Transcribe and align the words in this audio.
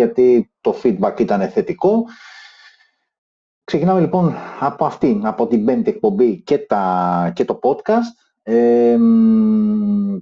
γιατί 0.00 0.52
το 0.60 0.74
feedback 0.82 1.20
ήταν 1.20 1.48
θετικό. 1.48 2.04
Ξεκινάμε 3.64 4.00
λοιπόν 4.00 4.34
από 4.60 4.84
αυτήν, 4.84 5.26
από 5.26 5.46
την 5.46 5.64
πέμπτη 5.64 5.90
εκπομπή 5.90 6.42
και, 6.42 6.58
τα, 6.58 7.32
και 7.34 7.44
το 7.44 7.58
podcast. 7.62 8.28
Ε, 8.42 8.96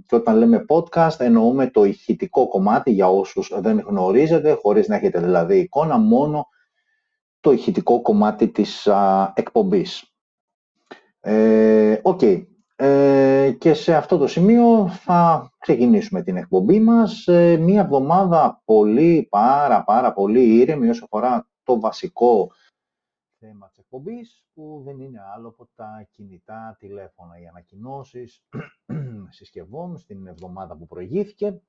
και 0.07 0.15
όταν 0.15 0.37
λέμε 0.37 0.65
podcast 0.69 1.21
εννοούμε 1.21 1.71
το 1.71 1.85
ηχητικό 1.85 2.49
κομμάτι 2.49 2.91
για 2.91 3.09
όσους 3.09 3.53
δεν 3.61 3.79
γνωρίζετε, 3.79 4.53
χωρίς 4.53 4.89
να 4.89 4.97
έχετε 4.97 5.21
δηλαδή 5.21 5.59
εικόνα, 5.59 5.99
μόνο 5.99 6.47
το 7.41 7.53
ηχητικό 7.53 8.03
κομμάτι 8.03 8.49
της 8.49 8.87
α, 8.87 9.33
εκπομπής. 9.37 10.13
Ε, 11.21 12.01
okay. 12.03 12.43
Ε, 12.81 13.53
και 13.59 13.75
σε 13.75 13.95
αυτό 13.95 14.19
το 14.19 14.27
σημείο 14.27 14.89
θα 14.89 15.51
ξεκινήσουμε 15.59 16.23
την 16.23 16.37
εκπομπή 16.37 16.81
μας. 16.81 17.27
Ε, 17.27 17.57
μία 17.57 17.81
εβδομάδα 17.81 18.63
πολύ, 18.65 19.27
πάρα, 19.31 19.85
πάρα 19.85 20.13
πολύ 20.13 20.59
ήρεμη 20.59 20.89
όσο 20.89 21.05
αφορά 21.05 21.49
το 21.63 21.81
βασικό 21.81 22.51
θέμα 23.39 23.69
της 23.69 23.79
εκπομπής, 23.79 24.45
που 24.55 24.83
δεν 24.85 25.01
είναι 25.01 25.21
άλλο 25.35 25.49
από 25.49 25.69
τα 25.75 26.09
κινητά 26.11 26.77
τηλέφωνα, 26.79 27.41
οι 27.41 27.47
ανακοινώσεις 27.47 28.45
συσκευών 29.37 29.99
στην 29.99 30.27
εβδομάδα 30.27 30.77
που 30.77 30.87
προηγήθηκε 30.87 31.61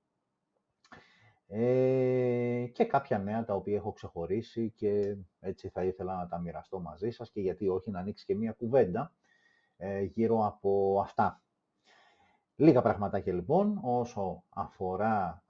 ε, 1.47 2.66
και 2.73 2.85
κάποια 2.85 3.19
νέα 3.19 3.45
τα 3.45 3.53
οποία 3.53 3.75
έχω 3.75 3.91
ξεχωρίσει 3.91 4.73
και 4.75 5.16
έτσι 5.39 5.69
θα 5.69 5.83
ήθελα 5.83 6.16
να 6.16 6.27
τα 6.27 6.39
μοιραστώ 6.39 6.80
μαζί 6.80 7.09
σας 7.09 7.31
και 7.31 7.41
γιατί 7.41 7.67
όχι 7.67 7.91
να 7.91 7.99
ανοίξει 7.99 8.25
και 8.25 8.35
μία 8.35 8.52
κουβέντα 8.52 9.02
ε, 9.02 9.17
γύρω 10.13 10.45
από 10.45 10.99
αυτά. 11.01 11.41
Λίγα 12.55 12.81
πραγματάκια 12.81 13.33
λοιπόν 13.33 13.79
όσο 13.83 14.43
αφορά 14.49 15.43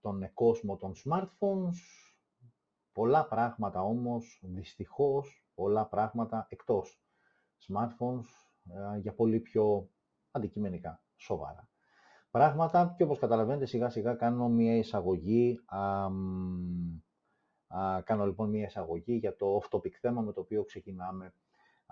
τον 0.00 0.30
κόσμο 0.34 0.76
των 0.76 0.92
smartphones, 1.04 1.78
πολλά 2.92 3.26
πράγματα 3.28 3.82
όμως 3.82 4.42
δυστυχώς 4.44 5.46
πολλά 5.54 5.86
πράγματα 5.86 6.46
εκτός 6.48 7.00
smartphones 7.68 8.26
ε, 8.94 8.98
για 8.98 9.14
πολύ 9.14 9.40
πιο 9.40 9.88
αντικειμενικά, 10.30 11.02
σοβαρά 11.16 11.70
πράγματα 12.32 12.94
και 12.96 13.02
όπως 13.02 13.18
καταλαβαίνετε 13.18 13.66
σιγά 13.66 13.90
σιγά 13.90 14.14
κάνω 14.14 14.48
μια 14.48 14.76
εισαγωγή 14.76 15.60
α, 15.66 16.06
α, 17.66 18.02
κάνω 18.02 18.26
λοιπόν 18.26 18.50
μια 18.50 18.64
εισαγωγή 18.64 19.14
για 19.14 19.36
το 19.36 19.60
off-topic 19.62 19.90
θέμα 20.00 20.20
με 20.20 20.32
το 20.32 20.40
οποίο 20.40 20.64
ξεκινάμε 20.64 21.34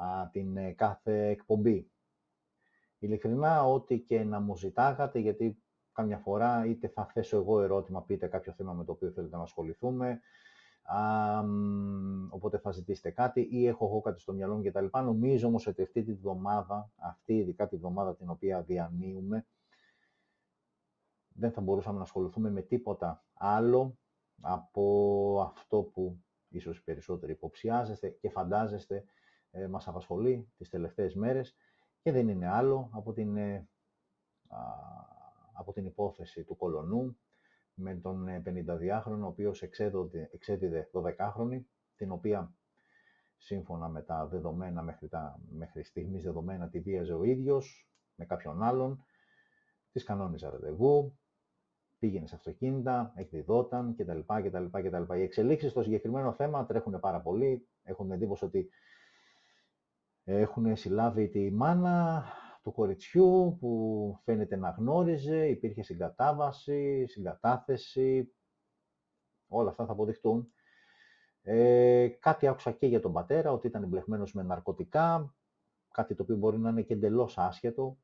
α, 0.01 0.29
την 0.33 0.57
ε, 0.57 0.73
κάθε 0.73 1.29
εκπομπή. 1.29 1.91
Ειλικρινά, 2.99 3.65
ό,τι 3.65 3.99
και 4.01 4.25
να 4.25 4.41
μου 4.41 4.57
ζητάγατε, 4.57 5.19
γιατί 5.19 5.63
καμιά 5.93 6.19
φορά 6.19 6.67
είτε 6.67 6.89
θα 6.89 7.07
θέσω 7.07 7.37
εγώ 7.37 7.63
ερώτημα, 7.63 8.03
πείτε 8.03 8.27
κάποιο 8.27 8.53
θέμα 8.53 8.73
με 8.73 8.85
το 8.85 8.93
οποίο 8.93 9.11
θέλετε 9.11 9.37
να 9.37 9.43
ασχοληθούμε, 9.43 10.21
α, 10.83 10.99
οπότε 12.29 12.59
θα 12.59 12.71
ζητήσετε 12.71 13.11
κάτι 13.11 13.49
ή 13.51 13.67
έχω 13.67 13.87
εγώ 13.87 14.01
κάτι 14.01 14.21
στο 14.21 14.33
μυαλό 14.33 14.57
μου 14.57 14.63
κτλ. 14.63 14.87
Νομίζω 14.93 15.47
όμως 15.47 15.67
ότι 15.67 15.83
αυτή 15.83 16.03
τη 16.03 16.13
βδομάδα, 16.13 16.91
αυτή 16.97 17.37
ειδικά 17.37 17.69
τη 17.69 17.77
βδομάδα 17.77 18.17
την 18.17 18.31
οποία 18.31 18.63
διανύουμε, 18.63 19.47
δεν 21.29 21.53
θα 21.53 21.61
μπορούσαμε 21.61 21.97
να 21.97 22.03
ασχοληθούμε 22.03 22.51
με 22.51 22.63
τίποτα 22.63 23.25
άλλο 23.35 23.99
από 24.41 25.53
αυτό 25.55 25.83
που 25.83 26.23
ίσως 26.49 26.79
οι 26.79 26.85
περισσότεροι 26.85 27.33
υποψιάζεστε 27.33 28.09
και 28.09 28.31
φαντάζεστε 28.31 29.05
ε, 29.51 29.67
μας 29.67 29.89
απασχολεί 29.89 30.53
τις 30.57 30.69
τελευταίες 30.69 31.15
μέρες 31.15 31.57
και 32.03 32.13
δεν 32.13 32.29
είναι 32.29 32.49
άλλο 32.49 32.91
από 32.93 33.13
την, 33.13 33.37
ε, 33.37 33.69
από 35.53 35.73
την 35.73 35.85
υπόθεση 35.85 36.45
του 36.45 36.57
κολονού 36.57 37.19
με 37.75 37.95
τον 37.95 38.27
52χρονο, 38.45 39.19
ε, 39.19 39.23
ο 39.23 39.27
οποίος 39.27 39.63
εξέδιδε 40.31 40.91
12χρονη, 40.93 41.61
την 41.97 42.11
οποία 42.11 42.55
σύμφωνα 43.37 43.89
με 43.89 44.03
τα 44.03 44.27
δεδομένα 44.27 44.83
μέχρι, 44.83 45.09
τα, 45.09 45.41
μέχρι 45.51 45.85
στιγμής 45.85 46.23
δεδομένα 46.23 46.69
τη 46.69 46.81
βίαζε 46.81 47.15
ο 47.15 47.23
ίδιος 47.23 47.91
με 48.15 48.25
κάποιον 48.25 48.63
άλλον, 48.63 49.05
της 49.93 50.05
κανόνιζε 50.05 50.49
ραντεβού, 50.49 51.19
πήγαινε 51.99 52.27
σε 52.27 52.35
αυτοκίνητα, 52.35 53.13
εκδιδόταν 53.15 53.95
κτλ. 53.97 54.19
κτλ, 54.19 54.65
κτλ. 54.71 55.15
Οι 55.15 55.23
εξελίξεις 55.23 55.71
στο 55.71 55.83
συγκεκριμένο 55.83 56.33
θέμα 56.33 56.67
τρέχουν 56.67 57.01
πάρα 57.01 57.21
πολύ. 57.21 57.69
Έχουν 57.83 58.11
εντύπωση 58.11 58.45
ότι 58.45 58.71
έχουν 60.39 60.77
συλλάβει 60.77 61.29
τη 61.29 61.51
μάνα 61.51 62.25
του 62.63 62.73
κοριτσιού 62.73 63.57
που 63.61 64.21
φαίνεται 64.25 64.57
να 64.57 64.71
γνώριζε, 64.71 65.49
υπήρχε 65.49 65.83
συγκατάβαση, 65.83 67.07
συγκατάθεση, 67.07 68.35
όλα 69.49 69.71
αυτά 69.71 69.87
θα 69.87 69.93
αποδειχτούν. 69.93 70.53
Ε, 71.43 72.09
κάτι 72.09 72.47
άκουσα 72.47 72.73
και 72.73 72.87
για 72.87 73.01
τον 73.01 73.13
πατέρα, 73.13 73.53
ότι 73.53 73.67
ήταν 73.67 73.83
εμπλεγμένος 73.83 74.33
με 74.35 74.43
ναρκωτικά, 74.43 75.35
κάτι 75.91 76.15
το 76.15 76.23
οποίο 76.23 76.37
μπορεί 76.37 76.59
να 76.59 76.71
είναι 76.71 76.83
και 76.83 76.95
εντελώς 76.95 77.39
άσχετο, 77.39 77.99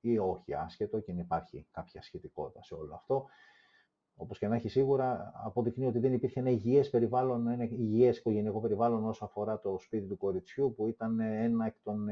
ή 0.00 0.18
όχι 0.18 0.54
άσχετο 0.54 1.00
και 1.00 1.12
να 1.12 1.20
υπάρχει 1.20 1.68
κάποια 1.70 2.02
σχετικότητα 2.02 2.62
σε 2.62 2.74
όλο 2.74 2.94
αυτό. 2.94 3.26
Όπως 4.20 4.38
και 4.38 4.48
να 4.48 4.54
έχει 4.56 4.68
σίγουρα, 4.68 5.32
αποδεικνύει 5.34 5.86
ότι 5.86 5.98
δεν 5.98 6.12
υπήρχε 6.12 6.40
ένα 6.40 6.50
υγιές 6.50 6.90
περιβάλλον, 6.90 7.46
ένα 7.48 7.64
υγιές 7.64 8.18
οικογενειακό 8.18 8.60
περιβάλλον 8.60 9.04
όσο 9.04 9.24
αφορά 9.24 9.60
το 9.60 9.78
σπίτι 9.78 10.06
του 10.06 10.16
κοριτσιού, 10.16 10.74
που 10.76 10.88
ήταν 10.88 11.20
ένα 11.20 11.66
εκ 11.66 11.74
των 11.82 12.08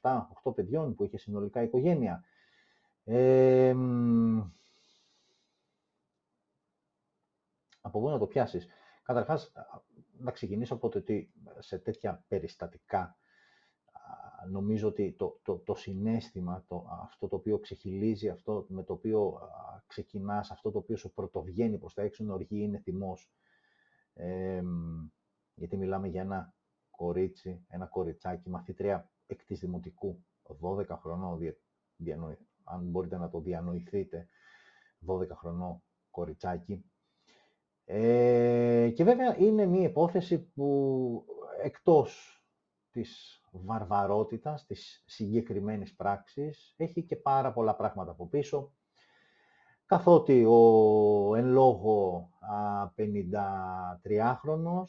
7-8 0.00 0.18
ε, 0.44 0.50
παιδιών 0.54 0.94
που 0.94 1.04
είχε 1.04 1.18
συνολικά 1.18 1.62
οικογένεια. 1.62 2.24
Ε, 3.04 3.74
από 7.80 8.00
πού 8.00 8.08
να 8.08 8.18
το 8.18 8.26
πιάσεις; 8.26 8.68
Καταρχάς, 9.02 9.52
να 10.18 10.30
ξεκινήσω 10.30 10.74
από 10.74 10.88
το 10.88 10.98
ότι 10.98 11.30
σε 11.58 11.78
τέτοια 11.78 12.24
περιστατικά 12.28 13.16
νομίζω 14.50 14.88
ότι 14.88 15.12
το, 15.12 15.40
το, 15.42 15.56
το 15.58 15.74
συνέστημα, 15.74 16.64
το, 16.68 16.86
αυτό 17.02 17.28
το 17.28 17.36
οποίο 17.36 17.58
ξεχυλίζει, 17.58 18.28
αυτό 18.28 18.66
με 18.68 18.82
το 18.82 18.92
οποίο 18.92 19.26
α, 19.26 19.82
ξεκινάς, 19.86 20.50
αυτό 20.50 20.70
το 20.70 20.78
οποίο 20.78 20.96
σου 20.96 21.12
πρωτοβγαίνει 21.12 21.78
προς 21.78 21.94
τα 21.94 22.02
έξω 22.02 22.22
είναι 22.22 22.32
οργή, 22.32 22.60
είναι 22.62 22.78
θυμός. 22.78 23.30
γιατί 25.54 25.76
μιλάμε 25.76 26.08
για 26.08 26.20
ένα 26.20 26.54
κορίτσι, 26.90 27.64
ένα 27.68 27.86
κοριτσάκι, 27.86 28.50
μαθήτρια 28.50 29.10
εκ 29.26 29.44
της 29.44 29.60
Δημοτικού, 29.60 30.24
12 30.60 30.86
χρονών, 30.88 31.38
αν 32.64 32.84
μπορείτε 32.84 33.16
να 33.16 33.28
το 33.28 33.40
διανοηθείτε, 33.40 34.26
12 35.06 35.28
χρονών 35.30 35.82
κοριτσάκι. 36.10 36.84
Ε, 37.84 38.90
και 38.94 39.04
βέβαια 39.04 39.36
είναι 39.38 39.66
μια 39.66 39.88
υπόθεση 39.88 40.38
που 40.38 41.24
εκτός 41.62 42.35
της 42.96 43.40
βαρβαρότητας, 43.50 44.66
της 44.66 45.02
συγκεκριμένης 45.06 45.94
πράξης, 45.94 46.74
έχει 46.76 47.02
και 47.02 47.16
πάρα 47.16 47.52
πολλά 47.52 47.76
πράγματα 47.76 48.10
από 48.10 48.28
πίσω, 48.28 48.72
καθότι 49.86 50.44
ο 50.44 51.34
εν 51.34 51.46
λόγω 51.46 52.28
53χρονος 52.96 54.88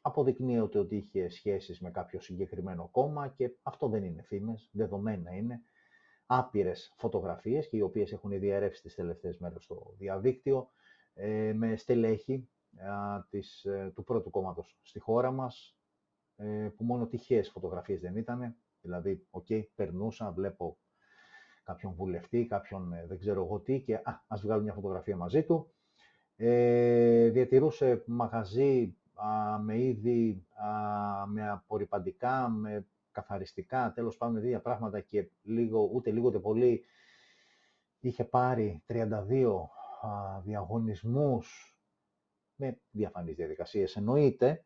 αποδεικνύεται 0.00 0.78
ότι 0.78 0.96
είχε 0.96 1.28
σχέσεις 1.28 1.80
με 1.80 1.90
κάποιο 1.90 2.20
συγκεκριμένο 2.20 2.88
κόμμα 2.92 3.28
και 3.28 3.50
αυτό 3.62 3.88
δεν 3.88 4.04
είναι 4.04 4.22
φήμες, 4.22 4.68
δεδομένα 4.72 5.36
είναι. 5.36 5.62
Άπειρες 6.26 6.94
φωτογραφίες 6.96 7.68
και 7.68 7.76
οι 7.76 7.80
οποίες 7.80 8.12
έχουν 8.12 8.38
διαρρεύσει 8.38 8.82
τις 8.82 8.94
τελευταίες 8.94 9.38
μέρες 9.38 9.64
στο 9.64 9.94
διαδίκτυο 9.98 10.70
ε, 11.14 11.52
με 11.52 11.76
στελέχη 11.76 12.48
της, 13.30 13.64
ε, 13.64 13.92
του 13.94 14.04
πρώτου 14.04 14.30
κόμματος 14.30 14.78
στη 14.82 14.98
χώρα 14.98 15.30
μας, 15.30 15.77
ε, 16.40 16.68
που 16.76 16.84
μόνο 16.84 17.06
τυχαίες 17.06 17.50
φωτογραφίες 17.50 18.00
δεν 18.00 18.16
ήταν. 18.16 18.56
Δηλαδή, 18.80 19.26
OK, 19.30 19.46
okay, 19.48 19.62
περνούσα, 19.74 20.32
βλέπω 20.32 20.78
κάποιον 21.62 21.92
βουλευτή, 21.92 22.46
κάποιον 22.46 22.92
ε, 22.92 23.06
δεν 23.06 23.18
ξέρω 23.18 23.44
εγώ 23.44 23.60
τι 23.60 23.80
και 23.80 23.94
α, 23.94 24.24
ας 24.26 24.42
βγάλω 24.42 24.62
μια 24.62 24.72
φωτογραφία 24.72 25.16
μαζί 25.16 25.42
του. 25.42 25.72
Ε, 26.36 27.28
διατηρούσε 27.28 28.02
μαγαζί 28.06 28.96
α, 29.14 29.58
με 29.58 29.78
είδη, 29.78 30.46
α, 30.54 31.26
με 31.26 31.48
απορριπαντικά, 31.48 32.48
με 32.48 32.86
καθαριστικά, 33.10 33.92
τέλος 33.94 34.16
πάντων 34.16 34.34
με 34.34 34.40
δύο 34.40 34.60
πράγματα 34.60 35.00
και 35.00 35.30
λίγο, 35.42 35.90
ούτε 35.92 36.10
λίγο 36.10 36.26
ούτε 36.26 36.38
πολύ 36.38 36.84
είχε 38.00 38.24
πάρει 38.24 38.82
32 38.86 39.08
α, 40.02 40.40
διαγωνισμούς 40.40 41.78
με 42.54 42.80
διαφανείς 42.90 43.36
διαδικασίες 43.36 43.96
εννοείται, 43.96 44.64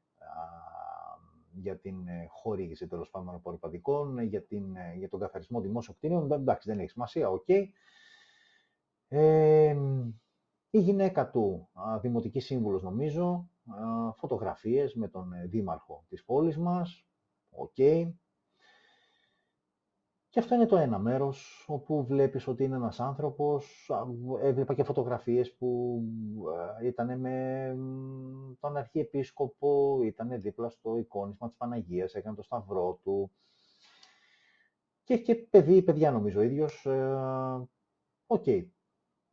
για 1.55 1.79
την 1.79 2.07
ε, 2.09 2.27
χορήγηση 2.31 2.87
τέλος 2.87 3.11
πάντων 3.11 3.35
απορριπαντικών, 3.35 4.19
για, 4.19 4.43
την, 4.43 4.77
ε, 4.77 4.95
για 4.97 5.09
τον 5.09 5.21
καθαρισμό 5.21 5.61
δημόσιων 5.61 5.97
κτίριων. 5.97 6.33
Εντάξει, 6.33 6.69
δεν 6.69 6.79
έχει 6.79 6.91
σημασία, 6.91 7.31
OK. 7.31 7.44
Okay. 7.49 7.65
Ε, 9.09 9.77
η 10.71 10.79
γυναίκα 10.79 11.31
του, 11.31 11.69
δημοτική 12.01 12.41
σύμβουλος 12.41 12.83
νομίζω, 12.83 13.49
φωτογραφίες 14.17 14.95
με 14.95 15.09
τον 15.09 15.33
δήμαρχο 15.47 16.05
της 16.09 16.25
πόλης 16.25 16.59
μας, 16.59 17.07
OK. 17.50 17.73
Okay. 17.77 18.13
Και 20.32 20.40
αυτό 20.40 20.55
είναι 20.55 20.67
το 20.67 20.76
ένα 20.76 20.99
μέρος, 20.99 21.64
όπου 21.69 22.05
βλέπεις 22.05 22.46
ότι 22.46 22.64
είναι 22.64 22.76
ένας 22.76 23.00
άνθρωπος, 23.00 23.90
έβλεπα 24.43 24.75
και 24.75 24.84
φωτογραφίες 24.84 25.55
που 25.55 26.00
ήταν 26.82 27.20
με 27.20 27.69
τον 28.61 28.76
Αρχιεπίσκοπο, 28.76 30.00
ήταν 30.02 30.40
δίπλα 30.40 30.69
στο 30.70 30.96
εικόνισμα 30.96 31.49
της 31.49 31.56
Παναγίας, 31.56 32.14
έκανε 32.14 32.37
το 32.37 32.43
σταυρό 32.43 33.00
του. 33.02 33.31
Και 35.05 35.14
έχει 35.14 35.23
και 35.23 35.34
παιδί, 35.34 35.82
παιδιά 35.82 36.11
νομίζω 36.11 36.40
ο 36.40 36.43
ίδιος. 36.43 36.87
Ε, 36.87 37.69
οκ. 38.26 38.44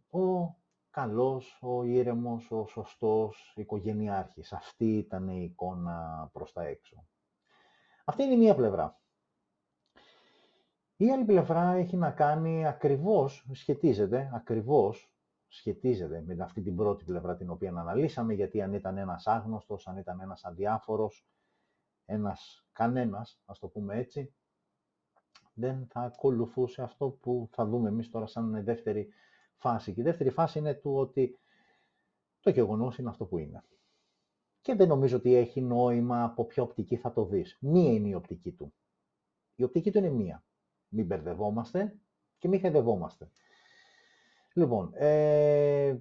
Ο 0.09 0.55
καλός, 0.89 1.59
ο 1.61 1.83
ήρεμος, 1.83 2.51
ο 2.51 2.65
σωστός 2.67 3.53
οικογενειάρχης. 3.55 4.53
Αυτή 4.53 4.97
ήταν 4.97 5.27
η 5.27 5.43
εικόνα 5.43 6.29
προς 6.33 6.53
τα 6.53 6.63
έξω. 6.63 7.07
Αυτή 8.05 8.23
είναι 8.23 8.33
η 8.33 8.37
μία 8.37 8.55
πλευρά. 8.55 8.98
Η 11.01 11.11
άλλη 11.11 11.25
πλευρά 11.25 11.71
έχει 11.71 11.97
να 11.97 12.11
κάνει 12.11 12.67
ακριβώς, 12.67 13.47
σχετίζεται, 13.51 14.31
ακριβώς 14.33 15.11
σχετίζεται 15.47 16.21
με 16.21 16.43
αυτή 16.43 16.61
την 16.61 16.75
πρώτη 16.75 17.03
πλευρά 17.03 17.35
την 17.35 17.49
οποία 17.49 17.69
αναλύσαμε, 17.69 18.33
γιατί 18.33 18.61
αν 18.61 18.73
ήταν 18.73 18.97
ένας 18.97 19.27
άγνωστος, 19.27 19.87
αν 19.87 19.97
ήταν 19.97 20.19
ένας 20.19 20.45
αδιάφορος, 20.45 21.27
ένας 22.05 22.65
κανένας, 22.71 23.41
ας 23.45 23.59
το 23.59 23.67
πούμε 23.67 23.97
έτσι, 23.97 24.33
δεν 25.53 25.87
θα 25.87 25.99
ακολουθούσε 26.01 26.81
αυτό 26.81 27.09
που 27.09 27.49
θα 27.51 27.65
δούμε 27.65 27.89
εμείς 27.89 28.09
τώρα 28.09 28.25
σαν 28.25 28.63
δεύτερη 28.63 29.09
φάση. 29.55 29.93
Και 29.93 30.01
η 30.01 30.03
δεύτερη 30.03 30.29
φάση 30.29 30.59
είναι 30.59 30.73
του 30.73 30.95
ότι 30.95 31.39
το 32.39 32.49
γεγονός 32.49 32.97
είναι 32.97 33.09
αυτό 33.09 33.25
που 33.25 33.37
είναι. 33.37 33.63
Και 34.61 34.75
δεν 34.75 34.87
νομίζω 34.87 35.17
ότι 35.17 35.33
έχει 35.33 35.61
νόημα 35.61 36.23
από 36.23 36.45
ποια 36.45 36.63
οπτική 36.63 36.97
θα 36.97 37.11
το 37.11 37.25
δεις. 37.25 37.57
Μία 37.61 37.91
είναι 37.91 38.07
η 38.07 38.13
οπτική 38.13 38.51
του. 38.51 38.73
Η 39.55 39.63
οπτική 39.63 39.91
του 39.91 39.97
είναι 39.97 40.09
μία. 40.09 40.43
Μην 40.89 41.05
μπερδευόμαστε 41.05 41.99
και 42.37 42.47
μην 42.47 42.59
χεδευόμαστε. 42.59 43.29
Λοιπόν, 44.53 44.91
ε, 44.93 45.97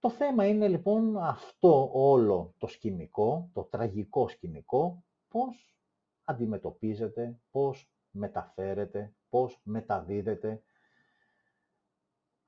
το 0.00 0.10
θέμα 0.10 0.46
είναι 0.46 0.68
λοιπόν 0.68 1.16
αυτό 1.18 1.90
όλο 1.92 2.54
το 2.58 2.66
σκηνικό, 2.66 3.50
το 3.52 3.62
τραγικό 3.62 4.28
σκηνικό, 4.28 5.04
πώς 5.28 5.76
αντιμετωπίζεται, 6.24 7.40
πώς 7.50 7.90
μεταφέρεται, 8.10 9.14
πώς 9.28 9.60
μεταδίδεται 9.62 10.62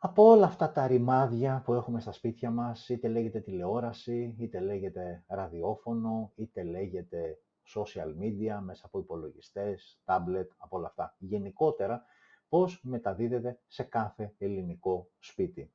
από 0.00 0.22
όλα 0.22 0.46
αυτά 0.46 0.72
τα 0.72 0.86
ρημάδια 0.86 1.62
που 1.64 1.74
έχουμε 1.74 2.00
στα 2.00 2.12
σπίτια 2.12 2.50
μας, 2.50 2.88
είτε 2.88 3.08
λέγεται 3.08 3.40
τηλεόραση, 3.40 4.34
είτε 4.38 4.60
λέγεται 4.60 5.24
ραδιόφωνο, 5.26 6.32
είτε 6.34 6.62
λέγεται 6.62 7.38
social 7.74 8.14
media, 8.20 8.58
μέσα 8.62 8.86
από 8.86 8.98
υπολογιστές, 8.98 10.00
tablet, 10.04 10.46
από 10.56 10.76
όλα 10.76 10.86
αυτά. 10.86 11.14
Γενικότερα, 11.18 12.04
πώς 12.48 12.80
μεταδίδεται 12.82 13.60
σε 13.66 13.82
κάθε 13.82 14.34
ελληνικό 14.38 15.10
σπίτι. 15.18 15.72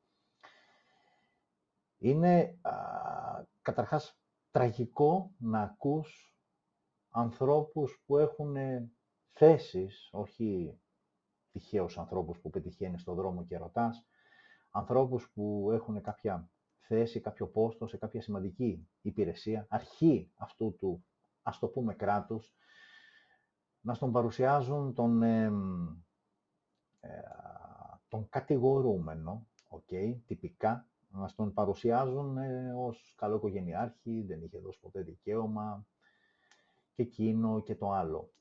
Είναι 1.98 2.58
α, 2.62 2.72
καταρχάς 3.62 4.20
τραγικό 4.52 5.32
να 5.38 5.62
ακούς 5.62 6.38
ανθρώπους 7.10 8.04
που 8.06 8.18
έχουν 8.18 8.56
θέσεις, 9.32 10.10
όχι 10.12 10.80
τυχαίους 11.52 11.98
ανθρώπους 11.98 12.40
που 12.40 12.50
πετυχαίνει 12.50 13.00
στον 13.00 13.16
δρόμο 13.16 13.46
και 13.46 13.58
ρωτάς, 13.58 14.06
ανθρώπους 14.72 15.32
που 15.34 15.70
έχουν 15.72 16.02
κάποια 16.02 16.50
θέση, 16.80 17.20
κάποιο 17.20 17.48
πόστο 17.48 17.88
σε 17.88 17.98
κάποια 17.98 18.22
σημαντική 18.22 18.88
υπηρεσία, 19.02 19.66
αρχή 19.70 20.32
αυτού 20.36 20.76
του, 20.80 21.06
ας 21.44 21.60
το 21.60 21.68
πούμε, 21.68 21.94
κράτους, 21.94 22.56
να 23.82 23.94
στον 23.94 24.12
παρουσιάζουν 24.12 24.94
τον, 24.94 25.24
ε, 25.24 25.52
τον 28.08 28.30
κατηγορούμενο, 28.30 29.48
okay, 29.70 30.18
τυπικά, 30.26 30.88
να 31.10 31.30
τον 31.36 31.54
παρουσιάζουν 31.54 32.38
ε, 32.38 32.74
ως 32.78 33.14
καλό 33.18 33.36
οικογενειάρχη, 33.36 34.24
δεν 34.28 34.42
είχε 34.42 34.60
δώσει 34.60 34.80
ποτέ 34.80 35.02
δικαίωμα, 35.02 35.86
και 36.94 37.02
εκείνο 37.02 37.62
και 37.62 37.76
το 37.76 37.92
άλλο. 37.92 38.32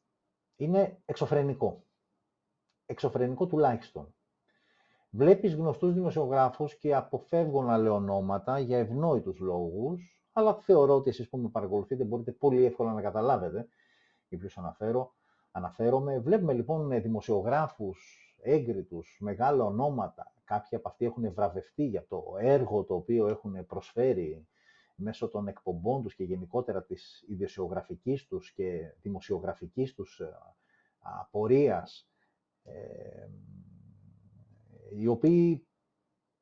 Είναι 0.56 1.02
εξωφρενικό. 1.04 1.84
Εξωφρενικό 2.86 3.46
τουλάχιστον. 3.46 4.14
Βλέπεις 5.10 5.54
γνωστούς 5.54 5.94
δημοσιογράφους 5.94 6.78
και 6.78 6.94
αποφεύγω 6.94 7.62
να 7.62 7.78
λέω 7.78 7.94
ονόματα 7.94 8.58
για 8.58 8.78
ευνόητους 8.78 9.38
λόγους, 9.38 10.21
αλλά 10.32 10.54
θεωρώ 10.54 10.94
ότι 10.94 11.10
εσείς 11.10 11.28
που 11.28 11.38
με 11.38 11.48
παρακολουθείτε 11.48 12.04
μπορείτε 12.04 12.32
πολύ 12.32 12.64
εύκολα 12.64 12.92
να 12.92 13.02
καταλάβετε 13.02 13.68
για 14.28 14.38
ποιους 14.38 14.58
αναφέρω. 14.58 15.14
Αναφέρομαι. 15.50 16.18
Βλέπουμε 16.18 16.52
λοιπόν 16.52 17.02
δημοσιογράφους 17.02 18.22
έγκριτους, 18.42 19.18
μεγάλα 19.20 19.64
ονόματα. 19.64 20.34
Κάποιοι 20.44 20.78
από 20.78 20.88
αυτοί 20.88 21.04
έχουν 21.04 21.32
βραβευτεί 21.32 21.84
για 21.84 22.06
το 22.08 22.22
έργο 22.38 22.84
το 22.84 22.94
οποίο 22.94 23.26
έχουν 23.26 23.66
προσφέρει 23.66 24.46
μέσω 24.94 25.28
των 25.28 25.48
εκπομπών 25.48 26.02
τους 26.02 26.14
και 26.14 26.24
γενικότερα 26.24 26.84
της 26.84 27.24
ιδιοσιογραφικής 27.28 28.26
τους 28.26 28.52
και 28.52 28.94
δημοσιογραφικής 29.02 29.94
τους 29.94 30.20
ε, 30.20 30.38
απορίας 30.98 32.08
ε, 32.62 33.28
οι 34.96 35.06
οποίοι 35.06 35.66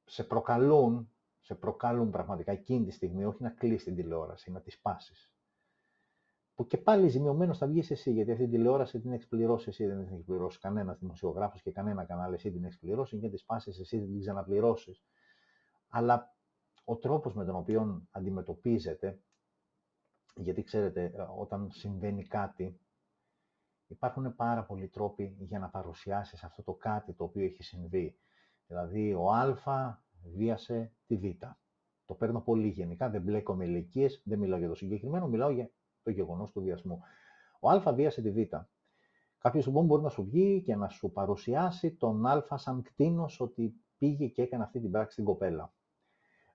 σε 0.04 0.24
προκαλούν, 0.24 1.10
σε 1.50 1.56
προκαλούν 1.56 2.10
πραγματικά 2.10 2.52
εκείνη 2.52 2.84
τη 2.84 2.90
στιγμή, 2.90 3.24
όχι 3.24 3.42
να 3.42 3.50
κλείσει 3.50 3.84
την 3.84 3.94
τηλεόραση, 3.94 4.50
να 4.50 4.60
τη 4.60 4.70
σπάσεις. 4.70 5.32
Που 6.54 6.66
και 6.66 6.78
πάλι 6.78 7.08
ζημιωμένος 7.08 7.58
θα 7.58 7.66
βγεις 7.66 7.90
εσύ, 7.90 8.12
γιατί 8.12 8.30
αυτή 8.30 8.42
την 8.42 8.52
τηλεόραση 8.52 9.00
την 9.00 9.12
έχεις 9.12 9.28
πληρώσει 9.28 9.68
εσύ, 9.68 9.86
δεν 9.86 9.98
την 9.98 10.12
έχεις 10.12 10.24
πληρώσει 10.24 10.58
κανένας 10.58 10.98
δημοσιογράφος 10.98 11.62
και 11.62 11.72
κανένα 11.72 12.04
κανάλι, 12.04 12.34
εσύ 12.34 12.52
την 12.52 12.64
έχεις 12.64 12.78
πληρώσει, 12.78 13.18
και 13.18 13.28
τη 13.28 13.36
σπάσεις 13.36 13.78
εσύ, 13.78 13.98
δεν 13.98 14.06
την 14.06 14.20
ξαναπληρώσεις. 14.20 15.04
Αλλά 15.88 16.34
ο 16.84 16.96
τρόπος 16.96 17.34
με 17.34 17.44
τον 17.44 17.56
οποίο 17.56 18.06
αντιμετωπίζεται, 18.10 19.20
γιατί 20.36 20.62
ξέρετε, 20.62 21.12
όταν 21.36 21.70
συμβαίνει 21.70 22.24
κάτι, 22.24 22.80
υπάρχουν 23.86 24.34
πάρα 24.34 24.64
πολλοί 24.64 24.88
τρόποι 24.88 25.36
για 25.38 25.58
να 25.58 25.68
παρουσιάσεις 25.68 26.44
αυτό 26.44 26.62
το 26.62 26.72
κάτι 26.72 27.12
το 27.12 27.24
οποίο 27.24 27.44
έχει 27.44 27.62
συμβεί. 27.62 28.18
Δηλαδή, 28.66 29.14
ο 29.14 29.32
Α 29.32 30.08
βίασε 30.24 30.92
τη 31.06 31.16
Β. 31.16 31.24
Το 32.04 32.14
παίρνω 32.14 32.40
πολύ 32.40 32.68
γενικά, 32.68 33.10
δεν 33.10 33.22
μπλέκω 33.22 33.54
με 33.54 33.64
ηλικίες, 33.64 34.22
δεν 34.24 34.38
μιλάω 34.38 34.58
για 34.58 34.68
το 34.68 34.74
συγκεκριμένο, 34.74 35.28
μιλάω 35.28 35.50
για 35.50 35.70
το 36.02 36.10
γεγονός 36.10 36.50
του 36.50 36.60
βιασμού. 36.60 37.00
Ο 37.60 37.70
Α 37.70 37.92
βίασε 37.92 38.22
τη 38.22 38.30
Β. 38.30 38.54
Κάποιος 39.38 39.66
λοιπόν 39.66 39.86
μπορεί 39.86 40.02
να 40.02 40.08
σου 40.08 40.24
βγει 40.24 40.62
και 40.62 40.76
να 40.76 40.88
σου 40.88 41.12
παρουσιάσει 41.12 41.90
τον 41.90 42.26
Α 42.26 42.56
σαν 42.56 42.82
κτίνος 42.82 43.40
ότι 43.40 43.74
πήγε 43.98 44.26
και 44.26 44.42
έκανε 44.42 44.62
αυτή 44.62 44.80
την 44.80 44.90
πράξη 44.90 45.12
στην 45.12 45.24
κοπέλα. 45.24 45.74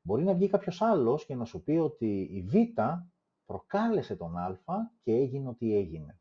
Μπορεί 0.01 0.23
να 0.23 0.33
βγει 0.33 0.47
κάποιος 0.47 0.81
άλλος 0.81 1.25
και 1.25 1.35
να 1.35 1.45
σου 1.45 1.63
πει 1.63 1.71
ότι 1.71 2.21
η 2.31 2.41
Β 2.41 2.53
προκάλεσε 3.45 4.15
τον 4.15 4.37
Α 4.37 4.55
και 5.03 5.11
έγινε 5.11 5.49
ό,τι 5.49 5.75
έγινε. 5.75 6.19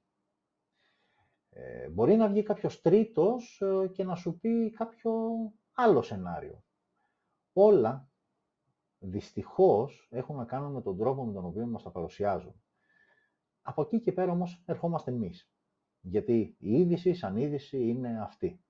Ε, 1.50 1.88
μπορεί 1.88 2.16
να 2.16 2.28
βγει 2.28 2.42
κάποιος 2.42 2.80
τρίτος 2.80 3.60
ε, 3.60 3.88
και 3.88 4.04
να 4.04 4.14
σου 4.14 4.38
πει 4.38 4.70
κάποιο 4.70 5.12
άλλο 5.74 6.02
σενάριο. 6.02 6.64
Όλα, 7.56 8.08
δυστυχώς, 8.98 10.08
έχουν 10.10 10.36
να 10.36 10.44
κάνουν 10.44 10.72
με 10.72 10.82
τον 10.82 10.98
τρόπο 10.98 11.24
με 11.24 11.32
τον 11.32 11.44
οποίο 11.44 11.66
μας 11.66 11.82
τα 11.82 11.90
παρουσιάζουν. 11.90 12.62
Από 13.62 13.82
εκεί 13.82 14.00
και 14.00 14.12
πέρα 14.12 14.32
όμως 14.32 14.62
ερχόμαστε 14.66 15.10
εμείς. 15.10 15.50
Γιατί 16.00 16.56
η 16.58 16.80
είδηση 16.80 17.14
σαν 17.14 17.36
είδηση 17.36 17.88
είναι 17.88 18.20
αυτή. 18.22 18.64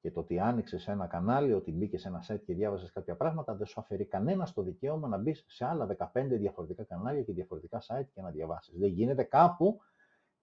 Και 0.00 0.10
το 0.10 0.20
ότι 0.20 0.38
άνοιξες 0.38 0.88
ένα 0.88 1.06
κανάλι, 1.06 1.52
ότι 1.52 1.72
μπήκες 1.72 2.00
σε 2.00 2.08
ένα 2.08 2.24
site 2.28 2.40
και 2.44 2.54
διάβασες 2.54 2.92
κάποια 2.92 3.16
πράγματα, 3.16 3.54
δεν 3.54 3.66
σου 3.66 3.80
αφαιρεί 3.80 4.04
κανένα 4.04 4.52
το 4.54 4.62
δικαίωμα 4.62 5.08
να 5.08 5.18
μπεις 5.18 5.44
σε 5.48 5.64
άλλα 5.64 5.86
15 5.86 6.38
διαφορετικά 6.38 6.84
κανάλια 6.84 7.22
και 7.22 7.32
διαφορετικά 7.32 7.82
site 7.86 8.08
και 8.12 8.20
να 8.20 8.30
διαβάσεις. 8.30 8.78
Δεν 8.78 8.88
γίνεται 8.88 9.22
κάπου 9.22 9.80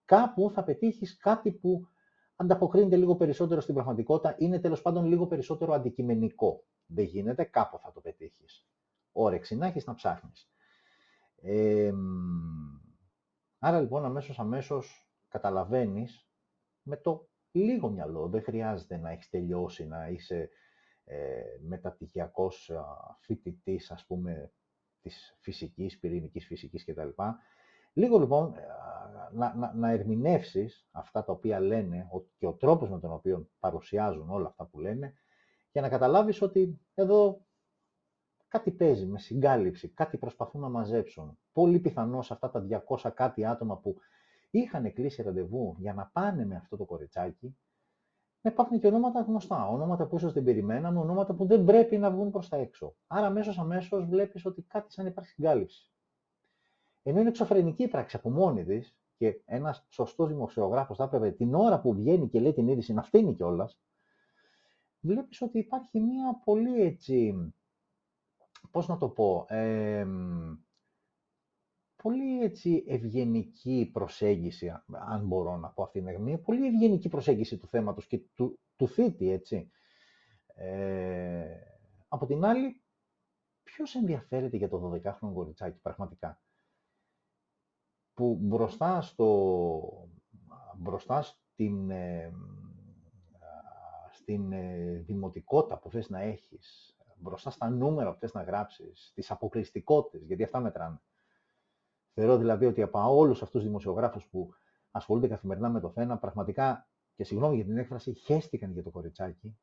κάπου 0.06 0.52
θα 0.52 0.64
πετύχεις 0.64 1.18
κάτι 1.18 1.52
που 1.52 1.88
ανταποκρίνεται 2.42 2.96
λίγο 2.96 3.16
περισσότερο 3.16 3.62
στην 3.62 3.74
πραγματικότητα, 3.74 4.36
είναι 4.38 4.60
τέλος 4.60 4.82
πάντων 4.82 5.06
λίγο 5.06 5.28
περισσότερο 5.28 5.74
αντικειμενικό. 5.74 6.66
Δεν 6.86 7.06
γίνεται, 7.06 7.44
κάπου 7.44 7.78
θα 7.78 7.92
το 7.92 8.02
πετύχεις. 8.02 8.68
Όρεξη 9.12 9.56
να 9.56 9.68
έχεις 9.68 9.86
να 9.86 9.94
ψάχνεις. 9.94 10.52
Ε, 11.42 11.92
άρα 13.60 13.80
λοιπόν 13.80 14.06
αμέσως 14.06 14.40
αμέσως 14.40 15.12
καταλαβαίνεις 15.28 16.30
με 16.82 16.98
το 16.98 17.30
λίγο 17.52 17.90
μυαλό, 17.90 18.28
δεν 18.30 18.44
χρειάζεται 18.44 18.98
να 18.98 19.10
έχεις 19.10 19.30
τελειώσει, 19.30 19.88
να 19.88 20.08
είσαι 20.08 20.50
ε, 21.04 21.42
μεταπτυχιακός 21.68 22.72
φοιτητής, 23.20 23.92
ας 23.92 24.06
πούμε, 24.06 24.52
της 25.02 25.38
φυσικής, 25.40 26.00
πυρηνικής 26.00 26.46
φυσικής 26.46 26.86
κτλ. 26.86 27.10
Λίγο 27.94 28.20
λοιπόν 28.20 28.54
ε, 28.56 28.62
να, 29.34 29.56
να, 29.56 29.74
να 29.74 29.90
ερμηνεύσεις 29.90 30.88
αυτά 30.92 31.24
τα 31.24 31.32
οποία 31.32 31.60
λένε 31.60 32.10
και 32.38 32.48
ο 32.48 32.54
τρόπος 32.54 32.90
με 32.90 33.00
τον 33.00 33.12
οποίο 33.12 33.50
παρουσιάζουν 33.60 34.30
όλα 34.30 34.48
αυτά 34.48 34.66
που 34.66 34.80
λένε 34.80 35.14
για 35.72 35.82
να 35.82 35.90
καταλάβεις 35.90 36.42
ότι 36.42 36.82
εδώ 36.94 37.46
κάτι 38.48 38.72
παίζει 38.72 39.06
με 39.06 39.20
συγκάλυψη, 39.20 39.90
κάτι 39.90 40.18
προσπαθούν 40.18 40.62
να 40.62 40.70
μαζέψουν. 40.70 41.38
Πολύ 41.52 41.80
πιθανό 41.80 42.22
σε 42.22 42.34
αυτά 42.34 42.50
τα 42.52 42.86
200 42.88 43.12
κάτι 43.14 43.46
άτομα 43.46 43.78
που 43.78 43.96
είχαν 44.50 44.94
κλείσει 44.94 45.22
ραντεβού 45.22 45.76
για 45.80 45.94
να 45.94 46.10
πάνε 46.14 46.46
με 46.46 46.56
αυτό 46.56 46.78
το 46.78 46.86
κοριτσάκι, 46.86 47.58
να 48.42 48.52
υπάρχουν 48.52 48.80
και 48.80 48.88
ονόματα 48.88 49.22
γνωστά, 49.22 49.68
ονόματα 49.68 50.08
που 50.08 50.16
ίσως 50.16 50.34
δεν 50.34 50.44
περιμέναμε, 50.44 51.00
ονόματα 51.00 51.34
που 51.34 51.46
δεν 51.46 51.64
πρέπει 51.64 51.98
να 51.98 52.12
βγουν 52.12 52.32
προς 52.32 52.50
τα 52.50 52.58
έξω. 52.58 52.96
Άρα 53.08 53.26
αμέσως 53.26 53.60
αμέσως 53.60 54.06
βλέπεις 54.06 54.46
ότι 54.46 54.62
κάτι 54.62 54.92
σαν 54.92 55.06
υπάρχει 55.06 55.30
συγκάλυψη. 55.30 55.91
Ενώ 57.04 57.20
είναι 57.20 57.30
εξωφρενική 57.30 57.84
η 57.84 57.88
πράξη 57.88 58.16
από 58.16 58.30
μόνη 58.30 58.66
της 58.66 58.96
και 59.18 59.42
ένας 59.46 59.86
σωστός 59.90 60.28
δημοσιογράφος 60.28 60.98
θα 60.98 61.04
έπρεπε 61.04 61.32
την 61.32 61.54
ώρα 61.54 61.82
που 61.82 61.94
βγαίνει 61.94 62.30
και 62.30 62.40
λέει 62.40 62.54
την 62.54 62.68
είδηση 62.68 62.94
να 62.94 63.04
φτύνει 63.04 63.36
κιόλας, 63.36 63.80
βλέπεις 65.00 65.42
ότι 65.42 65.58
υπάρχει 65.58 66.00
μια 66.00 66.42
πολύ 66.44 66.82
έτσι, 66.82 67.36
πώς 68.72 68.88
να 68.88 68.98
το 68.98 69.10
πω, 69.10 69.46
πολύ 71.96 72.42
έτσι 72.42 72.84
ευγενική 72.88 73.90
προσέγγιση, 73.94 74.70
αν 74.92 75.28
μπορώ 75.28 75.58
να 75.58 75.70
πω 75.70 75.84
αυτή 75.84 76.02
τη 76.02 76.08
στιγμή, 76.08 76.38
πολύ 76.38 76.68
ευγενική 76.68 77.10
προσέγγιση 77.10 77.58
του 77.58 77.68
θέματος 77.68 78.08
και 78.08 78.22
του, 78.34 78.60
του 78.76 78.88
θήτη, 78.88 79.30
έτσι. 79.30 79.72
Ε, 80.56 81.56
από 82.08 82.26
την 82.26 82.44
άλλη, 82.46 82.82
ποιος 83.64 83.96
ενδιαφέρεται 83.96 84.58
για 84.58 84.70
το 84.70 84.92
12χρονο 84.94 85.34
κοριτσάκι 85.34 85.80
πραγματικά, 85.80 86.42
που 88.14 88.38
μπροστά, 88.42 89.02
στο, 89.02 90.10
μπροστά 90.78 91.22
στην, 91.22 91.90
ε, 91.90 92.34
στην 94.12 94.52
ε, 94.52 95.04
δημοτικότητα 95.06 95.78
που 95.78 95.90
θες 95.90 96.10
να 96.10 96.22
έχεις, 96.22 96.98
μπροστά 97.16 97.50
στα 97.50 97.70
νούμερα 97.70 98.14
που 98.14 98.20
θες 98.20 98.34
να 98.34 98.44
γράψεις, 98.44 99.08
στις 99.08 99.32
αποκλειστικότητες, 99.32 100.28
γιατί 100.28 100.44
αυτά 100.44 100.60
μετράνε, 100.60 101.02
Θεωρώ 102.14 102.38
δηλαδή 102.38 102.66
ότι 102.66 102.82
από 102.82 103.18
όλους 103.18 103.42
αυτούς 103.42 103.60
τους 103.60 103.64
δημοσιογράφους 103.64 104.28
που 104.28 104.54
ασχολούνται 104.92 105.28
καθημερινά 105.28 105.70
με 105.70 105.80
το 105.80 105.90
θέμα, 105.90 106.18
πραγματικά 106.18 106.88
και 107.16 107.24
συγγνώμη 107.24 107.56
για 107.56 107.66
την 107.66 107.78
έκφραση, 107.78 108.14
χέστηκαν 108.14 108.72
για 108.72 108.84
το 108.84 108.90
κοριτσάκι. 108.90 109.58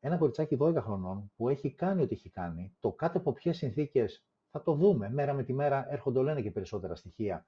Ένα 0.00 0.16
κοριτσάκι 0.16 0.56
12 0.60 0.76
χρονών 0.76 1.32
που 1.36 1.48
έχει 1.48 1.74
κάνει 1.74 2.02
ό,τι 2.02 2.14
έχει 2.14 2.30
κάνει, 2.30 2.76
το 2.80 2.92
κάτω 2.92 3.18
από 3.18 3.32
ποιες 3.32 3.56
συνθήκες 3.56 4.24
θα 4.50 4.62
το 4.62 4.74
δούμε. 4.74 5.10
Μέρα 5.10 5.32
με 5.32 5.44
τη 5.44 5.52
μέρα 5.52 5.92
έρχονται 5.92 6.18
όλο 6.18 6.40
και 6.40 6.50
περισσότερα 6.50 6.94
στοιχεία 6.94 7.46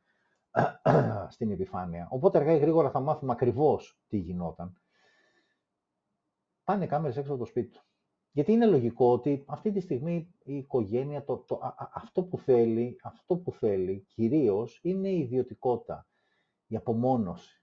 στην 1.35 1.51
επιφάνεια. 1.51 2.09
Οπότε 2.11 2.39
αργά 2.39 2.53
ή 2.53 2.59
γρήγορα 2.59 2.91
θα 2.91 3.01
μάθουμε 3.01 3.33
ακριβώς 3.33 4.01
τι 4.09 4.17
γινόταν. 4.17 4.81
Πάνε 6.65 6.87
κάμερες 6.87 7.17
έξω 7.17 7.31
από 7.31 7.41
το 7.41 7.47
σπίτι 7.47 7.71
του. 7.71 7.85
Γιατί 8.33 8.53
είναι 8.53 8.67
λογικό 8.67 9.13
ότι 9.13 9.45
αυτή 9.47 9.73
τη 9.73 9.81
στιγμή 9.81 10.35
η 10.45 10.57
οικογένεια, 10.57 11.25
το, 11.25 11.37
το, 11.37 11.61
αυτό 11.93 12.23
που 12.23 12.39
θέλει, 12.39 12.97
αυτό 13.03 13.37
που 13.37 13.53
θέλει 13.53 14.05
κυρίως 14.09 14.81
είναι 14.83 15.09
η 15.09 15.19
ιδιωτικότητα, 15.19 16.07
η 16.67 16.77
απομόνωση. 16.77 17.55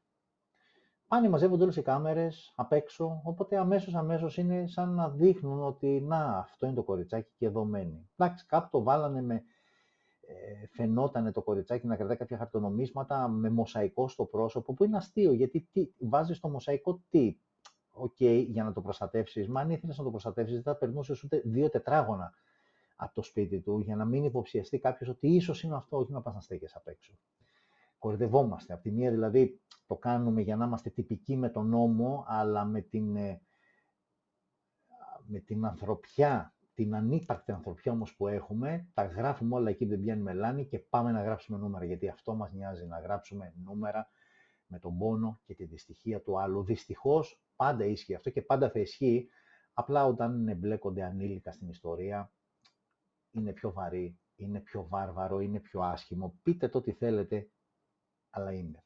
Πάνε, 1.07 1.29
μαζεύονται 1.29 1.63
όλες 1.63 1.75
οι 1.75 1.81
κάμερες 1.81 2.53
απ' 2.55 2.71
έξω, 2.71 3.21
οπότε 3.23 3.57
αμέσως 3.57 3.95
αμέσως 3.95 4.37
είναι 4.37 4.67
σαν 4.67 4.93
να 4.93 5.09
δείχνουν 5.09 5.63
ότι 5.63 6.01
να, 6.01 6.37
αυτό 6.37 6.65
είναι 6.65 6.75
το 6.75 6.83
κοριτσάκι 6.83 7.31
και 7.37 7.45
εδώ 7.45 7.65
μένει. 7.65 8.09
Εντάξει, 8.15 8.45
κάπου 8.45 8.69
το 8.71 8.83
βάλανε 8.83 9.21
με, 9.21 9.35
ε, 9.35 9.43
φαινόταν 10.71 11.31
το 11.31 11.41
κοριτσάκι 11.41 11.87
να 11.87 11.95
κρατάει 11.95 12.17
κάποια 12.17 12.37
χαρτονομίσματα 12.37 13.27
με 13.27 13.49
μωσαϊκό 13.49 14.07
στο 14.07 14.25
πρόσωπο, 14.25 14.73
που 14.73 14.83
είναι 14.83 14.97
αστείο, 14.97 15.33
γιατί 15.33 15.67
τι, 15.71 15.89
βάζεις 15.99 16.39
το 16.39 16.49
μωσαϊκό 16.49 17.01
τι, 17.09 17.37
οκ, 17.91 18.19
για 18.19 18.63
να 18.63 18.73
το 18.73 18.81
προστατεύσεις. 18.81 19.47
Μα 19.47 19.61
αν 19.61 19.69
ήθελες 19.69 19.97
να 19.97 20.03
το 20.03 20.09
προστατεύσεις, 20.09 20.55
δεν 20.55 20.73
θα 20.73 20.75
περνούσες 20.75 21.23
ούτε 21.23 21.41
δύο 21.45 21.69
τετράγωνα 21.69 22.33
από 22.95 23.13
το 23.13 23.21
σπίτι 23.21 23.59
του, 23.59 23.79
για 23.79 23.95
να 23.95 24.05
μην 24.05 24.23
υποψιαστεί 24.23 24.79
κάποιος 24.79 25.09
ότι 25.09 25.27
ίσως 25.27 25.63
είναι 25.63 25.75
αυτό, 25.75 25.97
όχι 25.97 26.11
να 26.11 26.21
πας 26.21 26.33
να 26.33 26.41
στέκει 26.41 26.65
απ' 26.73 26.87
έξω. 26.87 27.13
Κορδευόμαστε. 27.99 28.73
Απ' 28.73 28.81
τη 28.81 28.91
μία 28.91 29.11
δηλαδή 29.11 29.61
το 29.87 29.95
κάνουμε 29.95 30.41
για 30.41 30.55
να 30.55 30.65
είμαστε 30.65 30.89
τυπικοί 30.89 31.37
με 31.37 31.49
τον 31.49 31.67
νόμο, 31.67 32.23
αλλά 32.27 32.65
με 32.65 32.81
την, 32.81 33.15
ε, 33.15 33.41
με 35.25 35.39
την 35.39 35.65
ανθρωπιά, 35.65 36.53
την 36.77 36.95
ανύπαρκτη 36.95 37.51
ανθρωπιά 37.51 37.91
όμως 37.91 38.15
που 38.15 38.27
έχουμε, 38.27 38.87
τα 38.93 39.05
γράφουμε 39.05 39.55
όλα 39.55 39.69
εκεί, 39.69 39.85
δεν 39.85 39.99
πιάνουμε 39.99 40.33
μελάνη 40.33 40.65
και 40.65 40.79
πάμε 40.79 41.11
να 41.11 41.23
γράψουμε 41.23 41.57
νούμερα, 41.57 41.85
γιατί 41.85 42.07
αυτό 42.07 42.35
μας 42.35 42.51
νοιάζει, 42.53 42.85
να 42.85 42.99
γράψουμε 42.99 43.53
νούμερα 43.63 44.09
με 44.67 44.79
τον 44.79 44.97
πόνο 44.97 45.41
και 45.45 45.53
τη 45.55 45.65
δυστυχία 45.65 46.21
του 46.21 46.39
άλλου. 46.39 46.63
Δυστυχώς 46.63 47.41
πάντα 47.55 47.85
ίσχυε 47.85 48.15
αυτό 48.15 48.29
και 48.29 48.41
πάντα 48.41 48.69
θα 48.69 48.79
ισχύει. 48.79 49.29
Απλά 49.73 50.05
όταν 50.05 50.47
εμπλέκονται 50.47 51.03
ανήλικα 51.03 51.51
στην 51.51 51.69
ιστορία, 51.69 52.31
είναι 53.31 53.53
πιο 53.53 53.71
βαρύ, 53.71 54.19
είναι 54.35 54.59
πιο 54.59 54.87
βάρβαρο, 54.87 55.39
είναι 55.39 55.59
πιο 55.59 55.81
άσχημο. 55.81 56.39
Πείτε 56.43 56.67
το 56.69 56.77
ό,τι 56.77 56.91
θέλετε, 56.91 57.49
αλλά 58.29 58.51
είναι. 58.51 58.83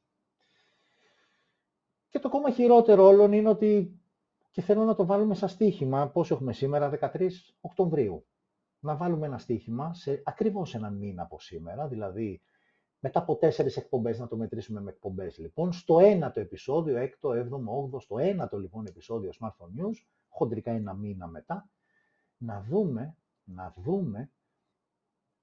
Και 2.09 2.19
το 2.19 2.27
ακόμα 2.27 2.51
χειρότερο 2.51 3.05
όλων 3.05 3.33
είναι 3.33 3.49
ότι, 3.49 4.00
και 4.51 4.61
θέλω 4.61 4.83
να 4.83 4.95
το 4.95 5.05
βάλουμε 5.05 5.35
σαν 5.35 5.49
στοίχημα, 5.49 6.09
πώς 6.09 6.31
έχουμε 6.31 6.53
σήμερα, 6.53 6.89
13 7.13 7.29
Οκτωβρίου. 7.61 8.25
Να 8.79 8.95
βάλουμε 8.95 9.25
ένα 9.25 9.37
στοίχημα 9.37 9.93
σε 9.93 10.21
ακριβώς 10.25 10.75
έναν 10.75 10.97
μήνα 10.97 11.23
από 11.23 11.39
σήμερα, 11.39 11.87
δηλαδή 11.87 12.41
μετά 12.99 13.19
από 13.19 13.35
τέσσερις 13.35 13.77
εκπομπές, 13.77 14.19
να 14.19 14.27
το 14.27 14.37
μετρήσουμε 14.37 14.81
με 14.81 14.91
εκπομπές 14.91 15.37
λοιπόν, 15.37 15.71
στο 15.71 15.99
ένατο 15.99 16.39
επεισόδιο, 16.39 16.97
έκτο, 16.97 17.33
έβδομο, 17.33 17.77
όγδο, 17.77 17.99
στο 17.99 18.17
ένατο 18.17 18.57
λοιπόν 18.57 18.85
επεισόδιο 18.85 19.31
Smartphone 19.39 19.81
News, 19.81 20.05
χοντρικά 20.27 20.71
ένα 20.71 20.93
μήνα 20.93 21.27
μετά, 21.27 21.69
να 22.37 22.61
δούμε, 22.61 23.15
να 23.43 23.73
δούμε 23.77 24.31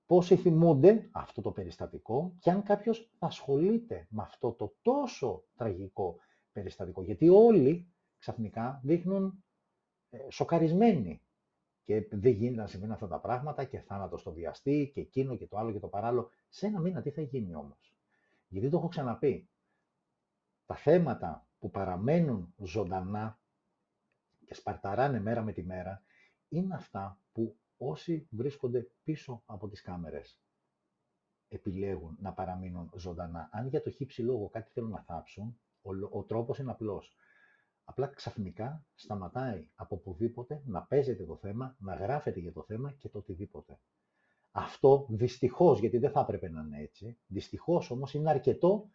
πώς 0.07 0.27
θυμούνται 0.27 1.09
αυτό 1.13 1.43
το 1.43 1.51
περιστατικό 1.51 2.35
και 2.41 2.51
αν 2.51 2.63
κάποιος 2.63 3.11
ασχολείται 3.19 4.07
με 4.11 4.23
αυτό 4.23 4.53
το 4.53 4.75
τόσο 4.83 5.45
τραγικό 5.57 6.17
περιστατικό. 6.53 7.03
Γιατί 7.03 7.29
όλοι 7.29 7.93
ξαφνικά 8.19 8.81
δείχνουν 8.85 9.45
ε, 10.11 10.19
σοκαρισμένοι 10.31 11.23
και 11.83 12.09
δεν 12.11 12.33
γίνεται 12.33 12.61
να 12.61 12.67
συμβαίνουν 12.67 12.95
αυτά 12.95 13.09
τα 13.09 13.21
πράγματα 13.21 13.65
και 13.65 13.81
θάνατος 13.81 14.21
στο 14.21 14.33
βιαστή 14.33 14.91
και 14.95 15.01
εκείνο 15.01 15.37
και 15.37 15.47
το 15.47 15.59
άλλο 15.59 15.73
και 15.73 15.79
το 15.79 15.89
παράλληλο. 15.89 16.31
Σε 16.49 16.67
ένα 16.67 16.81
μήνα 16.81 17.03
τι 17.03 17.11
θα 17.11 17.23
γίνει 17.23 17.55
όμως; 17.55 17.95
Γιατί 18.49 18.69
το 18.69 18.77
έχω 18.77 18.89
ξαναπεί. 18.89 19.49
Τα 20.67 20.75
θέματα 20.75 21.47
που 21.59 21.71
παραμένουν 21.71 22.55
ζωντανά 22.57 23.41
και 24.45 24.55
σπαρταράνε 24.55 25.21
μέρα 25.21 25.43
με 25.43 25.53
τη 25.53 25.65
μέρα 25.65 26.03
είναι 26.49 26.75
αυτά 26.75 27.21
που 27.33 27.59
όσοι 27.77 28.29
βρίσκονται 28.31 28.91
πίσω 29.03 29.43
από 29.47 29.69
τις 29.69 29.83
κάμερες 29.83 30.41
επιλέγουν 31.49 32.17
να 32.21 32.33
παραμείνουν 32.33 32.91
ζωντανά. 32.97 33.49
Αν 33.53 33.67
για 33.69 33.83
το 33.83 33.91
χύψη 33.91 34.23
λόγο 34.23 34.49
κάτι 34.49 34.71
θέλουν 34.71 34.91
να 34.91 35.03
θάψουν, 35.03 35.61
ο, 35.83 36.19
ο 36.19 36.25
τρόπος 36.25 36.59
είναι 36.59 36.71
απλός. 36.71 37.17
Απλά 37.91 38.07
ξαφνικά 38.07 38.85
σταματάει 38.95 39.69
από 39.75 39.95
οπουδήποτε 39.95 40.63
να 40.65 40.83
παίζεται 40.83 41.25
το 41.25 41.37
θέμα, 41.37 41.77
να 41.79 41.95
γράφεται 41.95 42.41
για 42.41 42.53
το 42.53 42.63
θέμα 42.63 42.93
και 42.93 43.09
το 43.09 43.19
οτιδήποτε. 43.19 43.79
Αυτό 44.51 45.07
δυστυχώς, 45.11 45.81
γιατί 45.81 45.99
δεν 45.99 46.11
θα 46.11 46.21
έπρεπε 46.21 46.49
να 46.49 46.61
είναι 46.61 46.81
έτσι, 46.81 47.19
δυστυχώς 47.27 47.91
όμως 47.91 48.15
είναι 48.15 48.31
αρκετό 48.31 48.89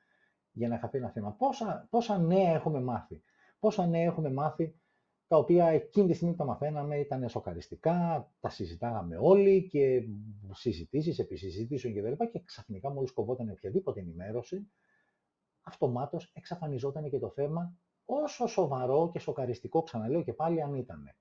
για 0.51 0.67
να 0.67 0.79
χαθεί 0.79 0.97
ένα 0.97 1.09
θέμα. 1.09 1.31
Πόσα, 1.31 1.87
πόσα 1.89 2.17
νέα 2.17 2.53
έχουμε 2.53 2.81
μάθει. 2.81 3.23
Πόσα 3.59 3.87
νέα 3.87 4.01
έχουμε 4.03 4.31
μάθει 4.31 4.75
τα 5.27 5.37
οποία 5.37 5.67
εκείνη 5.67 6.07
τη 6.07 6.13
στιγμή 6.13 6.33
που 6.33 6.39
τα 6.39 6.45
μαθαίναμε 6.45 6.99
ήταν 6.99 7.29
σοκαριστικά, 7.29 8.29
τα 8.39 8.49
συζητάγαμε 8.49 9.17
όλοι 9.19 9.67
και 9.67 10.07
συζητήσεις 10.51 11.19
επί 11.19 11.35
συζητήσεων 11.35 11.93
και 11.93 12.27
Και 12.31 12.41
ξαφνικά 12.45 12.91
μόλις 12.91 13.11
κοβόταν 13.11 13.49
οποιαδήποτε 13.49 13.99
ενημέρωση, 13.99 14.71
αυτομάτως 15.61 16.31
εξαφανιζόταν 16.33 17.09
και 17.09 17.19
το 17.19 17.29
θέμα 17.29 17.77
όσο 18.05 18.47
σοβαρό 18.47 19.09
και 19.13 19.19
σοκαριστικό, 19.19 19.83
ξαναλέω 19.83 20.23
και 20.23 20.33
πάλι, 20.33 20.61
αν 20.61 20.75
ήταν. 20.75 21.15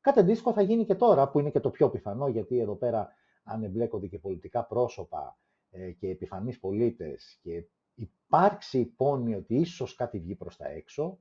Κάτι 0.00 0.18
αντίστοιχο 0.18 0.52
θα 0.52 0.62
γίνει 0.62 0.84
και 0.84 0.94
τώρα, 0.94 1.28
που 1.30 1.38
είναι 1.38 1.50
και 1.50 1.60
το 1.60 1.70
πιο 1.70 1.90
πιθανό, 1.90 2.28
γιατί 2.28 2.58
εδώ 2.58 2.74
πέρα 2.74 3.08
αν 3.44 3.62
εμπλέκονται 3.62 4.06
και 4.06 4.18
πολιτικά 4.18 4.64
πρόσωπα 4.64 5.38
ε, 5.70 5.90
και 5.90 6.08
επιφανείς 6.08 6.60
πολίτες 6.60 7.38
και 7.42 7.68
υπάρξει 7.94 8.84
πόνη 8.84 9.34
ότι 9.34 9.54
ίσως 9.54 9.94
κάτι 9.94 10.18
βγει 10.18 10.34
προς 10.34 10.56
τα 10.56 10.68
έξω, 10.68 11.18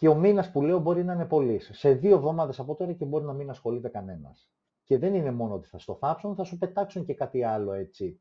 και 0.00 0.08
ο 0.08 0.14
μήνας 0.14 0.50
που 0.50 0.62
λέω 0.62 0.78
μπορεί 0.78 1.04
να 1.04 1.12
είναι 1.12 1.26
πολύ. 1.26 1.58
Σε 1.58 1.92
δύο 1.92 2.16
εβδομάδες 2.16 2.58
από 2.58 2.74
τώρα 2.74 2.92
και 2.92 3.04
μπορεί 3.04 3.24
να 3.24 3.32
μην 3.32 3.50
ασχολείται 3.50 3.88
κανένας. 3.88 4.50
Και 4.84 4.98
δεν 4.98 5.14
είναι 5.14 5.30
μόνο 5.30 5.54
ότι 5.54 5.68
θα 5.68 5.78
στο 5.78 5.94
θάψουν, 5.94 6.34
θα 6.34 6.44
σου 6.44 6.58
πετάξουν 6.58 7.04
και 7.04 7.14
κάτι 7.14 7.44
άλλο 7.44 7.72
έτσι 7.72 8.20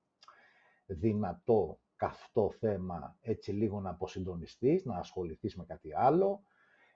δυνατό 0.85 1.79
καυτό 1.99 2.51
θέμα 2.59 3.17
έτσι 3.21 3.51
λίγο 3.51 3.79
να 3.79 3.89
αποσυντονιστείς, 3.89 4.85
να 4.85 4.97
ασχοληθείς 4.97 5.55
με 5.55 5.65
κάτι 5.65 5.89
άλλο. 5.95 6.43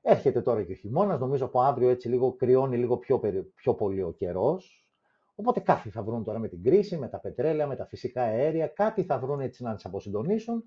Έρχεται 0.02 0.42
τώρα 0.42 0.64
και 0.64 0.72
ο 0.72 0.76
χειμώνας, 0.76 1.20
νομίζω 1.20 1.46
από 1.46 1.62
αύριο 1.62 1.90
έτσι 1.90 2.10
λίγο 2.10 2.34
κρυώνει 2.34 2.78
λίγο 2.78 2.98
πιο, 2.98 3.20
πιο 3.56 3.74
πολύ 3.74 4.02
ο 4.02 4.12
καιρός. 4.12 4.88
Οπότε 5.36 5.60
κάτι 5.60 5.90
θα 5.90 6.04
βρουν 6.04 6.24
τώρα 6.24 6.40
με 6.40 6.48
την 6.48 6.64
κρίση, 6.64 6.98
με 6.98 7.08
τα 7.08 7.20
πετρέλαια, 7.20 7.68
με 7.68 7.76
τα 7.76 7.86
φυσικά 7.86 8.22
αέρια, 8.22 8.68
κάτι 8.68 9.04
θα 9.04 9.20
βρουν 9.20 9.40
έτσι 9.40 9.64
να 9.64 9.76
τις 9.76 9.86
αποσυντονίσουν 9.86 10.64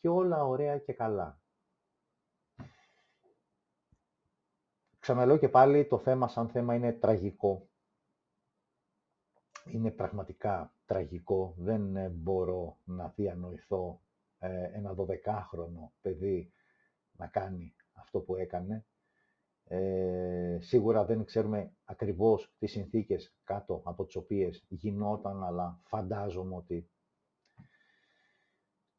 και 0.00 0.08
όλα 0.08 0.44
ωραία 0.44 0.78
και 0.78 0.92
καλά. 0.92 1.40
Ξαναλέω 4.98 5.36
και 5.36 5.48
πάλι, 5.48 5.86
το 5.86 5.98
θέμα 5.98 6.28
σαν 6.28 6.48
θέμα 6.48 6.74
είναι 6.74 6.92
τραγικό 6.92 7.69
είναι 9.72 9.90
πραγματικά 9.90 10.74
τραγικό. 10.86 11.54
Δεν 11.58 11.96
ε, 11.96 12.08
μπορώ 12.08 12.76
να 12.84 13.12
διανοηθώ 13.16 14.00
ε, 14.38 14.70
ένα 14.72 14.94
12χρονο 14.96 15.90
παιδί 16.02 16.52
να 17.12 17.26
κάνει 17.26 17.74
αυτό 17.92 18.20
που 18.20 18.36
έκανε. 18.36 18.84
Ε, 19.64 20.58
σίγουρα 20.60 21.04
δεν 21.04 21.24
ξέρουμε 21.24 21.72
ακριβώς 21.84 22.52
τις 22.58 22.70
συνθήκες 22.70 23.34
κάτω 23.44 23.80
από 23.84 24.04
τις 24.04 24.16
οποίες 24.16 24.64
γινόταν, 24.68 25.44
αλλά 25.44 25.78
φαντάζομαι 25.82 26.54
ότι, 26.56 26.90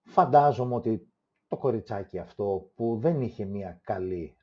φαντάζομαι 0.03 0.75
ότι 0.75 1.10
το 1.51 1.57
κοριτσάκι 1.57 2.17
αυτό 2.17 2.71
που 2.75 2.97
δεν 3.01 3.21
είχε 3.21 3.45
μια 3.45 3.79
καλή 3.83 4.35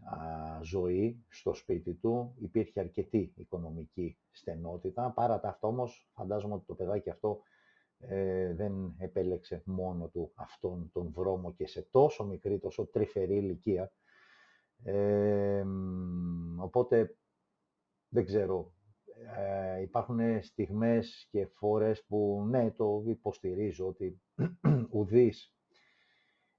ζωή 0.63 1.25
στο 1.29 1.55
σπίτι 1.55 1.95
του, 1.95 2.35
υπήρχε 2.39 2.81
αρκετή 2.81 3.33
οικονομική 3.37 4.19
στενότητα. 4.31 5.13
Παρά 5.13 5.41
τα 5.41 5.49
αυτό 5.49 5.67
όμως, 5.67 6.09
φαντάζομαι 6.15 6.55
ότι 6.55 6.65
το 6.67 6.75
παιδάκι 6.75 7.11
αυτό 7.11 7.41
ε, 7.99 8.55
δεν 8.55 8.95
επέλεξε 8.99 9.63
μόνο 9.65 10.09
του 10.09 10.33
αυτόν 10.35 10.91
τον 10.93 11.13
δρόμο 11.13 11.53
και 11.53 11.67
σε 11.67 11.89
τόσο 11.91 12.25
μικρή, 12.25 12.59
τόσο 12.59 12.87
τρυφερή 12.87 13.37
ηλικία. 13.37 13.93
Ε, 14.85 15.65
οπότε, 16.57 17.17
δεν 18.09 18.25
ξέρω, 18.25 18.73
ε, 19.37 19.81
υπάρχουν 19.81 20.43
στιγμές 20.43 21.29
και 21.31 21.47
φορές 21.47 22.05
που 22.05 22.45
ναι, 22.49 22.71
το 22.71 23.03
υποστηρίζω 23.07 23.87
ότι 23.87 24.21
ουδής 24.91 25.53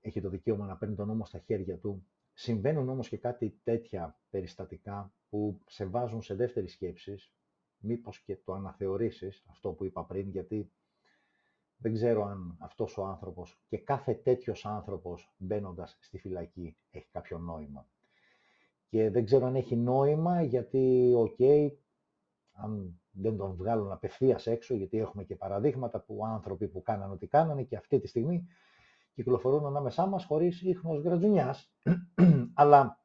έχει 0.10 0.22
το 0.22 0.30
δικαίωμα 0.30 0.66
να 0.66 0.78
παίρνει 0.78 0.96
τον 0.96 1.08
νόμο 1.08 1.26
στα 1.26 1.40
χέρια 1.40 1.78
του. 1.78 2.06
Συμβαίνουν 2.34 2.90
όμως 2.90 3.10
και 3.10 3.18
κάτι 3.18 3.60
τέτοια 3.64 4.20
περιστατικά 4.30 5.14
που 5.30 5.62
σε 5.66 5.86
βάζουν 5.86 6.22
σε 6.22 6.36
δεύτερη 6.36 6.68
σκέψη, 6.68 7.16
μήπως 7.78 8.22
και 8.22 8.36
το 8.36 8.54
αναθεωρήσεις, 8.54 9.44
αυτό 9.50 9.72
που 9.72 9.86
είπα 9.86 10.06
πριν, 10.06 10.30
γιατί 10.30 10.72
δεν 11.78 11.94
ξέρω 11.94 12.24
αν 12.24 12.56
αυτός 12.60 12.98
ο 12.98 13.06
άνθρωπος 13.06 13.62
και 13.68 13.78
κάθε 13.78 14.14
τέτοιος 14.14 14.66
άνθρωπος 14.66 15.34
μπαίνοντας 15.38 15.98
στη 16.02 16.18
φυλακή 16.18 16.78
έχει 16.92 17.08
κάποιο 17.12 17.38
νόημα. 17.38 17.88
Και 18.90 19.10
δεν 19.10 19.26
ξέρω 19.26 19.46
αν 19.46 19.56
έχει 19.56 19.76
νόημα 19.76 20.42
γιατί, 20.42 21.14
οκ, 21.16 21.40
αν 22.52 23.02
δεν 23.12 23.38
τον 23.38 23.56
βγάλουν 23.56 23.92
απευθείας 23.92 24.48
έξω, 24.48 24.76
γιατί 24.76 24.98
έχουμε 24.98 25.24
και 25.24 25.36
παραδείγματα 25.36 26.00
που 26.00 26.26
άνθρωποι 26.26 26.68
που 26.68 26.82
κάνανε 26.82 27.14
ό,τι 27.14 27.28
κάνανε 27.28 27.64
και 27.64 27.76
αυτή 27.76 28.00
τη 28.00 28.08
στιγμή 28.08 28.48
κυκλοφορούν 29.14 29.66
ανάμεσά 29.66 30.06
μας 30.06 30.26
χωρίς 30.26 30.62
ίχνος 30.62 31.02
γρατζουνιάς. 31.02 31.74
Αλλά 32.54 33.00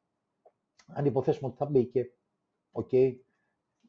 αν 0.87 1.05
υποθέσουμε 1.05 1.47
ότι 1.47 1.57
θα 1.57 1.65
μπήκε, 1.65 2.11
OK, 2.71 2.89
okay, 2.91 3.15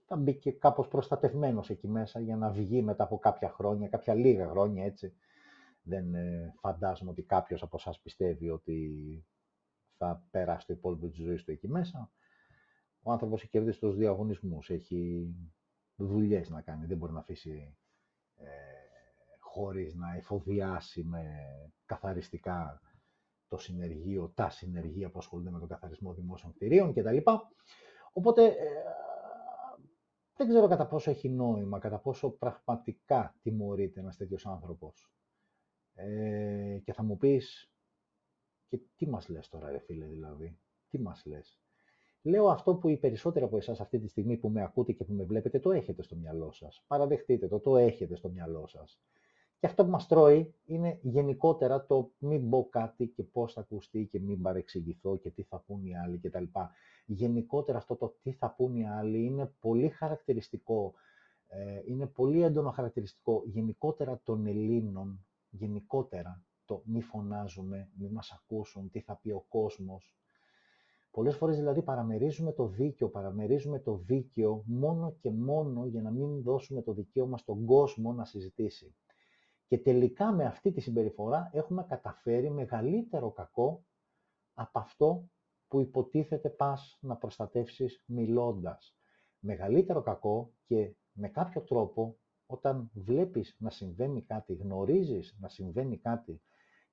θα 0.06 0.16
μπήκε 0.16 0.50
κάπως 0.50 0.88
προστατευμένος 0.88 1.70
εκεί 1.70 1.88
μέσα 1.88 2.20
για 2.20 2.36
να 2.36 2.50
βγει 2.50 2.82
μετά 2.82 3.04
από 3.04 3.18
κάποια 3.18 3.50
χρόνια, 3.50 3.88
κάποια 3.88 4.14
λίγα 4.14 4.48
χρόνια 4.48 4.84
έτσι. 4.84 5.16
Δεν 5.82 6.14
ε, 6.14 6.54
φαντάζομαι 6.60 7.10
ότι 7.10 7.22
κάποιος 7.22 7.62
από 7.62 7.76
εσάς 7.76 8.00
πιστεύει 8.00 8.50
ότι 8.50 8.90
θα 9.96 10.26
περάσει 10.30 10.66
το 10.66 10.72
υπόλοιπο 10.72 11.08
της 11.08 11.18
ζωής 11.18 11.44
του 11.44 11.50
εκεί 11.50 11.68
μέσα. 11.68 12.10
Ο 13.02 13.12
άνθρωπος 13.12 13.40
έχει 13.40 13.50
κερδίσει 13.50 13.80
τους 13.80 13.96
διαγωνισμούς, 13.96 14.70
έχει 14.70 15.30
δουλειές 15.96 16.48
να 16.48 16.60
κάνει, 16.60 16.86
δεν 16.86 16.96
μπορεί 16.96 17.12
να 17.12 17.18
αφήσει 17.18 17.76
ε, 18.36 18.75
χωρίς 19.56 19.94
να 19.94 20.14
εφοδιάσει 20.14 21.04
με 21.04 21.24
καθαριστικά 21.86 22.80
το 23.48 23.56
συνεργείο, 23.56 24.32
τα 24.34 24.50
συνεργεία 24.50 25.10
που 25.10 25.18
ασχολούνται 25.18 25.50
με 25.50 25.58
τον 25.58 25.68
καθαρισμό 25.68 26.14
δημόσιων 26.14 26.52
κτηρίων 26.52 26.92
κτλ. 26.92 27.16
Οπότε 28.12 28.44
ε, 28.46 28.54
δεν 30.36 30.48
ξέρω 30.48 30.68
κατά 30.68 30.86
πόσο 30.86 31.10
έχει 31.10 31.28
νόημα, 31.28 31.78
κατά 31.78 31.98
πόσο 31.98 32.30
πραγματικά 32.30 33.36
τιμωρείται 33.42 34.00
ένας 34.00 34.16
τέτοιος 34.16 34.46
άνθρωπος. 34.46 35.12
Ε, 35.94 36.78
και 36.84 36.92
θα 36.92 37.02
μου 37.02 37.16
πεις, 37.16 37.72
και 38.68 38.78
τι 38.96 39.08
μας 39.08 39.28
λες 39.28 39.48
τώρα 39.48 39.70
ρε 39.70 39.78
φίλε 39.78 40.06
δηλαδή, 40.06 40.58
τι 40.88 40.98
μας 40.98 41.24
λες; 41.26 41.60
Λέω 42.22 42.48
αυτό 42.48 42.74
που 42.74 42.88
οι 42.88 42.96
περισσότεροι 42.96 43.44
από 43.44 43.56
εσάς 43.56 43.80
αυτή 43.80 43.98
τη 43.98 44.08
στιγμή 44.08 44.36
που 44.36 44.48
με 44.48 44.62
ακούτε 44.62 44.92
και 44.92 45.04
που 45.04 45.12
με 45.12 45.24
βλέπετε 45.24 45.60
το 45.60 45.72
έχετε 45.72 46.02
στο 46.02 46.16
μυαλό 46.16 46.52
σας. 46.52 46.84
Παραδεχτείτε 46.86 47.48
το, 47.48 47.60
το 47.60 47.76
έχετε 47.76 48.16
στο 48.16 48.28
μυαλό 48.28 48.66
σας. 48.66 49.00
Και 49.66 49.72
αυτό 49.72 49.84
που 49.84 49.90
μας 49.90 50.06
τρώει 50.06 50.54
είναι 50.66 50.98
γενικότερα 51.02 51.86
το 51.86 52.10
μην 52.18 52.50
πω 52.50 52.68
κάτι 52.70 53.06
και 53.06 53.22
πώς 53.22 53.52
θα 53.52 53.60
ακουστεί 53.60 54.06
και 54.06 54.20
μην 54.20 54.42
παρεξηγηθώ 54.42 55.16
και 55.16 55.30
τι 55.30 55.42
θα 55.42 55.58
πούν 55.66 55.84
οι 55.84 55.96
άλλοι 55.96 56.18
κτλ. 56.18 56.44
Γενικότερα 57.06 57.78
αυτό 57.78 57.96
το 57.96 58.16
τι 58.22 58.32
θα 58.32 58.50
πούν 58.50 58.76
οι 58.76 58.88
άλλοι 58.88 59.24
είναι 59.24 59.52
πολύ 59.60 59.88
χαρακτηριστικό, 59.88 60.94
ε, 61.48 61.80
είναι 61.84 62.06
πολύ 62.06 62.42
έντονο 62.42 62.70
χαρακτηριστικό 62.70 63.42
γενικότερα 63.46 64.20
των 64.24 64.46
Ελλήνων, 64.46 65.26
γενικότερα 65.50 66.44
το 66.64 66.82
μη 66.84 67.00
φωνάζουμε, 67.00 67.88
μη 67.98 68.08
μας 68.08 68.32
ακούσουν, 68.32 68.90
τι 68.90 69.00
θα 69.00 69.18
πει 69.22 69.30
ο 69.30 69.44
κόσμος. 69.48 70.16
Πολλές 71.10 71.36
φορές 71.36 71.56
δηλαδή 71.56 71.82
παραμερίζουμε 71.82 72.52
το 72.52 72.66
δίκαιο, 72.66 73.08
παραμερίζουμε 73.08 73.78
το 73.78 73.96
δίκαιο 73.96 74.62
μόνο 74.66 75.16
και 75.20 75.30
μόνο 75.30 75.86
για 75.86 76.02
να 76.02 76.10
μην 76.10 76.42
δώσουμε 76.42 76.82
το 76.82 76.92
δικαίωμα 76.92 77.38
στον 77.38 77.64
κόσμο 77.64 78.12
να 78.12 78.24
συζητήσει. 78.24 78.94
Και 79.66 79.78
τελικά 79.78 80.32
με 80.32 80.44
αυτή 80.44 80.72
τη 80.72 80.80
συμπεριφορά 80.80 81.50
έχουμε 81.52 81.84
καταφέρει 81.88 82.50
μεγαλύτερο 82.50 83.30
κακό 83.30 83.84
από 84.54 84.78
αυτό 84.78 85.28
που 85.68 85.80
υποτίθεται 85.80 86.50
πας 86.50 86.98
να 87.00 87.16
προστατεύσεις 87.16 88.02
μιλώντας. 88.06 88.96
Μεγαλύτερο 89.38 90.02
κακό 90.02 90.52
και 90.64 90.94
με 91.12 91.28
κάποιο 91.28 91.60
τρόπο 91.60 92.18
όταν 92.46 92.90
βλέπεις 92.94 93.56
να 93.58 93.70
συμβαίνει 93.70 94.22
κάτι, 94.22 94.54
γνωρίζεις 94.54 95.36
να 95.40 95.48
συμβαίνει 95.48 95.98
κάτι 95.98 96.42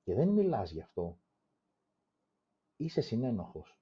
και 0.03 0.13
δεν 0.13 0.27
μιλάς 0.29 0.71
γι' 0.71 0.81
αυτό, 0.81 1.19
είσαι 2.75 3.01
συνένοχος. 3.01 3.77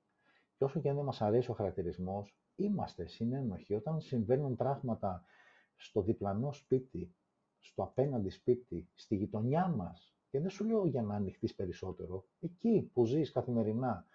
Και 0.58 0.64
όσο 0.64 0.80
και 0.82 0.90
αν 0.90 0.96
δεν 0.96 1.06
μας 1.06 1.22
αρέσει 1.22 1.52
ο 1.52 1.54
χαρακτηρισμός, 1.54 2.38
είμαστε 2.56 3.06
συνένοχοι. 3.06 3.74
Όταν 3.74 4.02
συμβαίνουν 4.02 4.56
πράγματα 4.56 5.26
στο 5.76 6.02
διπλανό 6.02 6.54
σπίτι, 6.54 7.16
στο 7.62 7.84
απέναντι 7.84 8.30
σπίτι, 8.30 8.89
στη 8.93 9.15
γειτονιά 9.15 9.67
μας, 9.67 10.15
και 10.30 10.39
δεν 10.39 10.50
σου 10.50 10.65
λέω 10.65 10.86
για 10.86 11.02
να 11.02 11.15
ανοιχτείς 11.15 11.56
περισσότερο, 11.56 12.26
εκεί 12.39 12.89
που 12.93 13.06
ζεις 13.06 13.32
καθημερινά 13.32 14.06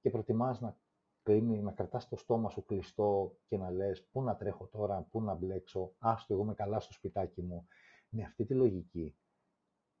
και 0.00 0.10
προτιμάς 0.10 0.60
να, 0.60 0.76
κλείνει, 1.22 1.62
να 1.62 1.72
κρατάς 1.72 2.08
το 2.08 2.16
στόμα 2.16 2.50
σου 2.50 2.64
κλειστό 2.64 3.36
και 3.46 3.56
να 3.56 3.70
λες 3.70 4.04
πού 4.12 4.22
να 4.22 4.36
τρέχω 4.36 4.66
τώρα, 4.66 5.02
πού 5.10 5.22
να 5.22 5.34
μπλέξω, 5.34 5.94
άστο 5.98 6.34
εγώ 6.34 6.42
είμαι 6.42 6.54
καλά 6.54 6.80
στο 6.80 6.92
σπιτάκι 6.92 7.42
μου. 7.42 7.66
Με 8.08 8.22
αυτή 8.22 8.44
τη 8.44 8.54
λογική, 8.54 9.16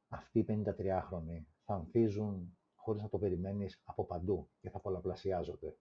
αυτοί 0.08 0.38
οι 0.38 0.46
53χρονοι 0.48 1.44
θα 1.64 1.74
ανθίζουν 1.74 2.56
χωρίς 2.74 3.02
να 3.02 3.08
το 3.08 3.18
περιμένεις 3.18 3.82
από 3.84 4.04
παντού 4.04 4.50
και 4.60 4.70
θα 4.70 4.80
πολλαπλασιάζονται. 4.80 5.76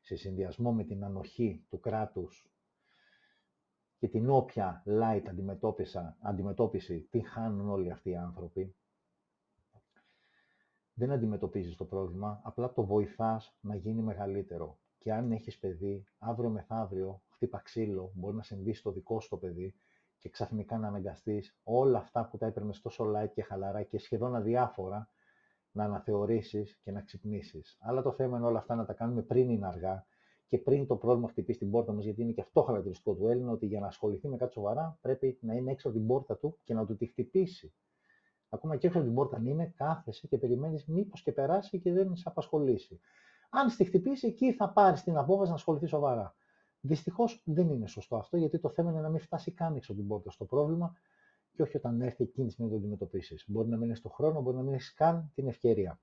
Σε 0.00 0.16
συνδυασμό 0.16 0.72
με 0.72 0.84
την 0.84 1.04
ανοχή 1.04 1.64
του 1.68 1.80
κράτους 1.80 2.50
και 3.98 4.08
την 4.08 4.30
όποια 4.30 4.82
light 4.86 5.22
αντιμετώπιση 6.20 7.08
την 7.10 7.26
χάνουν 7.26 7.68
όλοι 7.68 7.90
αυτοί 7.90 8.10
οι 8.10 8.16
άνθρωποι, 8.16 8.76
δεν 10.94 11.10
αντιμετωπίζεις 11.10 11.76
το 11.76 11.84
πρόβλημα, 11.84 12.40
απλά 12.44 12.72
το 12.72 12.84
βοηθάς 12.84 13.56
να 13.60 13.74
γίνει 13.74 14.02
μεγαλύτερο. 14.02 14.78
Και 14.98 15.12
αν 15.12 15.32
έχεις 15.32 15.58
παιδί, 15.58 16.04
αύριο 16.18 16.50
μεθαύριο, 16.50 17.22
χτύπα 17.28 17.58
ξύλο, 17.58 18.12
μπορεί 18.14 18.36
να 18.36 18.42
συμβεί 18.42 18.74
στο 18.74 18.92
δικό 18.92 19.20
σου 19.20 19.28
το 19.28 19.36
παιδί 19.36 19.74
και 20.18 20.28
ξαφνικά 20.28 20.78
να 20.78 20.88
αναγκαστείς 20.88 21.58
όλα 21.62 21.98
αυτά 21.98 22.28
που 22.28 22.38
τα 22.38 22.46
έπαιρνες 22.46 22.80
τόσο 22.80 23.12
light 23.14 23.30
και 23.32 23.42
χαλαρά 23.42 23.82
και 23.82 23.98
σχεδόν 23.98 24.34
αδιάφορα 24.34 25.08
να 25.70 25.84
αναθεωρήσεις 25.84 26.78
και 26.82 26.90
να 26.90 27.00
ξυπνήσεις. 27.00 27.78
Αλλά 27.80 28.02
το 28.02 28.12
θέμα 28.12 28.36
είναι 28.36 28.46
όλα 28.46 28.58
αυτά 28.58 28.74
να 28.74 28.84
τα 28.84 28.92
κάνουμε 28.92 29.22
πριν 29.22 29.50
είναι 29.50 29.66
αργά 29.66 30.06
και 30.48 30.58
πριν 30.58 30.86
το 30.86 30.96
πρόβλημα 30.96 31.28
χτυπήσει 31.28 31.58
την 31.58 31.70
πόρτα 31.70 31.92
μας, 31.92 32.04
γιατί 32.04 32.22
είναι 32.22 32.32
και 32.32 32.40
αυτό 32.40 32.62
χαρακτηριστικό 32.62 33.14
του 33.14 33.26
Έλληνα, 33.26 33.50
ότι 33.50 33.66
για 33.66 33.80
να 33.80 33.86
ασχοληθεί 33.86 34.28
με 34.28 34.36
κάτι 34.36 34.52
σοβαρά 34.52 34.98
πρέπει 35.00 35.38
να 35.40 35.54
είναι 35.54 35.70
έξω 35.70 35.88
από 35.88 35.96
την 35.96 36.06
πόρτα 36.06 36.36
του 36.36 36.58
και 36.64 36.74
να 36.74 36.86
του 36.86 36.96
τη 36.96 37.06
χτυπήσει. 37.06 37.72
Ακόμα 38.48 38.76
και 38.76 38.86
έξω 38.86 38.98
από 38.98 39.06
την 39.06 39.16
πόρτα 39.16 39.36
αν 39.36 39.46
είναι, 39.46 39.72
κάθεσαι 39.76 40.26
και 40.26 40.38
περιμένεις 40.38 40.86
μήπως 40.86 41.22
και 41.22 41.32
περάσει 41.32 41.80
και 41.80 41.92
δεν 41.92 42.16
σε 42.16 42.24
απασχολήσει. 42.26 43.00
Αν 43.50 43.70
στη 43.70 43.84
χτυπήσει, 43.84 44.26
εκεί 44.26 44.52
θα 44.52 44.72
πάρεις 44.72 45.02
την 45.02 45.16
απόφαση 45.16 45.48
να 45.48 45.54
ασχοληθεί 45.56 45.86
σοβαρά. 45.86 46.34
Δυστυχώς 46.80 47.42
δεν 47.44 47.70
είναι 47.70 47.86
σωστό 47.86 48.16
αυτό, 48.16 48.36
γιατί 48.36 48.58
το 48.58 48.68
θέμα 48.68 48.90
είναι 48.90 49.00
να 49.00 49.08
μην 49.08 49.20
φτάσει 49.20 49.52
καν 49.52 49.76
έξω 49.76 49.92
από 49.92 50.00
την 50.00 50.10
πόρτα 50.10 50.30
στο 50.30 50.44
πρόβλημα 50.44 50.94
και 51.52 51.62
όχι 51.62 51.76
όταν 51.76 52.00
έρθει 52.00 52.22
εκείνης 52.22 52.48
τη 52.48 52.52
στιγμή 52.52 52.70
να 52.70 52.76
το 52.76 52.82
αντιμετωπίσεις. 52.82 53.44
Μπορεί 53.46 53.68
να 53.68 53.76
μην 53.76 53.90
έχει 53.90 54.00
το 54.00 54.08
χρόνο, 54.08 54.40
μπορεί 54.40 54.56
να 54.56 54.62
μην 54.62 54.74
έχεις 54.74 54.94
καν 54.94 55.30
την 55.34 55.48
ευκαιρία. 55.48 56.00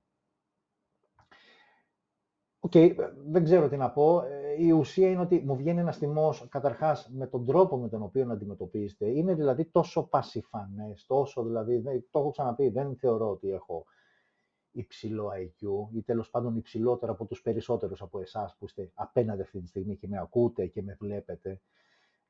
OK, 2.65 2.71
okay, 2.75 2.95
δεν 3.28 3.43
ξέρω 3.43 3.69
τι 3.69 3.78
να 3.78 3.91
πω. 3.91 4.21
Ε, 4.21 4.63
η 4.63 4.71
ουσία 4.71 5.10
είναι 5.10 5.21
ότι 5.21 5.43
μου 5.45 5.56
βγαίνει 5.56 5.80
ένας 5.80 5.97
θυμός 5.97 6.47
καταρχάς 6.49 7.10
με 7.13 7.28
τον 7.28 7.45
τρόπο 7.45 7.78
με 7.78 7.89
τον 7.89 8.01
οποίο 8.01 8.32
αντιμετωπίζεται. 8.32 9.06
Είναι 9.06 9.34
δηλαδή 9.34 9.65
τόσο 9.65 10.04
πασιφανές, 10.04 11.06
τόσο 11.06 11.43
δηλαδή. 11.43 11.82
Το 12.12 12.19
έχω 12.19 12.32
ξαναπεί, 12.32 12.69
δεν 12.69 12.95
θεωρώ 12.95 13.30
ότι 13.30 13.51
έχω 13.51 13.86
υψηλό 14.71 15.32
IQ 15.36 15.88
ή 15.95 16.01
τέλος 16.01 16.30
πάντων 16.30 16.56
υψηλότερο 16.56 17.12
από 17.12 17.25
τους 17.25 17.41
περισσότερους 17.41 18.01
από 18.01 18.19
εσάς 18.19 18.56
που 18.60 18.65
είστε 18.65 18.91
απέναντι 18.93 19.41
αυτή 19.41 19.62
τη 19.62 19.67
στιγμή 19.67 19.95
και 19.95 20.08
με 20.08 20.17
ακούτε 20.19 20.65
και 20.67 20.82
με 20.82 20.97
βλέπετε. 20.99 21.62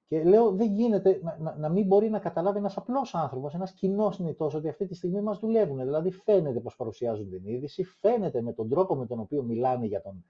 Και 0.07 0.23
λέω, 0.23 0.51
δεν 0.51 0.71
γίνεται 0.71 1.19
να, 1.23 1.37
να, 1.39 1.55
να 1.57 1.69
μην 1.69 1.85
μπορεί 1.85 2.09
να 2.09 2.19
καταλάβει 2.19 2.57
ένας 2.57 2.77
απλός 2.77 3.15
άνθρωπος, 3.15 3.53
ένας 3.53 3.71
κοινός 3.71 4.15
συνειδητός, 4.15 4.53
ότι 4.53 4.69
αυτή 4.69 4.85
τη 4.85 4.95
στιγμή 4.95 5.21
μας 5.21 5.39
δουλεύουν. 5.39 5.77
Δηλαδή, 5.77 6.11
φαίνεται 6.11 6.59
πώ 6.59 6.71
παρουσιάζουν 6.77 7.29
την 7.29 7.45
είδηση, 7.45 7.83
φαίνεται 7.83 8.41
με 8.41 8.53
τον 8.53 8.69
τρόπο 8.69 8.95
με 8.95 9.05
τον 9.05 9.19
οποίο 9.19 9.43
μιλάνε 9.43 9.85
για 9.85 10.01
τον 10.01 10.25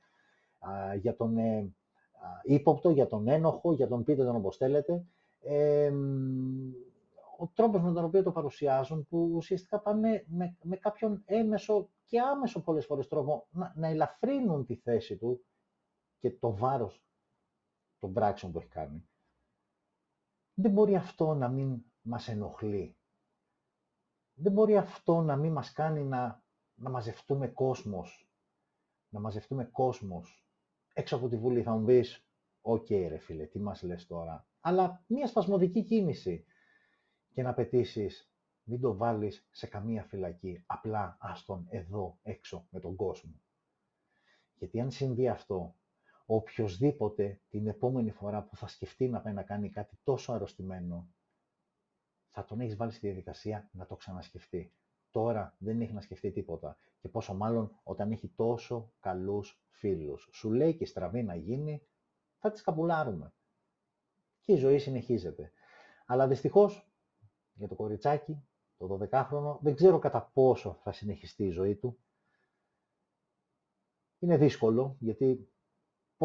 για 0.99 1.15
τον 1.15 1.37
ε, 1.37 1.73
ύποπτο, 2.43 2.89
για 2.89 3.07
τον 3.07 3.27
ένοχο, 3.27 3.73
για 3.73 3.87
τον 3.87 4.03
πείτε 4.03 4.23
τον 4.23 4.35
όπως 4.35 4.57
θέλετε, 4.57 5.05
ο 7.37 7.47
τρόπος 7.53 7.81
με 7.81 7.93
τον 7.93 8.03
οποίο 8.03 8.23
το 8.23 8.31
παρουσιάζουν, 8.31 9.07
που 9.09 9.31
ουσιαστικά 9.35 9.79
πάνε 9.79 10.25
με, 10.27 10.57
με 10.61 10.75
κάποιον 10.75 11.21
έμεσο 11.25 11.89
και 12.05 12.19
άμεσο 12.19 12.61
πολλές 12.61 12.85
φορές 12.85 13.07
τρόπο 13.07 13.47
να, 13.51 13.73
να 13.75 13.87
ελαφρύνουν 13.87 14.65
τη 14.65 14.75
θέση 14.75 15.17
του 15.17 15.45
και 16.19 16.31
το 16.31 16.55
βάρος 16.55 17.03
των 17.99 18.13
πράξεων 18.13 18.51
που 18.51 18.57
έχει 18.57 18.67
κάνει. 18.67 19.09
Δεν 20.57 20.71
μπορεί 20.71 20.95
αυτό 20.95 21.33
να 21.33 21.47
μην 21.47 21.83
μας 22.01 22.27
ενοχλεί. 22.27 22.97
Δεν 24.33 24.51
μπορεί 24.51 24.77
αυτό 24.77 25.21
να 25.21 25.35
μην 25.35 25.51
μας 25.51 25.71
κάνει 25.71 26.03
να, 26.03 26.43
να 26.75 26.89
μαζευτούμε 26.89 27.47
κόσμος. 27.47 28.29
Να 29.09 29.19
μαζευτούμε 29.19 29.65
κόσμος. 29.65 30.47
Έξω 30.93 31.15
από 31.15 31.29
τη 31.29 31.37
Βουλή 31.37 31.61
θα 31.61 31.71
μου 31.75 31.85
πεις, 31.85 32.27
οκ 32.61 32.89
ρε 32.89 33.17
φίλε, 33.17 33.45
τι 33.45 33.59
μας 33.59 33.81
λες 33.83 34.07
τώρα. 34.07 34.47
Αλλά 34.59 35.03
μια 35.07 35.27
σπασμωδική 35.27 35.83
κίνηση 35.83 36.45
και 37.33 37.41
να 37.41 37.53
πετήσει, 37.53 38.09
μην 38.63 38.81
το 38.81 38.97
βάλεις 38.97 39.47
σε 39.51 39.67
καμία 39.67 40.03
φυλακή, 40.03 40.63
απλά 40.65 41.17
άστον 41.19 41.65
εδώ 41.69 42.19
έξω 42.23 42.67
με 42.69 42.79
τον 42.79 42.95
κόσμο. 42.95 43.41
Γιατί 44.53 44.79
αν 44.79 44.91
συμβεί 44.91 45.27
αυτό, 45.27 45.75
οποιοδήποτε 46.25 47.41
την 47.49 47.67
επόμενη 47.67 48.11
φορά 48.11 48.43
που 48.43 48.55
θα 48.55 48.67
σκεφτεί 48.67 49.07
να 49.07 49.21
πάει 49.21 49.33
να 49.33 49.43
κάνει 49.43 49.69
κάτι 49.69 49.99
τόσο 50.03 50.33
αρρωστημένο, 50.33 51.09
θα 52.29 52.45
τον 52.45 52.59
έχεις 52.59 52.75
βάλει 52.75 52.91
στη 52.91 53.07
διαδικασία 53.07 53.69
να 53.71 53.85
το 53.85 53.95
ξανασκεφτεί. 53.95 54.73
Τώρα 55.11 55.55
δεν 55.59 55.81
έχει 55.81 55.93
να 55.93 56.01
σκεφτεί 56.01 56.31
τίποτα. 56.31 56.77
Και 56.99 57.09
πόσο 57.09 57.33
μάλλον 57.33 57.79
όταν 57.83 58.11
έχει 58.11 58.27
τόσο 58.27 58.93
καλούς 58.99 59.63
φίλους. 59.69 60.29
Σου 60.33 60.51
λέει 60.51 60.75
και 60.75 60.85
στραβή 60.85 61.23
να 61.23 61.35
γίνει, 61.35 61.87
θα 62.37 62.51
τις 62.51 62.61
καπουλάρουμε. 62.61 63.33
Και 64.39 64.53
η 64.53 64.55
ζωή 64.55 64.79
συνεχίζεται. 64.79 65.51
Αλλά 66.05 66.27
δυστυχώς 66.27 66.89
για 67.53 67.67
το 67.67 67.75
κοριτσάκι, 67.75 68.47
το 68.77 68.99
12χρονο, 69.01 69.57
δεν 69.61 69.75
ξέρω 69.75 69.99
κατά 69.99 70.31
πόσο 70.33 70.79
θα 70.83 70.91
συνεχιστεί 70.91 71.43
η 71.43 71.49
ζωή 71.49 71.75
του. 71.75 71.99
Είναι 74.19 74.37
δύσκολο, 74.37 74.95
γιατί 74.99 75.49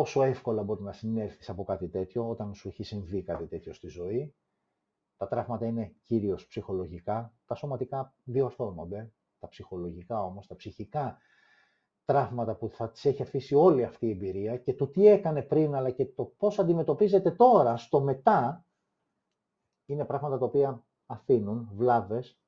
πόσο 0.00 0.22
εύκολα 0.22 0.62
μπορεί 0.62 0.82
να 0.82 0.92
συνέρθεις 0.92 1.48
από 1.48 1.64
κάτι 1.64 1.88
τέτοιο 1.88 2.28
όταν 2.28 2.54
σου 2.54 2.68
έχει 2.68 2.82
συμβεί 2.82 3.22
κάτι 3.22 3.46
τέτοιο 3.46 3.72
στη 3.72 3.88
ζωή. 3.88 4.34
Τα 5.16 5.28
τραύματα 5.28 5.66
είναι 5.66 5.94
κυρίως 6.04 6.46
ψυχολογικά, 6.46 7.34
τα 7.46 7.54
σωματικά 7.54 8.14
διορθώνονται, 8.24 9.12
τα 9.38 9.48
ψυχολογικά 9.48 10.24
όμως, 10.24 10.46
τα 10.46 10.54
ψυχικά 10.56 11.18
τραύματα 12.04 12.54
που 12.54 12.68
θα 12.68 12.90
της 12.90 13.04
έχει 13.04 13.22
αφήσει 13.22 13.54
όλη 13.54 13.84
αυτή 13.84 14.06
η 14.06 14.10
εμπειρία 14.10 14.56
και 14.56 14.74
το 14.74 14.86
τι 14.88 15.06
έκανε 15.06 15.42
πριν 15.42 15.74
αλλά 15.74 15.90
και 15.90 16.06
το 16.06 16.24
πώς 16.24 16.58
αντιμετωπίζεται 16.58 17.30
τώρα, 17.30 17.76
στο 17.76 18.00
μετά, 18.00 18.64
είναι 19.86 20.04
πράγματα 20.04 20.38
τα 20.38 20.44
οποία 20.44 20.84
αφήνουν 21.06 21.68
βλάβες 21.72 22.40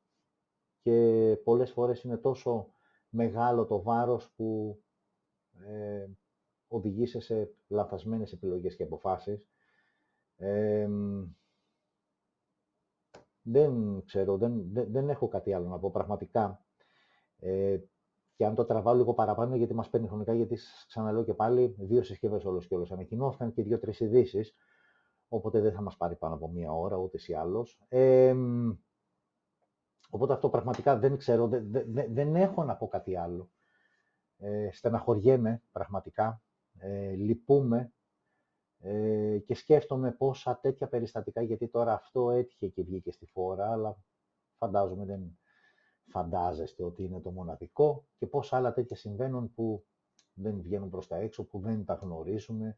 και 0.83 1.37
πολλές 1.45 1.71
φορές 1.71 2.03
είναι 2.03 2.17
τόσο 2.17 2.75
μεγάλο 3.09 3.67
το 3.67 3.83
βάρος 3.83 4.33
που 4.37 4.79
ε, 5.67 6.07
οδηγήσει 6.73 7.21
σε 7.21 7.51
λαθασμένες 7.69 8.33
επιλογές 8.33 8.77
και 8.77 8.83
αποφάσεις. 8.83 9.49
δεν 13.43 14.03
ξέρω, 14.05 14.37
δεν, 14.37 14.63
δεν, 14.73 15.09
έχω 15.09 15.29
κάτι 15.29 15.53
άλλο 15.53 15.69
να 15.69 15.79
πω 15.79 15.91
πραγματικά. 15.91 16.65
Ε, 17.39 17.79
και 18.35 18.47
αν 18.47 18.55
το 18.55 18.65
τραβάω 18.65 18.95
λίγο 18.95 19.15
παραπάνω, 19.15 19.57
γιατί 19.57 19.75
μας 19.75 19.91
παίρνει 19.91 20.09
χρονικά, 20.09 20.35
γιατί 20.35 20.59
ξαναλέω 20.87 21.25
και 21.25 21.35
πάλι, 21.35 21.75
δύο 21.79 22.03
συσκευές 22.03 22.45
όλος 22.45 22.67
και 22.67 22.75
όλος 22.75 22.93
ανακοινώθηκαν 22.93 23.53
και 23.53 23.63
δύο-τρεις 23.63 24.01
ειδήσεις, 24.01 24.55
οπότε 25.29 25.61
δεν 25.61 25.73
θα 25.73 25.83
μας 25.83 25.97
πάρει 25.97 26.17
πάνω 26.17 26.35
από 26.35 26.49
μία 26.49 26.73
ώρα, 26.73 26.97
ούτε 26.97 27.19
ή 27.27 27.35
άλλως. 27.35 27.81
οπότε 30.11 30.33
αυτό 30.33 30.49
πραγματικά 30.49 30.99
δεν 30.99 31.17
ξέρω, 31.17 31.49
δεν, 31.49 31.65
δεν 32.09 32.37
έχω 32.37 32.65
να 32.65 32.77
πω 32.77 32.89
κάτι 32.89 33.17
άλλο. 33.17 33.51
Ε, 34.39 34.69
στεναχωριέμαι 34.73 35.63
πραγματικά, 35.73 36.43
ε, 36.83 37.15
λυπούμε 37.15 37.93
ε, 38.79 39.39
και 39.39 39.55
σκέφτομαι 39.55 40.13
πόσα 40.13 40.59
τέτοια 40.59 40.89
περιστατικά, 40.89 41.43
γιατί 41.43 41.69
τώρα 41.69 41.93
αυτό 41.93 42.31
έτυχε 42.31 42.69
και 42.69 42.83
βγήκε 42.83 43.13
στη 43.13 43.27
φόρα, 43.27 43.71
αλλά 43.71 43.97
φαντάζομαι 44.57 45.05
δεν 45.05 45.39
φαντάζεστε 46.07 46.85
ότι 46.85 47.05
είναι 47.05 47.21
το 47.21 47.31
μοναδικό 47.31 48.07
και 48.19 48.27
πόσα 48.27 48.57
άλλα 48.57 48.73
τέτοια 48.73 48.97
συμβαίνουν 48.97 49.53
που 49.55 49.85
δεν 50.35 50.61
βγαίνουν 50.61 50.91
προς 50.91 51.07
τα 51.07 51.17
έξω, 51.17 51.45
που 51.45 51.59
δεν 51.59 51.85
τα 51.85 51.95
γνωρίζουμε. 51.95 52.77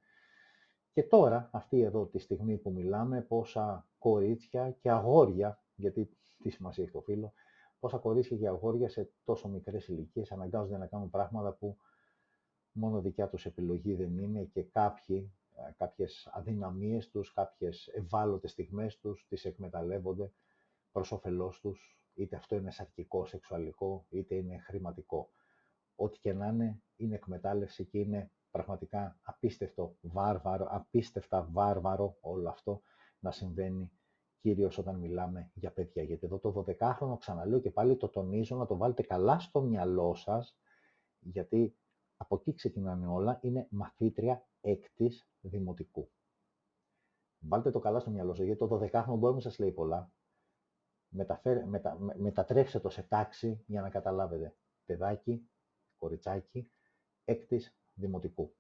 Και 0.92 1.02
τώρα, 1.02 1.48
αυτή 1.52 1.80
εδώ 1.80 2.06
τη 2.06 2.18
στιγμή 2.18 2.56
που 2.56 2.70
μιλάμε, 2.70 3.20
πόσα 3.20 3.88
κορίτσια 3.98 4.70
και 4.70 4.90
αγόρια, 4.90 5.62
γιατί 5.74 6.10
τι 6.42 6.50
σημασία 6.50 6.84
έχει 6.84 6.92
το 6.92 7.00
φίλο, 7.00 7.32
πόσα 7.78 7.98
κορίτσια 7.98 8.36
και 8.36 8.48
αγόρια 8.48 8.88
σε 8.88 9.10
τόσο 9.24 9.48
μικρές 9.48 9.88
ηλικίες 9.88 10.32
αναγκάζονται 10.32 10.78
να 10.78 10.86
κάνουν 10.86 11.10
πράγματα 11.10 11.52
που 11.52 11.76
μόνο 12.74 13.00
δικιά 13.00 13.28
τους 13.28 13.46
επιλογή 13.46 13.94
δεν 13.94 14.18
είναι 14.18 14.44
και 14.44 14.62
κάποιοι, 14.62 15.32
ε, 15.54 15.72
κάποιες 15.76 16.30
αδυναμίες 16.32 17.10
τους, 17.10 17.32
κάποιες 17.32 17.88
ευάλωτες 17.94 18.50
στιγμές 18.50 18.98
τους 18.98 19.26
τις 19.28 19.44
εκμεταλλεύονται 19.44 20.32
προς 20.92 21.12
όφελός 21.12 21.60
τους, 21.60 21.98
είτε 22.14 22.36
αυτό 22.36 22.56
είναι 22.56 22.70
σαρκικό, 22.70 23.26
σεξουαλικό, 23.26 24.06
είτε 24.08 24.34
είναι 24.34 24.58
χρηματικό. 24.58 25.30
Ό,τι 25.96 26.18
και 26.18 26.32
να 26.32 26.46
είναι, 26.46 26.82
είναι 26.96 27.14
εκμετάλλευση 27.14 27.84
και 27.84 27.98
είναι 27.98 28.30
πραγματικά 28.50 29.18
απίστευτο 29.22 29.96
βάρβαρο, 30.00 30.66
απίστευτα 30.70 31.48
βάρβαρο 31.50 32.16
όλο 32.20 32.48
αυτό 32.48 32.82
να 33.18 33.30
συμβαίνει 33.30 33.92
κυρίως 34.38 34.78
όταν 34.78 34.96
μιλάμε 34.96 35.50
για 35.54 35.72
παιδιά. 35.72 36.02
Γιατί 36.02 36.26
εδώ 36.26 36.38
το 36.38 36.64
12χρονο, 36.66 37.18
ξαναλέω 37.18 37.60
και 37.60 37.70
πάλι 37.70 37.96
το 37.96 38.08
τονίζω, 38.08 38.56
να 38.56 38.66
το 38.66 38.76
βάλετε 38.76 39.02
καλά 39.02 39.38
στο 39.38 39.60
μυαλό 39.60 40.14
σας, 40.14 40.58
γιατί 41.18 41.76
από 42.24 42.36
εκεί 42.36 42.54
ξεκινάνε 42.54 43.06
όλα, 43.06 43.38
είναι 43.42 43.66
μαθήτρια 43.70 44.46
έκτης 44.60 45.28
δημοτικού. 45.40 46.10
Βάλτε 47.38 47.70
το 47.70 47.78
καλά 47.78 48.00
στο 48.00 48.10
μυαλό 48.10 48.34
σας, 48.34 48.44
γιατί 48.44 48.58
το 48.58 48.80
12χρονο 48.82 49.16
μπορεί 49.18 49.34
να 49.34 49.40
σας 49.40 49.58
λέει 49.58 49.72
πολλά. 49.72 50.10
Μεταφέρε, 51.08 51.64
μετα, 51.66 51.98
μετατρέψτε 52.16 52.80
το 52.80 52.88
σε 52.88 53.02
τάξη 53.02 53.64
για 53.66 53.80
να 53.80 53.88
καταλάβετε. 53.88 54.54
Παιδάκι, 54.84 55.48
κοριτσάκι, 55.98 56.70
έκτης 57.24 57.76
δημοτικού. 57.94 58.54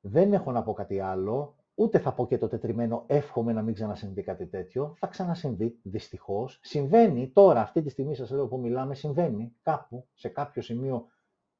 Δεν 0.00 0.32
έχω 0.32 0.52
να 0.52 0.62
πω 0.62 0.72
κάτι 0.72 1.00
άλλο, 1.00 1.56
ούτε 1.74 1.98
θα 1.98 2.14
πω 2.14 2.26
και 2.26 2.38
το 2.38 2.48
τετριμένο 2.48 3.04
εύχομαι 3.06 3.52
να 3.52 3.62
μην 3.62 3.74
ξανασυμβεί 3.74 4.22
κάτι 4.22 4.46
τέτοιο. 4.46 4.94
Θα 4.98 5.06
ξανασυμβεί, 5.06 5.80
δυστυχώς. 5.82 6.60
Συμβαίνει 6.62 7.30
τώρα, 7.30 7.60
αυτή 7.60 7.82
τη 7.82 7.88
στιγμή 7.88 8.14
σας 8.14 8.30
λέω 8.30 8.48
που 8.48 8.58
μιλάμε, 8.58 8.94
συμβαίνει 8.94 9.56
κάπου, 9.62 10.06
σε 10.14 10.28
κάποιο 10.28 10.62
σημείο 10.62 11.06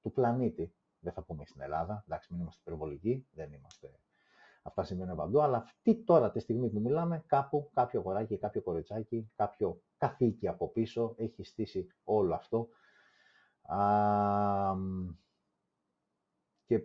του 0.07 0.13
πλανήτη. 0.13 0.75
Δεν 0.99 1.13
θα 1.13 1.23
πούμε 1.23 1.45
στην 1.45 1.61
Ελλάδα, 1.61 2.05
εντάξει, 2.07 2.33
μην 2.33 2.41
είμαστε 2.41 2.61
υπερβολικοί, 2.65 3.27
δεν 3.31 3.53
είμαστε. 3.53 4.01
Αυτά 4.63 4.85
συμβαίνουν 4.85 5.17
παντού, 5.17 5.43
αλλά 5.43 5.57
αυτή 5.57 6.05
τώρα 6.05 6.31
τη 6.31 6.39
στιγμή 6.39 6.69
που 6.69 6.81
μιλάμε, 6.81 7.25
κάπου 7.27 7.71
κάποιο 7.75 8.01
αγοράκι, 8.01 8.39
κάποιο 8.39 8.63
κοριτσάκι, 8.63 9.31
κάποιο 9.37 9.83
καθίκι 9.97 10.49
από 10.49 10.69
πίσω 10.69 11.15
έχει 11.17 11.43
στήσει 11.45 11.87
όλο 12.05 12.35
αυτό. 12.35 12.69
Α, 13.63 14.75
και 16.65 16.83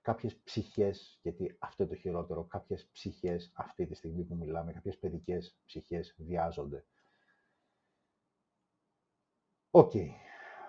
κάποιες 0.00 0.36
ψυχές, 0.36 1.18
γιατί 1.22 1.56
αυτό 1.58 1.82
είναι 1.82 1.92
το 1.92 1.98
χειρότερο, 1.98 2.44
κάποιες 2.44 2.88
ψυχές 2.92 3.52
αυτή 3.54 3.86
τη 3.86 3.94
στιγμή 3.94 4.24
που 4.24 4.36
μιλάμε, 4.36 4.72
κάποιες 4.72 4.98
παιδικές 4.98 5.58
ψυχές 5.64 6.14
βιάζονται. 6.18 6.84
Οκ. 9.70 9.92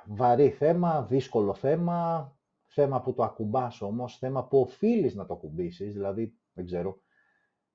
Βαρύ 0.06 0.50
θέμα, 0.50 1.04
δύσκολο 1.04 1.54
θέμα, 1.54 2.32
θέμα 2.66 3.02
που 3.02 3.14
το 3.14 3.24
ακουμπάς 3.24 3.82
όμως, 3.82 4.18
θέμα 4.18 4.48
που 4.48 4.60
οφείλεις 4.60 5.16
να 5.16 5.26
το 5.26 5.34
ακουμπήσεις, 5.34 5.94
δηλαδή, 5.94 6.34
δεν 6.54 6.66
ξέρω, 6.66 7.02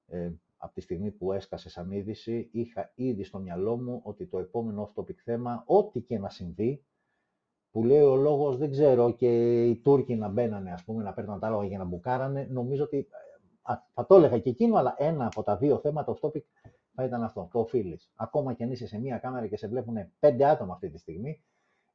ε, 0.06 0.30
από 0.56 0.74
τη 0.74 0.80
στιγμή 0.80 1.10
που 1.10 1.32
έσκασες 1.32 1.72
σαν 1.72 1.90
είδηση, 1.90 2.48
είχα 2.52 2.92
ήδη 2.94 3.24
στο 3.24 3.38
μυαλό 3.38 3.76
μου 3.76 4.00
ότι 4.04 4.26
το 4.26 4.38
επόμενο 4.38 4.92
off-topic 4.94 5.14
θέμα, 5.14 5.62
ό,τι 5.66 6.00
και 6.00 6.18
να 6.18 6.28
συμβεί, 6.28 6.84
που 7.70 7.84
λέει 7.84 8.00
ο 8.00 8.16
λόγος, 8.16 8.56
δεν 8.56 8.70
ξέρω, 8.70 9.12
και 9.12 9.62
οι 9.64 9.76
Τούρκοι 9.76 10.14
να 10.14 10.28
μπαίνανε, 10.28 10.72
ας 10.72 10.84
πούμε, 10.84 11.02
να 11.02 11.12
παίρνουν 11.12 11.38
τα 11.38 11.50
λόγια 11.50 11.68
για 11.68 11.78
να 11.78 11.84
μπουκάρανε, 11.84 12.48
νομίζω 12.50 12.84
ότι 12.84 13.08
α, 13.62 13.74
θα 13.94 14.06
το 14.06 14.14
έλεγα 14.14 14.38
και 14.38 14.50
εκείνο, 14.50 14.76
αλλά 14.76 14.94
ένα 14.98 15.26
από 15.26 15.42
τα 15.42 15.56
δύο 15.56 15.78
θέματα, 15.78 16.14
off 16.14 16.26
topic, 16.26 16.42
θα 16.94 17.04
ήταν 17.04 17.22
αυτό, 17.22 17.48
το 17.52 17.58
οφείλεις. 17.58 18.12
Ακόμα 18.14 18.52
και 18.52 18.64
αν 18.64 18.70
είσαι 18.70 18.86
σε 18.86 18.98
μία 18.98 19.18
κάμερα 19.18 19.46
και 19.46 19.56
σε 19.56 19.68
βλέπουν 19.68 19.96
πέντε 20.18 20.44
άτομα 20.44 20.72
αυτή 20.72 20.90
τη 20.90 20.98
στιγμή, 20.98 21.44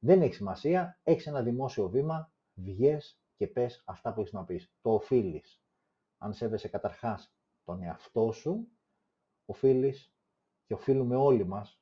δεν 0.03 0.21
έχει 0.21 0.33
σημασία, 0.33 0.99
έχεις 1.03 1.27
ένα 1.27 1.41
δημόσιο 1.41 1.89
βήμα, 1.89 2.33
βγες 2.53 3.21
και 3.35 3.47
πες 3.47 3.83
αυτά 3.85 4.13
που 4.13 4.19
έχεις 4.19 4.33
να 4.33 4.45
πεις. 4.45 4.73
Το 4.81 4.93
οφείλεις. 4.93 5.63
Αν 6.17 6.33
σέβεσαι 6.33 6.67
καταρχάς 6.67 7.35
τον 7.63 7.81
εαυτό 7.81 8.31
σου, 8.31 8.67
οφείλεις 9.45 10.13
και 10.65 10.73
οφείλουμε 10.73 11.15
όλοι 11.15 11.45
μας 11.45 11.81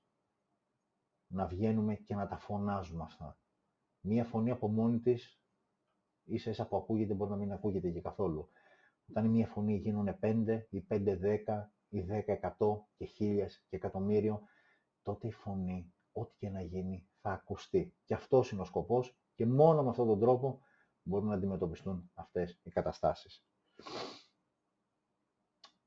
να 1.27 1.47
βγαίνουμε 1.47 1.95
και 1.95 2.15
να 2.15 2.27
τα 2.27 2.37
φωνάζουμε 2.37 3.03
αυτά 3.03 3.39
μία 4.01 4.23
φωνή 4.23 4.51
από 4.51 4.67
μόνη 4.67 4.99
της 4.99 5.41
ίσα 6.23 6.49
ίσα 6.49 6.67
που 6.67 6.77
ακούγεται 6.77 7.13
μπορεί 7.13 7.31
να 7.31 7.37
μην 7.37 7.51
ακούγεται 7.51 7.89
και 7.89 8.01
καθόλου. 8.01 8.49
Όταν 9.09 9.25
μια 9.25 9.47
φωνή 9.47 9.75
γίνουν 9.75 10.17
5 10.21 10.65
ή 10.69 10.85
5-10 10.89 11.71
ή 11.89 12.01
10-100 12.01 12.87
και 12.97 13.05
χίλιες 13.05 13.65
και 13.69 13.75
εκατομμύριο, 13.75 14.41
τότε 15.01 15.27
η 15.27 15.31
φωνή, 15.31 15.93
ό,τι 16.11 16.35
και 16.37 16.49
να 16.49 16.61
γίνει, 16.61 17.08
θα 17.21 17.31
ακουστεί. 17.31 17.93
Και 18.05 18.13
αυτός 18.13 18.51
είναι 18.51 18.61
ο 18.61 18.65
σκοπός 18.65 19.17
και 19.35 19.45
μόνο 19.45 19.83
με 19.83 19.89
αυτόν 19.89 20.07
τον 20.07 20.19
τρόπο 20.19 20.61
μπορούν 21.03 21.27
να 21.27 21.33
αντιμετωπιστούν 21.33 22.11
αυτές 22.13 22.59
οι 22.63 22.69
καταστάσεις. 22.69 23.43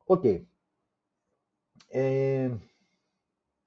Οκ. 0.04 0.24
Ε, 1.88 2.56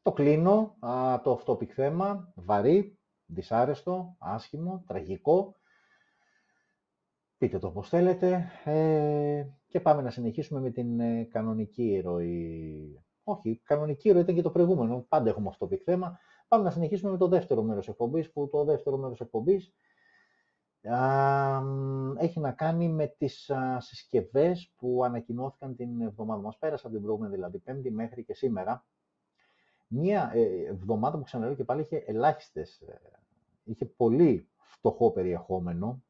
το 0.02 0.12
κλείνω, 0.12 0.76
α, 0.80 1.22
το 1.22 1.40
off-topic 1.40 1.66
θέμα, 1.66 2.34
βαρύ, 2.36 3.00
δυσάρεστο, 3.26 4.16
άσχημο, 4.20 4.84
τραγικό. 4.88 5.56
Πείτε 7.38 7.60
το 7.60 7.68
όπως 7.68 7.90
θέλετε 7.90 8.52
ε, 8.64 9.48
και 9.68 9.80
πάμε 9.80 10.02
να 10.02 10.10
συνεχίσουμε 10.10 10.60
με 10.60 10.72
την 10.72 11.00
ε, 11.00 11.24
κανονική 11.24 12.02
ροή. 12.04 13.04
Όχι, 13.24 13.62
κανονική 13.64 14.12
ροή 14.12 14.22
ήταν 14.22 14.36
και 14.36 14.42
το 14.42 14.52
προηγούμενο, 14.52 15.06
πάντα 15.10 15.30
έχουμε 15.30 15.52
off-topic 15.54 15.78
θέμα. 15.84 16.20
Πάμε 16.48 16.64
να 16.64 16.72
συνεχίσουμε 16.72 17.12
με 17.12 17.18
το 17.18 17.28
δεύτερο 17.28 17.62
μέρος 17.62 17.88
εκπομπής, 17.88 18.32
που 18.32 18.50
το 18.50 18.64
δεύτερο 18.64 18.98
μέρος 18.98 19.22
εκπομπής 19.22 19.74
έχει 22.18 22.40
να 22.40 22.52
κάνει 22.52 22.90
με 22.90 23.08
τις 23.08 23.50
α, 23.50 23.80
συσκευές 23.80 24.74
που 24.76 25.04
ανακοινώθηκαν 25.04 25.76
την 25.76 26.02
εβδομάδα 26.02 26.42
μας. 26.42 26.58
Πέρασα 26.58 26.88
από 26.88 26.96
την 26.96 27.04
προηγούμενη, 27.04 27.34
δηλαδή 27.34 27.58
Πέμπτη 27.58 27.92
μέχρι 27.92 28.24
και 28.24 28.34
σήμερα. 28.34 28.86
Μία 29.88 30.32
ε, 30.34 30.66
εβδομάδα 30.66 31.18
που 31.18 31.24
ξαναλέω 31.24 31.56
και 31.56 31.64
πάλι 31.64 31.82
είχε 31.82 32.04
ελάχιστες, 32.08 32.80
ε, 32.82 33.02
είχε 33.64 33.86
πολύ 33.86 34.50
φτωχό 34.58 35.12
περιεχόμενο. 35.12 36.04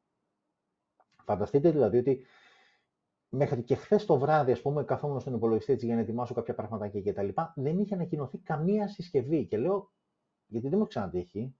Φανταστείτε 1.24 1.70
δηλαδή 1.70 1.98
ότι 1.98 2.24
μέχρι 3.28 3.62
και 3.62 3.74
χθες 3.74 4.06
το 4.06 4.18
βράδυ, 4.18 4.52
ας 4.52 4.62
πούμε, 4.62 4.84
καθόμουν 4.84 5.20
στον 5.20 5.34
υπολογιστή 5.34 5.72
έτσι, 5.72 5.86
για 5.86 5.94
να 5.94 6.00
ετοιμάσω 6.00 6.34
κάποια 6.34 6.54
πραγματάκια 6.54 7.00
και 7.00 7.12
τα 7.12 7.22
λοιπά, 7.22 7.52
δεν 7.56 7.78
είχε 7.78 7.94
ανακοινωθεί 7.94 8.38
καμία 8.38 8.88
συσκευή. 8.88 9.46
Και 9.46 9.58
λέω, 9.58 9.90
γιατί 10.46 10.68
δεν 10.68 10.78
μου 10.78 10.86
ξανατύχει, 10.86 11.54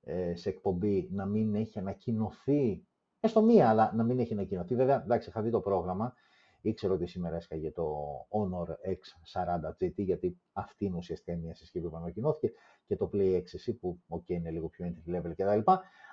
ε, 0.00 0.36
σε 0.36 0.48
εκπομπή 0.48 1.08
να 1.12 1.26
μην 1.26 1.54
έχει 1.54 1.78
ανακοινωθεί, 1.78 2.86
έστω 3.20 3.42
μία, 3.42 3.68
αλλά 3.68 3.92
να 3.94 4.02
μην 4.04 4.18
έχει 4.18 4.32
ανακοινωθεί. 4.32 4.74
Βέβαια, 4.74 5.02
εντάξει, 5.02 5.28
είχα 5.28 5.42
δει 5.42 5.50
το 5.50 5.60
πρόγραμμα, 5.60 6.14
ήξερα 6.60 6.92
ότι 6.92 7.06
σήμερα 7.06 7.36
έσκαγε 7.36 7.70
το 7.70 7.96
Honor 8.28 8.68
X40 8.68 9.84
GT, 9.84 9.94
γιατί 9.96 10.40
αυτή 10.52 10.84
είναι 10.84 10.96
ουσιαστικά 10.96 11.36
μια 11.36 11.54
συσκευή 11.54 11.88
που 11.88 11.96
ανακοινώθηκε 11.96 12.52
και 12.86 12.96
το 12.96 13.10
Play 13.12 13.36
XC 13.36 13.76
που 13.80 13.98
okay, 14.08 14.28
είναι 14.30 14.50
λίγο 14.50 14.68
πιο 14.68 14.86
entry 14.86 15.16
level 15.16 15.32
κτλ. 15.36 15.70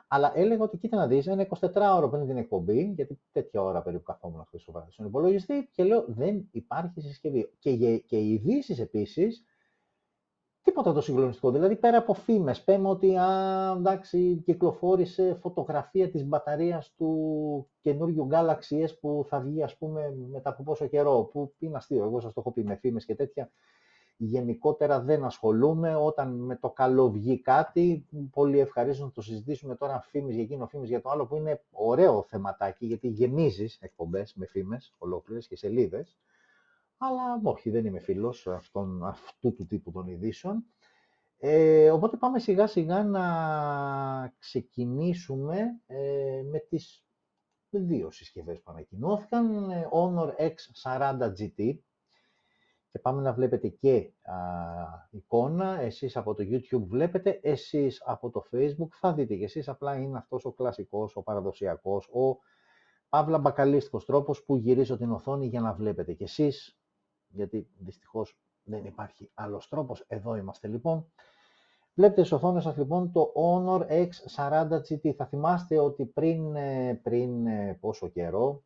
Αλλά 0.07 0.31
έλεγα 0.35 0.63
ότι 0.63 0.77
κοίτα 0.77 0.97
να 0.97 1.07
δεις, 1.07 1.27
ένα 1.27 1.47
24 1.59 1.69
ώρα 1.75 2.09
πριν 2.09 2.27
την 2.27 2.37
εκπομπή, 2.37 2.93
γιατί 2.95 3.19
τέτοια 3.31 3.61
ώρα 3.61 3.81
περίπου 3.81 4.03
καθόμουν 4.03 4.45
χθε 4.45 4.59
το 4.65 4.71
βράδυ 4.71 4.91
στον 4.91 5.05
υπολογιστή 5.05 5.69
και 5.71 5.83
λέω 5.83 6.05
δεν 6.07 6.47
υπάρχει 6.51 7.01
συσκευή. 7.01 7.49
Και, 7.59 7.97
και 7.97 8.17
οι 8.17 8.33
ειδήσεις 8.33 8.79
επίσης 8.79 9.45
τίποτα 10.63 10.93
το 10.93 11.01
συγκλονιστικό. 11.01 11.51
Δηλαδή, 11.51 11.75
πέρα 11.75 11.97
από 11.97 12.13
φήμες, 12.13 12.63
πέμε 12.63 12.89
ότι 12.89 13.15
α, 13.17 13.73
εντάξει, 13.77 14.41
κυκλοφόρησε 14.45 15.37
φωτογραφία 15.41 16.09
της 16.09 16.25
μπαταρίας 16.25 16.93
του 16.97 17.69
καινούριου 17.81 18.27
Galaxy 18.31 18.83
S 18.83 18.97
που 18.99 19.25
θα 19.27 19.39
βγει, 19.39 19.63
ας 19.63 19.77
πούμε, 19.77 20.15
μετά 20.31 20.49
από 20.49 20.63
πόσο 20.63 20.87
καιρό, 20.87 21.29
που 21.31 21.53
είναι 21.59 21.77
αστείο, 21.77 22.03
εγώ 22.03 22.19
σας 22.19 22.33
το 22.33 22.39
έχω 22.39 22.51
πει 22.51 22.63
με 22.63 22.75
φήμες 22.75 23.05
και 23.05 23.15
τέτοια. 23.15 23.51
Γενικότερα 24.17 25.01
δεν 25.01 25.23
ασχολούμαι. 25.23 25.95
Όταν 25.95 26.31
με 26.31 26.55
το 26.55 26.69
καλό 26.69 27.11
βγει 27.11 27.41
κάτι, 27.41 28.05
πολύ 28.31 28.59
ευχαρίστως 28.59 29.05
να 29.05 29.11
το 29.11 29.21
συζητήσουμε 29.21 29.75
τώρα 29.75 30.01
φήμες 30.01 30.33
για 30.33 30.43
εκείνο, 30.43 30.67
φήμες 30.67 30.89
για 30.89 31.01
το 31.01 31.09
άλλο, 31.09 31.25
που 31.25 31.35
είναι 31.35 31.61
ωραίο 31.71 32.23
θεματάκι, 32.23 32.85
γιατί 32.85 33.07
γεμίζεις 33.07 33.77
εκπομπές 33.81 34.33
με 34.35 34.45
φήμες 34.45 34.93
ολόκληρες 34.97 35.47
και 35.47 35.55
σελίδες 35.55 36.17
αλλά 37.07 37.41
όχι, 37.43 37.69
δεν 37.69 37.85
είμαι 37.85 37.99
φίλος 37.99 38.47
αυτών, 38.47 39.03
αυτού 39.05 39.53
του 39.53 39.65
τύπου 39.65 39.91
των 39.91 40.07
ειδήσεων. 40.07 40.65
Ε, 41.37 41.91
οπότε 41.91 42.17
πάμε 42.17 42.39
σιγά 42.39 42.67
σιγά 42.67 43.03
να 43.03 44.33
ξεκινήσουμε 44.39 45.57
ε, 45.85 46.41
με 46.51 46.59
τις 46.59 47.05
δύο 47.69 48.11
συσκευές 48.11 48.61
που 48.61 48.71
ανακοινώθηκαν, 48.71 49.69
ε, 49.69 49.89
Honor 49.91 50.29
X40 50.37 51.31
GT, 51.39 51.77
και 52.91 52.99
πάμε 52.99 53.21
να 53.21 53.33
βλέπετε 53.33 53.67
και 53.67 54.13
α, 54.21 54.35
εικόνα, 55.09 55.79
εσείς 55.81 56.17
από 56.17 56.33
το 56.33 56.43
YouTube 56.47 56.83
βλέπετε, 56.87 57.39
εσείς 57.41 58.01
από 58.05 58.29
το 58.29 58.43
Facebook 58.51 58.89
θα 58.91 59.13
δείτε 59.13 59.35
και 59.35 59.43
εσείς, 59.43 59.69
απλά 59.69 59.95
είναι 59.95 60.17
αυτός 60.17 60.45
ο 60.45 60.51
κλασικός, 60.51 61.15
ο 61.15 61.21
παραδοσιακός, 61.21 62.07
ο 62.07 62.37
παύλα 63.09 63.37
μπακαλίστικος 63.37 64.05
τρόπος 64.05 64.43
που 64.43 64.55
γυρίζω 64.55 64.97
την 64.97 65.11
οθόνη 65.11 65.47
για 65.47 65.61
να 65.61 65.73
βλέπετε. 65.73 66.13
Και 66.13 66.23
εσείς 66.23 66.77
γιατί 67.33 67.67
δυστυχώς 67.77 68.37
δεν 68.63 68.85
υπάρχει 68.85 69.31
άλλος 69.33 69.67
τρόπος. 69.67 70.05
Εδώ 70.07 70.35
είμαστε 70.35 70.67
λοιπόν. 70.67 71.11
Βλέπετε 71.95 72.19
στις 72.19 72.33
οθόνες 72.33 72.63
σας 72.63 72.77
λοιπόν 72.77 73.11
το 73.11 73.33
Honor 73.35 74.07
X40 74.07 74.69
GT. 74.89 75.11
Θα 75.15 75.25
θυμάστε 75.25 75.79
ότι 75.79 76.05
πριν, 76.05 76.55
ε, 76.55 76.99
πριν 77.03 77.47
ε, 77.47 77.77
πόσο 77.79 78.07
καιρό, 78.07 78.63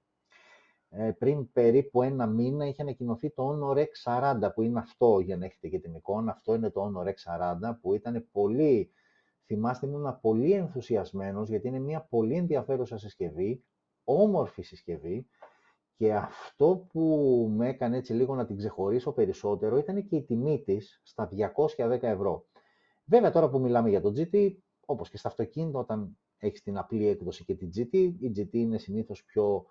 ε, 0.89 1.11
πριν 1.11 1.51
περίπου 1.51 2.01
ένα 2.01 2.25
μήνα 2.25 2.65
είχε 2.67 2.81
ανακοινωθεί 2.81 3.29
το 3.29 3.49
Honor 3.49 3.77
X40 3.77 4.49
που 4.53 4.61
είναι 4.61 4.79
αυτό 4.79 5.19
για 5.19 5.37
να 5.37 5.45
έχετε 5.45 5.67
και 5.67 5.79
την 5.79 5.95
εικόνα. 5.95 6.31
Αυτό 6.31 6.53
είναι 6.53 6.69
το 6.69 6.91
Honor 6.91 7.07
X40 7.07 7.77
που 7.81 7.93
ήταν 7.93 8.27
πολύ, 8.31 8.91
θυμάστε 9.45 9.87
ήμουν 9.87 10.19
πολύ 10.21 10.51
ενθουσιασμένος 10.51 11.49
γιατί 11.49 11.67
είναι 11.67 11.79
μια 11.79 12.01
πολύ 12.01 12.35
ενδιαφέρουσα 12.35 12.97
συσκευή, 12.97 13.63
όμορφη 14.03 14.61
συσκευή 14.61 15.27
και 15.97 16.13
αυτό 16.13 16.87
που 16.89 17.01
με 17.55 17.67
έκανε 17.67 17.97
έτσι 17.97 18.13
λίγο 18.13 18.35
να 18.35 18.45
την 18.45 18.57
ξεχωρίσω 18.57 19.11
περισσότερο 19.11 19.77
ήταν 19.77 20.05
και 20.05 20.15
η 20.15 20.23
τιμή 20.23 20.63
της 20.63 21.01
στα 21.03 21.29
210 21.77 22.01
ευρώ. 22.01 22.45
Βέβαια 23.05 23.31
τώρα 23.31 23.49
που 23.49 23.59
μιλάμε 23.59 23.89
για 23.89 24.01
το 24.01 24.13
GT, 24.15 24.55
όπως 24.85 25.09
και 25.09 25.17
στα 25.17 25.27
αυτοκίνητα, 25.27 25.79
όταν 25.79 26.17
έχεις 26.37 26.61
την 26.61 26.77
απλή 26.77 27.07
έκδοση 27.07 27.45
και 27.45 27.55
την 27.55 27.69
GT, 27.75 27.93
η 28.19 28.31
GT 28.35 28.53
είναι 28.53 28.77
συνήθως 28.77 29.23
πιο 29.23 29.65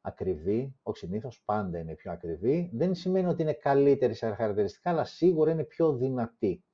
ακριβή, 0.00 0.74
όχι 0.82 0.98
συνήθως, 0.98 1.42
πάντα 1.44 1.78
είναι 1.78 1.94
πιο 1.94 2.12
ακριβή. 2.12 2.70
Δεν 2.72 2.94
σημαίνει 2.94 3.26
ότι 3.26 3.42
είναι 3.42 3.52
καλύτερη 3.52 4.14
σε 4.14 4.34
χαρακτηριστικά, 4.34 4.90
αλλά 4.90 5.04
σίγουρα 5.04 5.50
είναι 5.50 5.64
πιο 5.64 5.92
δυνατή. 5.96 6.64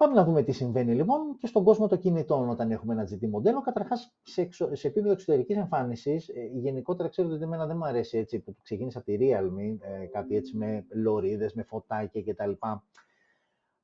Πάμε 0.00 0.14
να 0.14 0.24
δούμε 0.24 0.42
τι 0.42 0.52
συμβαίνει 0.52 0.94
λοιπόν 0.94 1.36
και 1.36 1.46
στον 1.46 1.64
κόσμο 1.64 1.88
των 1.88 1.98
κινητών 1.98 2.48
όταν 2.48 2.70
έχουμε 2.70 2.92
ένα 2.92 3.08
GT 3.10 3.28
μοντέλο. 3.28 3.60
Καταρχάς, 3.60 4.14
σε, 4.22 4.48
σε 4.72 4.86
επίπεδο 4.86 5.12
εξωτερικής 5.12 5.56
εμφάνισης, 5.56 6.28
ε, 6.28 6.50
γενικότερα 6.52 7.08
ξέρετε 7.08 7.34
ότι 7.34 7.42
εμένα 7.44 7.66
δεν 7.66 7.76
μου 7.76 7.84
αρέσει 7.84 8.18
έτσι 8.18 8.40
που 8.40 8.56
ξεκίνησε 8.62 8.98
από 8.98 9.06
τη 9.06 9.18
Realme, 9.20 9.76
ε, 9.80 10.06
κάτι 10.06 10.36
έτσι 10.36 10.56
με 10.56 10.86
λωρίδες, 10.90 11.54
με 11.54 11.62
φωτάκια 11.62 12.22
κτλ. 12.22 12.50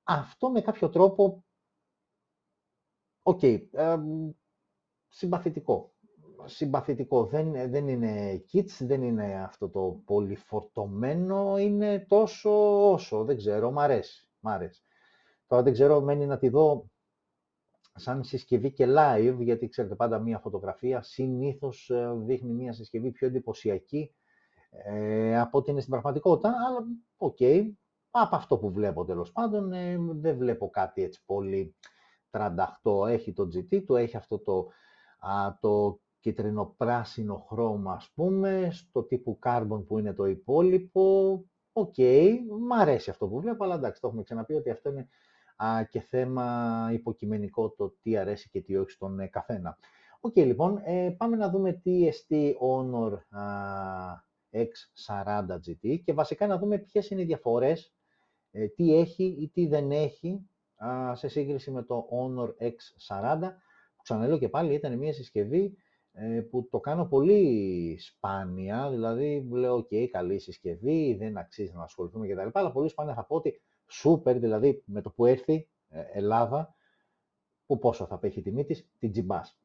Αυτό 0.03 0.51
με 0.51 0.61
κάποιο 0.61 0.89
τρόπο. 0.89 1.45
OK. 3.23 3.39
Okay, 3.43 3.63
ε, 3.71 3.97
συμπαθητικό. 5.09 5.95
Συμπαθητικό. 6.45 7.25
Δεν, 7.27 7.71
δεν 7.71 7.89
είναι 7.89 8.45
κιτς, 8.53 8.77
δεν 8.81 9.03
είναι 9.03 9.43
αυτό 9.43 9.69
το 9.69 10.01
πολύ 10.05 10.35
φορτωμένο, 10.37 11.59
είναι 11.59 12.05
τόσο 12.09 12.51
όσο, 12.93 13.25
δεν 13.25 13.37
ξέρω, 13.37 13.71
μ' 13.71 13.79
αρέσει. 13.79 14.29
Μ 14.41 14.49
αρέσει. 14.49 14.86
Τώρα 15.47 15.63
δεν 15.63 15.73
ξέρω, 15.73 16.01
μένει 16.01 16.27
να 16.27 16.39
τη 16.39 16.49
δω 16.49 16.91
σαν 17.95 18.25
συσκευή 18.25 18.73
και 18.73 18.87
live, 18.89 19.37
γιατί 19.39 19.69
ξέρετε 19.69 19.95
πάντα 19.95 20.19
μία 20.19 20.39
φωτογραφία 20.39 21.03
συνήθως 21.03 21.91
ε, 21.91 22.13
δείχνει 22.17 22.53
μία 22.53 22.73
συσκευή 22.73 23.11
πιο 23.11 23.27
εντυπωσιακή 23.27 24.15
ε, 24.71 25.39
από 25.39 25.59
ό,τι 25.59 25.71
είναι 25.71 25.81
στην 25.81 25.93
πραγματικότητα, 25.93 26.49
αλλά 26.49 26.87
OK, 27.17 27.37
okay, 27.41 27.71
από 28.11 28.37
αυτό 28.37 28.59
που 28.59 28.73
βλέπω 28.73 29.05
τέλος 29.05 29.33
πάντων, 29.33 29.73
ε, 29.73 29.97
δεν 29.99 30.37
βλέπω 30.37 30.71
κάτι 30.71 31.03
έτσι 31.03 31.23
πολύ 31.27 31.77
38. 32.31 33.09
Έχει 33.09 33.33
το 33.33 33.43
GT 33.55 33.85
του, 33.85 33.97
έχει 33.97 34.17
αυτό 34.17 34.39
το, 34.39 34.69
α, 35.19 35.59
το 35.61 36.01
κιτρινοπράσινο 36.21 37.47
χρώμα, 37.49 37.93
ας 37.93 38.11
πούμε, 38.15 38.69
στο 38.73 39.03
τύπου 39.03 39.39
carbon 39.43 39.85
που 39.87 39.99
είναι 39.99 40.15
το 40.15 40.25
υπόλοιπο. 40.25 41.45
OK, 41.73 41.95
okay, 41.97 42.37
μ' 42.61 42.73
αρέσει 42.73 43.11
αυτό 43.11 43.29
που 43.29 43.41
βλέπω, 43.41 43.65
αλλά 43.65 43.75
εντάξει, 43.75 44.01
το 44.01 44.07
έχουμε 44.07 44.23
ξαναπεί 44.23 44.55
ότι 44.55 44.71
αυτό 44.71 44.91
είναι 44.91 45.01
α, 45.01 45.07
και 45.91 46.01
θέμα 46.01 46.89
υποκειμενικό 46.93 47.71
το 47.71 47.97
τι 48.03 48.17
αρέσει 48.17 48.49
και 48.49 48.61
τι 48.61 48.77
όχι 48.77 48.91
στον 48.91 49.21
ε, 49.21 49.27
καθένα. 49.27 49.79
OK, 50.21 50.33
okay, 50.37 50.45
λοιπόν, 50.45 50.81
ε, 50.85 51.15
πάμε 51.19 51.37
να 51.37 51.51
δούμε 51.51 51.73
τι 51.73 52.07
εστί 52.07 52.57
Honor 52.61 53.13
X40 54.51 55.47
GT 55.49 56.01
και 56.05 56.13
βασικά 56.13 56.47
να 56.47 56.59
δούμε 56.59 56.79
ποιες 56.79 57.11
είναι 57.11 57.23
οι 57.23 57.25
διαφορές, 57.25 57.95
ε, 58.51 58.67
τι 58.67 58.97
έχει 58.97 59.25
ή 59.25 59.49
τι 59.49 59.67
δεν 59.67 59.91
έχει 59.91 60.47
σε 61.13 61.29
σύγκριση 61.29 61.71
με 61.71 61.83
το 61.83 62.09
Honor 62.11 62.49
X40. 62.49 63.39
Που 63.97 64.03
ξαναλέω 64.03 64.39
και 64.39 64.49
πάλι, 64.49 64.75
ήταν 64.75 64.99
μια 64.99 65.13
συσκευή 65.13 65.77
ε, 66.19 66.41
που 66.41 66.69
το 66.71 66.81
κάνω 66.81 67.07
πολύ 67.07 67.97
σπάνια, 68.01 68.91
δηλαδή 68.91 69.49
λέω, 69.51 69.77
ok, 69.79 70.07
καλή 70.07 70.39
συσκευή, 70.39 71.17
δεν 71.19 71.39
αξίζει 71.39 71.73
να 71.75 71.83
ασχοληθούμε 71.83 72.29
κτλ. 72.29 72.49
Αλλά 72.53 72.73
πολύ 72.73 72.89
σπάνια 72.89 73.15
θα 73.15 73.25
πω 73.25 73.37
ότι 73.37 73.63
σούπερ, 73.89 74.39
δηλαδή 74.39 74.83
με 74.87 75.01
το 75.01 75.11
που 75.11 75.27
έρθει 75.27 75.69
ε, 75.89 76.01
Ελλάδα, 76.13 76.75
που 77.67 77.79
πόσο 77.79 78.07
θα 78.07 78.19
πέχει 78.19 78.39
η 78.39 78.43
τιμή 78.43 78.65
της, 78.65 78.89
την 78.99 79.11
τσιμπάς. 79.11 79.59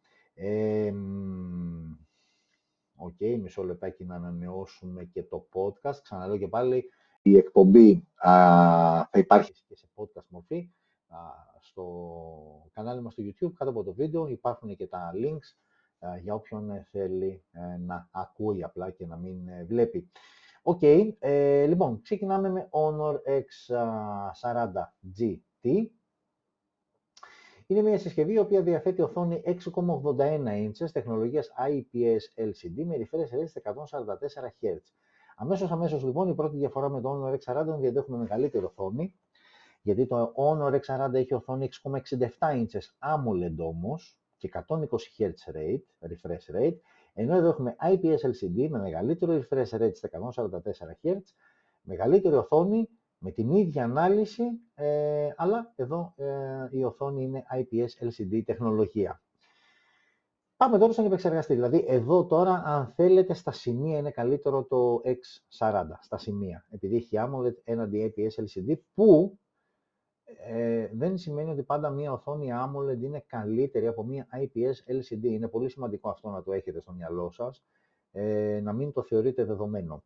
OK, 2.96 3.16
okay, 3.20 3.40
μισό 3.42 3.64
λεπτάκι 3.64 4.06
να 4.06 4.16
ανανεώσουμε 4.16 5.04
και 5.04 5.24
το 5.24 5.48
podcast. 5.54 5.96
Ξαναλέω 6.04 6.38
και 6.38 6.48
πάλι, 6.48 6.90
η 7.22 7.38
εκπομπή 7.38 8.08
α, 8.16 8.32
θα 9.10 9.20
υπάρχει 9.20 9.52
και 9.68 9.76
σε 9.76 9.88
podcast 9.96 10.26
μορφή 10.28 10.72
α, 11.08 11.18
στο 11.60 12.70
κανάλι 12.74 13.02
μας 13.02 13.14
στο 13.14 13.24
YouTube. 13.24 13.54
Κάτω 13.54 13.72
από 13.72 13.84
το 13.84 13.94
βίντεο 13.94 14.28
υπάρχουν 14.28 14.76
και 14.76 14.88
τα 14.88 15.12
links 15.16 15.56
για 16.22 16.34
όποιον 16.34 16.86
θέλει 16.92 17.44
ε, 17.52 17.78
να 17.78 18.08
ακούει 18.12 18.64
απλά 18.64 18.90
και 18.90 19.06
να 19.06 19.18
μην 19.18 19.48
ε, 19.48 19.64
βλέπει. 19.64 20.12
OK, 20.64 20.80
okay, 20.82 21.10
ε, 21.20 21.66
λοιπόν, 21.66 22.02
ξεκινάμε 22.02 22.50
με 22.50 22.70
Honor 22.72 23.16
X40 23.26 24.72
GT. 25.20 25.86
Είναι 27.68 27.82
μια 27.82 27.98
συσκευή 27.98 28.34
η 28.34 28.38
οποία 28.38 28.62
διαθέτει 28.62 29.02
οθόνη 29.02 29.42
6,81 29.46 29.58
inches 30.48 30.92
τεχνολογίας 30.92 31.50
IPS 31.58 32.44
LCD 32.44 32.86
με 32.86 32.96
refresh 32.98 33.36
rate 33.36 33.62
144 33.62 34.52
Hz. 34.62 34.78
Αμέσως, 35.36 35.72
αμέσως 35.72 36.04
λοιπόν 36.04 36.30
η 36.30 36.36
πρώτη 36.36 36.58
διαφορά 36.58 36.90
με 36.90 37.02
το 37.02 37.10
Honor 37.12 37.34
X40 37.34 37.66
είναι 37.66 37.88
ότι 37.88 37.98
έχουμε 37.98 38.18
μεγαλύτερη 38.18 38.66
οθόνη, 38.66 39.16
γιατί 39.82 40.08
το 40.08 40.34
Honor 40.36 40.80
X40 40.80 41.14
έχει 41.14 41.34
οθόνη 41.34 41.70
6,67 41.84 42.28
inches 42.40 43.14
AMOLED 43.16 43.56
όμως 43.58 44.20
και 44.38 44.52
120 44.68 44.76
Hz 45.18 45.56
rate, 45.56 46.10
refresh 46.10 46.56
rate, 46.56 46.78
ενώ 47.14 47.36
εδώ 47.36 47.48
έχουμε 47.48 47.76
IPS 47.82 48.30
LCD 48.30 48.70
με 48.70 48.80
μεγαλύτερο 48.80 49.42
refresh 49.42 49.70
rate 49.70 49.96
στα 49.96 50.10
144 50.36 51.08
Hz, 51.08 51.16
μεγαλύτερη 51.82 52.36
οθόνη 52.36 52.90
με 53.18 53.32
την 53.32 53.52
ίδια 53.52 53.84
ανάλυση, 53.84 54.44
ε, 54.74 55.30
αλλά 55.36 55.74
εδώ 55.76 56.14
ε, 56.18 56.68
η 56.72 56.84
οθόνη 56.84 57.24
είναι 57.24 57.44
IPS 57.54 58.08
LCD 58.08 58.42
τεχνολογία. 58.46 59.22
Πάμε 60.58 60.78
τώρα 60.78 60.94
στον 60.94 61.06
επεξεργαστή. 61.06 61.54
Δηλαδή, 61.54 61.86
εδώ 61.88 62.26
τώρα, 62.26 62.64
αν 62.66 62.94
θέλετε, 62.96 63.34
στα 63.34 63.52
σημεία 63.52 63.98
είναι 63.98 64.12
καλύτερο 64.12 64.64
το 64.64 65.02
X40, 65.06 65.84
στα 66.02 66.18
σημεία, 66.18 66.66
επειδή 66.70 66.96
έχει 66.96 67.18
AMOLED 67.20 67.54
έναντι 67.64 68.14
IPS 68.16 68.44
LCD, 68.44 68.74
που 68.94 69.40
ε, 70.48 70.90
δεν 70.94 71.18
σημαίνει 71.18 71.52
ότι 71.52 71.64
πάντα 71.64 71.90
μία 71.90 72.12
οθόνη 72.12 72.50
AMOLED 72.52 73.02
είναι 73.02 73.24
καλύτερη 73.28 73.88
από 73.88 74.04
μία 74.04 74.28
IPS 74.34 74.92
LCD. 74.96 75.24
Είναι 75.24 75.48
πολύ 75.48 75.70
σημαντικό 75.70 76.10
αυτό 76.10 76.30
να 76.30 76.44
το 76.44 76.54
έχετε 76.54 76.80
στο 76.80 76.92
μυαλό 76.92 77.32
σας, 77.32 77.64
ε, 78.12 78.60
να 78.64 78.74
μην 78.74 78.92
το 78.92 79.02
θεωρείτε 79.02 79.44
δεδομένο. 79.46 80.04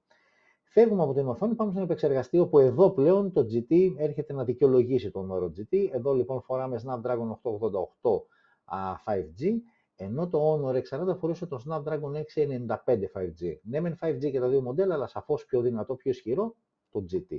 Φεύγουμε 0.63 1.03
από 1.03 1.13
την 1.13 1.27
οθόνη, 1.27 1.55
πάμε 1.55 1.71
στον 1.71 1.83
επεξεργαστή, 1.83 2.39
όπου 2.39 2.59
εδώ 2.59 2.91
πλέον 2.91 3.31
το 3.31 3.41
GT 3.41 3.93
έρχεται 3.97 4.33
να 4.33 4.43
δικαιολογήσει 4.43 5.11
τον 5.11 5.31
όρο 5.31 5.53
GT. 5.57 5.89
Εδώ 5.91 6.13
λοιπόν 6.13 6.41
φοράμε 6.41 6.81
Snapdragon 6.85 7.38
888 8.01 8.21
5G, 9.05 9.53
ενώ 9.95 10.27
το 10.27 10.53
Honor 10.53 10.81
X40 10.81 11.17
φορούσε 11.17 11.45
το 11.45 11.61
Snapdragon 11.67 12.21
695 12.35 12.75
5G. 13.13 13.57
Ναι, 13.63 13.79
μεν 13.79 13.97
5G 14.01 14.31
και 14.31 14.39
τα 14.39 14.47
δύο 14.47 14.61
μοντέλα, 14.61 14.93
αλλά 14.93 15.07
σαφώς 15.07 15.45
πιο 15.45 15.61
δυνατό, 15.61 15.95
πιο 15.95 16.11
ισχυρό, 16.11 16.55
το 16.89 17.05
GT. 17.11 17.38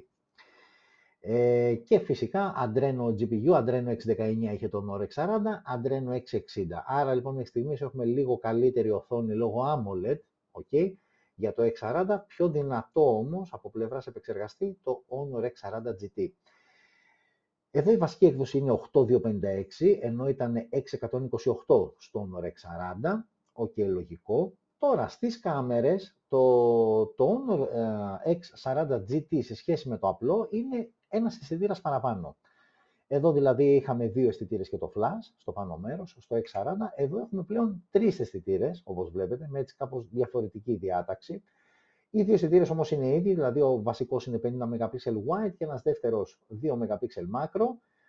Ε, 1.29 1.75
και 1.75 1.99
φυσικά 1.99 2.55
Adreno 2.67 3.15
GPU, 3.19 3.65
Adreno 3.65 3.97
619 4.17 4.53
είχε 4.53 4.69
το 4.69 4.85
Honor 4.87 5.01
X40, 5.01 5.41
Adreno 5.77 6.13
660. 6.13 6.67
Άρα 6.87 7.15
λοιπόν 7.15 7.33
μέχρι 7.33 7.49
στιγμής 7.49 7.81
έχουμε 7.81 8.05
λίγο 8.05 8.39
καλύτερη 8.39 8.91
οθόνη 8.91 9.35
λόγω 9.35 9.63
AMOLED, 9.63 10.17
okay, 10.53 10.93
για 11.35 11.55
το 11.55 11.63
X40, 11.63 12.19
πιο 12.27 12.49
δυνατό 12.49 13.19
όμως 13.19 13.53
από 13.53 13.71
πλευράς 13.71 14.07
επεξεργαστή 14.07 14.79
το 14.83 15.05
Honor 15.09 15.43
X40 15.43 15.87
GT. 15.87 16.29
Εδώ 17.71 17.93
η 17.93 17.97
βασική 17.97 18.27
έκδοση 18.27 18.59
είναι 18.59 18.81
8256, 18.93 19.99
ενώ 20.01 20.29
ήταν 20.29 20.69
6128 20.71 21.93
στο 21.99 22.29
Honor 22.29 22.45
X40, 22.45 23.13
OK, 23.53 23.73
okay, 23.77 23.87
λογικό. 23.87 24.53
Τώρα 24.79 25.09
στις 25.09 25.41
κάμερες 25.41 26.19
το, 26.29 27.07
το 27.07 27.43
Honor 27.49 27.69
ε, 28.25 28.39
X40 28.63 29.01
GT 29.11 29.43
σε 29.43 29.55
σχέση 29.55 29.89
με 29.89 29.99
το 29.99 30.09
απλό 30.09 30.49
είναι 30.51 30.91
ένας 31.09 31.37
αισθητήρα 31.37 31.77
παραπάνω. 31.83 32.37
Εδώ 33.09 33.33
δηλαδή 33.33 33.75
είχαμε 33.75 34.07
δύο 34.07 34.29
αισθητήρε 34.29 34.63
και 34.63 34.79
το 34.79 34.93
flash 34.97 35.35
στο 35.37 35.53
πάνω 35.53 35.77
μέρος, 35.77 36.17
στο 36.19 36.37
X40. 36.37 36.65
Εδώ 36.95 37.19
έχουμε 37.19 37.43
πλέον 37.43 37.85
τρεις 37.91 38.21
αισθητήρε, 38.21 38.71
όπως 38.85 39.11
βλέπετε, 39.11 39.47
με 39.51 39.59
έτσι 39.59 39.77
κάπως 39.77 40.09
διαφορετική 40.11 40.75
διάταξη. 40.75 41.43
Οι 42.11 42.23
δύο 42.23 42.35
αισθητήρε 42.35 42.65
όμως 42.71 42.91
είναι 42.91 43.15
ίδιοι, 43.15 43.35
δηλαδή 43.35 43.61
ο 43.61 43.83
βασικός 43.83 44.27
είναι 44.27 44.41
50 44.43 44.49
MP 44.49 44.89
wide 44.89 45.55
και 45.57 45.65
ένας 45.65 45.83
δεύτερος 45.83 46.41
2 46.63 46.73
MP 46.73 46.99
macro. 47.35 47.67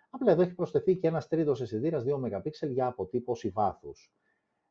Απλά 0.10 0.32
εδώ 0.32 0.42
έχει 0.42 0.54
προσθεθεί 0.54 0.96
και 0.96 1.08
ένας 1.08 1.28
τρίτος 1.28 1.62
αισθητήρα 1.62 2.04
2 2.04 2.16
MP 2.16 2.70
για 2.70 2.88
αποτύπωση 2.88 3.50
βάθους. 3.50 4.14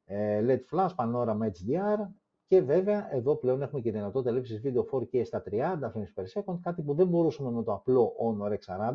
Ε, 0.04 0.44
LED 0.46 0.76
flash, 0.76 0.94
panorama 0.96 1.46
HDR, 1.46 2.08
και 2.46 2.60
βέβαια 2.62 3.14
εδώ 3.14 3.36
πλέον 3.36 3.62
έχουμε 3.62 3.80
και 3.80 3.92
δυνατότητα 3.92 4.30
λήψης 4.30 4.60
βίντεο 4.60 4.86
4K 4.92 5.24
στα 5.24 5.42
30 5.50 5.52
frames 5.80 6.12
per 6.14 6.24
second, 6.34 6.58
κάτι 6.62 6.82
που 6.82 6.94
δεν 6.94 7.06
μπορούσαμε 7.06 7.50
με 7.50 7.62
το 7.62 7.72
απλό 7.72 8.12
Honor 8.20 8.50
X40 8.50 8.92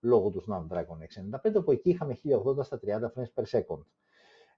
λόγω 0.00 0.30
του 0.30 0.44
Snapdragon 0.48 0.98
695, 1.48 1.54
όπου 1.54 1.70
εκεί 1.70 1.90
είχαμε 1.90 2.20
1080 2.24 2.64
στα 2.64 2.80
30 2.86 2.88
frames 2.88 3.32
per 3.34 3.44
second. 3.50 3.82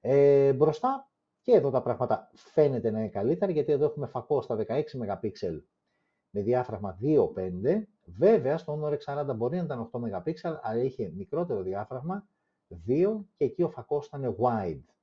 Ε, 0.01 0.53
μπροστά 0.53 1.11
και 1.43 1.53
εδώ 1.53 1.71
τα 1.71 1.83
πράγματα 1.83 2.31
φαίνεται 2.35 2.91
να 2.91 2.99
είναι 2.99 3.09
καλύτερα, 3.09 3.53
γιατί 3.53 3.73
εδώ 3.73 3.85
έχουμε 3.85 4.07
φακό 4.07 4.43
στα 4.43 4.57
16 4.69 4.83
MP 4.93 5.61
με 6.31 6.43
διάφραγμα 6.43 6.99
2.5. 7.03 7.83
Βέβαια, 8.05 8.59
στο 8.59 8.81
Honor 8.83 8.97
X40 8.97 9.37
μπορεί 9.37 9.57
να 9.57 9.63
ήταν 9.63 9.91
8 9.93 10.01
MP, 10.01 10.33
αλλά 10.63 10.83
είχε 10.83 11.13
μικρότερο 11.17 11.63
διάφραγμα 11.63 12.29
2 12.87 13.25
και 13.37 13.45
εκεί 13.45 13.63
ο 13.63 13.71
φακός 13.71 14.07
ήταν 14.07 14.37
wide. 14.39 14.96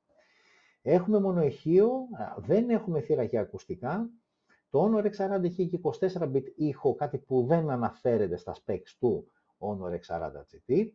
Έχουμε 0.85 1.19
μονοηχείο, 1.19 1.91
δεν 2.37 2.69
έχουμε 2.69 3.01
θύρα 3.01 3.23
για 3.23 3.41
ακουστικά. 3.41 4.09
Το 4.69 4.85
Honor 4.85 5.05
X40 5.05 5.43
έχει 5.43 5.67
και 5.67 5.79
24-bit 5.83 6.43
ήχο, 6.55 6.95
κάτι 6.95 7.17
που 7.17 7.45
δεν 7.45 7.69
αναφέρεται 7.69 8.37
στα 8.37 8.55
specs 8.55 8.95
του 8.99 9.31
Honor 9.59 9.99
X40 9.99 10.31
GT. 10.31 10.87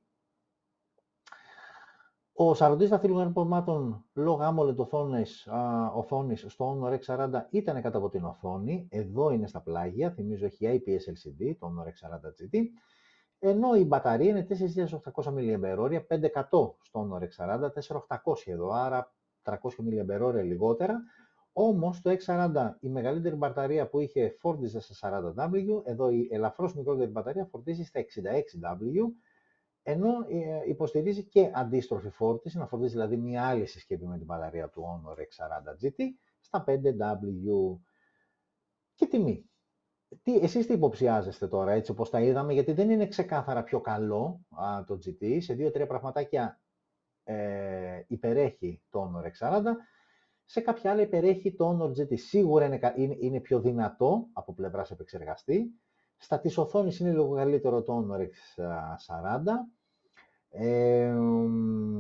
Ο 2.33 2.55
σαρωτής 2.55 2.89
δαχτυλικών 2.89 3.33
πορμάτων 3.33 4.05
λόγω 4.13 4.39
AMOLED 4.43 4.77
οθόνης, 4.77 5.49
οθόνης 5.95 6.45
στο 6.49 6.81
Honor 6.83 6.99
X40 6.99 7.43
ήταν 7.51 7.83
κάτω 7.83 7.99
από 7.99 8.09
την 8.09 8.25
οθόνη. 8.25 8.89
Εδώ 8.91 9.31
είναι 9.31 9.47
στα 9.47 9.61
πλάγια, 9.61 10.11
θυμίζω 10.11 10.47
έχει 10.47 10.83
IPS 10.87 10.91
LCD, 10.91 11.55
το 11.59 11.73
Honor 11.73 11.87
X40 11.87 12.29
GT. 12.29 12.65
Ενώ 13.39 13.75
η 13.75 13.85
μπαταρία 13.85 14.29
είναι 14.29 14.47
4.800 14.51 15.23
mAh, 15.25 16.01
500 16.09 16.75
στο 16.83 17.09
Honor 17.11 17.23
X40, 17.23 17.69
4.800 18.09 18.47
εδώ, 18.47 18.71
άρα 18.71 19.13
300 19.43 19.55
mAh 19.55 20.45
λιγότερα. 20.45 21.03
Όμως 21.53 22.01
το 22.01 22.17
X40 22.25 22.71
η 22.81 22.89
μεγαλύτερη 22.89 23.35
μπαταρία 23.35 23.89
που 23.89 24.01
είχε 24.01 24.37
φόρτιζε 24.39 24.81
στα 24.81 25.35
40W, 25.37 25.83
εδώ 25.85 26.11
η 26.11 26.29
ελαφρώς 26.31 26.75
μικρότερη 26.75 27.11
μπαταρία 27.11 27.45
φορτίζει 27.45 27.85
στα 27.85 28.01
66W, 28.01 29.13
ενώ 29.83 30.11
ε, 30.29 30.69
υποστηρίζει 30.69 31.25
και 31.25 31.51
αντίστροφη 31.55 32.11
φόρτιση, 32.11 32.59
να 32.59 32.67
φορτίζει 32.67 32.93
δηλαδή 32.93 33.17
μια 33.17 33.45
άλλη 33.45 33.67
συσκευή 33.67 34.07
με 34.07 34.17
την 34.17 34.27
μπαταρία 34.27 34.69
του 34.69 34.85
Honor 34.85 35.19
X40 35.19 35.87
GT 35.87 36.03
στα 36.41 36.65
5W. 36.67 37.79
Και 38.95 39.07
τιμή. 39.07 39.51
Τι, 40.23 40.37
εσείς 40.37 40.67
τι 40.67 40.73
υποψιάζεστε 40.73 41.49
τώρα, 41.49 41.73
έτσι 41.73 41.91
όπως 41.91 42.11
τα 42.11 42.21
είδαμε, 42.21 42.53
γιατί 42.53 42.73
δεν 42.73 42.91
είναι 42.91 43.07
ξεκάθαρα 43.07 43.63
πιο 43.63 43.81
καλό 43.81 44.41
α, 44.51 44.85
το 44.85 44.99
GT. 45.05 45.37
Σε 45.41 45.55
δύο-τρία 45.55 45.87
πραγματάκια 45.87 46.61
ε, 47.31 48.05
υπερέχει 48.07 48.83
το 48.91 49.11
Honor 49.11 49.25
X40, 49.25 49.63
σε 50.45 50.61
κάποια 50.61 50.91
άλλα 50.91 51.03
υπερέχει 51.03 51.55
το 51.55 51.79
Honor 51.79 52.01
GT. 52.01 52.19
Σίγουρα 52.19 52.65
είναι, 52.65 52.95
είναι, 52.97 53.17
είναι 53.21 53.41
πιο 53.41 53.61
δυνατό 53.61 54.29
από 54.33 54.55
πλευράς 54.55 54.91
επεξεργαστή. 54.91 55.71
Στα 56.17 56.41
της 56.41 56.59
οθόνης 56.59 56.99
είναι 56.99 57.11
λίγο 57.11 57.35
καλύτερο 57.35 57.83
το 57.83 58.07
Honor 58.07 58.21
X40. 58.21 59.45
Ε, 60.51 61.17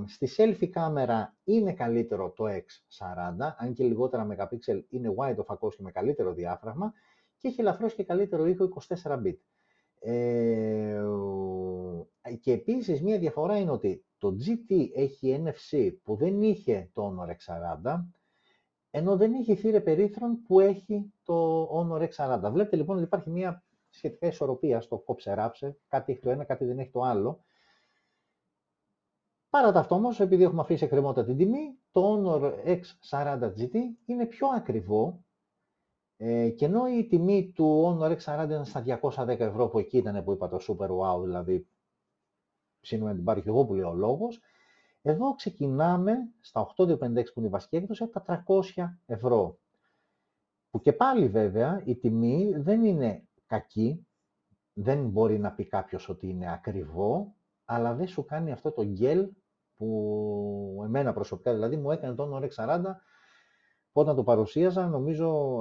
στη 0.07 0.29
selfie 0.37 0.69
κάμερα 0.69 1.37
είναι 1.45 1.73
καλύτερο 1.73 2.31
το 2.31 2.45
X40, 2.45 3.55
αν 3.57 3.73
και 3.73 3.85
λιγότερα 3.85 4.27
MP 4.31 4.83
είναι 4.89 5.15
wide 5.17 5.37
ο 5.37 5.45
φακός 5.45 5.77
και 5.77 5.83
με 5.83 5.91
καλύτερο 5.91 6.33
διάφραγμα 6.33 6.93
και 7.39 7.49
έχει 7.49 7.61
ελαφρώς 7.61 7.95
και 7.95 8.05
καλύτερο 8.05 8.47
ήχο 8.47 8.69
24 9.03 9.23
bit. 9.25 9.37
Ε, 10.01 11.03
και 12.35 12.53
επίσης 12.53 13.03
μία 13.03 13.19
διαφορά 13.19 13.59
είναι 13.59 13.71
ότι 13.71 14.05
το 14.19 14.37
GT 14.47 14.89
έχει 14.95 15.43
NFC 15.45 15.93
που 16.03 16.17
δεν 16.17 16.43
είχε 16.43 16.91
το 16.93 17.17
Honor 17.19 17.29
X40, 17.29 18.05
ενώ 18.91 19.17
δεν 19.17 19.35
έχει 19.35 19.55
θύρε 19.55 19.81
περίθρων 19.81 20.43
που 20.43 20.61
έχει 20.61 21.13
το 21.23 21.69
Honor 21.73 22.09
X40. 22.09 22.51
Βλέπετε 22.53 22.77
λοιπόν 22.77 22.97
ότι 22.97 23.05
υπάρχει 23.05 23.31
μια 23.31 23.65
σχετικά 23.89 24.27
ισορροπία 24.27 24.81
στο 24.81 24.99
κόψε 24.99 25.35
ράψε, 25.35 25.79
κάτι 25.89 26.13
έχει 26.13 26.21
το 26.21 26.31
ένα, 26.31 26.45
κάτι 26.45 26.65
δεν 26.65 26.79
έχει 26.79 26.91
το 26.91 27.01
άλλο. 27.01 27.45
Παρά 29.51 29.73
τα 29.73 29.81
αυτό 29.81 29.95
όμως, 29.95 30.21
επειδή 30.21 30.43
έχουμε 30.43 30.61
αφήσει 30.61 30.85
εκκρεμότητα 30.85 31.25
την 31.25 31.37
τιμή, 31.37 31.79
το 31.91 32.23
Honor 32.25 32.53
X40 32.67 33.53
GT 33.59 33.75
είναι 34.05 34.27
πιο 34.27 34.49
ακριβό 34.49 35.25
ε, 36.17 36.49
και 36.49 36.65
ενώ 36.65 36.89
η 36.89 37.07
τιμή 37.07 37.53
του 37.55 37.99
Honor 38.01 38.17
X40 38.17 38.45
είναι 38.45 38.65
στα 38.65 38.85
210 39.01 39.29
ευρώ 39.29 39.69
που 39.69 39.79
εκεί 39.79 39.97
ήταν 39.97 40.25
που 40.25 40.33
είπα 40.33 40.49
το 40.49 40.59
Super 40.69 40.89
Wow, 40.89 41.23
δηλαδή 41.23 41.69
ψήνουμε 42.89 43.11
να 43.11 43.17
την 43.17 43.25
πάρει 43.25 43.43
και 43.43 43.49
εγώ 43.49 43.65
που 43.65 43.75
λέει 43.75 43.85
ο 43.85 43.95
λόγος, 43.95 44.41
Εδώ 45.03 45.35
ξεκινάμε 45.35 46.17
στα 46.41 46.75
8256 46.77 46.97
που 46.99 47.39
είναι 47.39 47.47
η 47.47 47.51
βασική 47.51 47.77
έκδοση 47.77 48.03
από 48.03 48.13
τα 48.13 48.45
300 48.77 48.85
ευρώ. 49.07 49.59
Που 50.71 50.81
και 50.81 50.93
πάλι 50.93 51.29
βέβαια 51.29 51.83
η 51.85 51.97
τιμή 51.97 52.53
δεν 52.57 52.85
είναι 52.85 53.29
κακή, 53.47 54.07
δεν 54.73 55.09
μπορεί 55.09 55.39
να 55.39 55.53
πει 55.53 55.67
κάποιος 55.67 56.09
ότι 56.09 56.29
είναι 56.29 56.53
ακριβό, 56.53 57.35
αλλά 57.65 57.95
δεν 57.95 58.09
σου 58.09 58.25
κάνει 58.25 58.53
αυτό 58.53 58.73
το 58.73 58.85
γκέλ 58.85 59.29
που 59.77 60.83
εμένα 60.85 61.13
προσωπικά 61.13 61.53
δηλαδή 61.55 61.77
μου 61.77 61.91
έκανε 61.91 62.15
τον 62.15 62.31
Honor 62.35 62.49
40 62.65 62.83
όταν 63.93 64.17
το 64.17 64.23
παρουσίαζα 64.23 64.89
νομίζω 64.89 65.61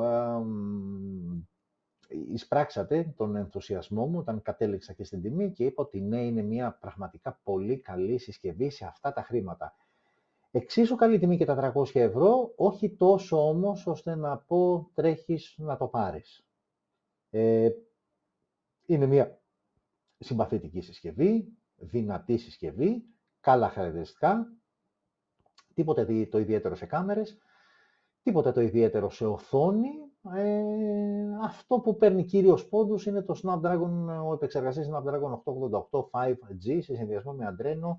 εισπράξατε 2.07 3.13
τον 3.17 3.35
ενθουσιασμό 3.35 4.05
μου 4.05 4.19
όταν 4.19 4.41
κατέληξα 4.41 4.93
και 4.93 5.03
στην 5.03 5.21
τιμή 5.21 5.51
και 5.51 5.63
είπα 5.63 5.83
ότι 5.83 6.01
ναι, 6.01 6.25
είναι 6.25 6.41
μια 6.41 6.77
πραγματικά 6.81 7.39
πολύ 7.43 7.79
καλή 7.79 8.17
συσκευή 8.17 8.69
σε 8.69 8.85
αυτά 8.85 9.13
τα 9.13 9.21
χρήματα. 9.21 9.75
Εξίσου 10.51 10.95
καλή 10.95 11.19
τιμή 11.19 11.37
και 11.37 11.45
τα 11.45 11.73
300 11.75 11.95
ευρώ, 11.95 12.53
όχι 12.55 12.89
τόσο 12.89 13.49
όμως 13.49 13.87
ώστε 13.87 14.15
να 14.15 14.37
πω 14.37 14.91
τρέχεις 14.93 15.55
να 15.57 15.77
το 15.77 15.87
πάρεις. 15.87 16.45
Ε, 17.29 17.69
είναι 18.85 19.05
μια 19.05 19.41
συμπαθητική 20.19 20.81
συσκευή, 20.81 21.57
δυνατή 21.75 22.37
συσκευή, 22.37 23.03
καλά 23.39 23.69
χαρακτηριστικά, 23.69 24.47
τίποτε 25.73 26.27
το 26.29 26.37
ιδιαίτερο 26.39 26.75
σε 26.75 26.85
κάμερες, 26.85 27.37
τίποτε 28.23 28.51
το 28.51 28.61
ιδιαίτερο 28.61 29.09
σε 29.09 29.25
οθόνη. 29.25 30.06
Ε, 30.35 30.63
αυτό 31.43 31.79
που 31.79 31.97
παίρνει 31.97 32.23
κύριος 32.23 32.67
πόντους 32.67 33.05
είναι 33.05 33.21
το 33.21 33.39
Snapdragon, 33.43 34.25
ο 34.27 34.33
επεξεργαστής 34.33 34.89
Snapdragon 34.91 35.41
888 35.91 36.09
5G 36.11 36.79
σε 36.81 36.95
συνδυασμό 36.95 37.33
με 37.33 37.55
Adreno 37.57 37.97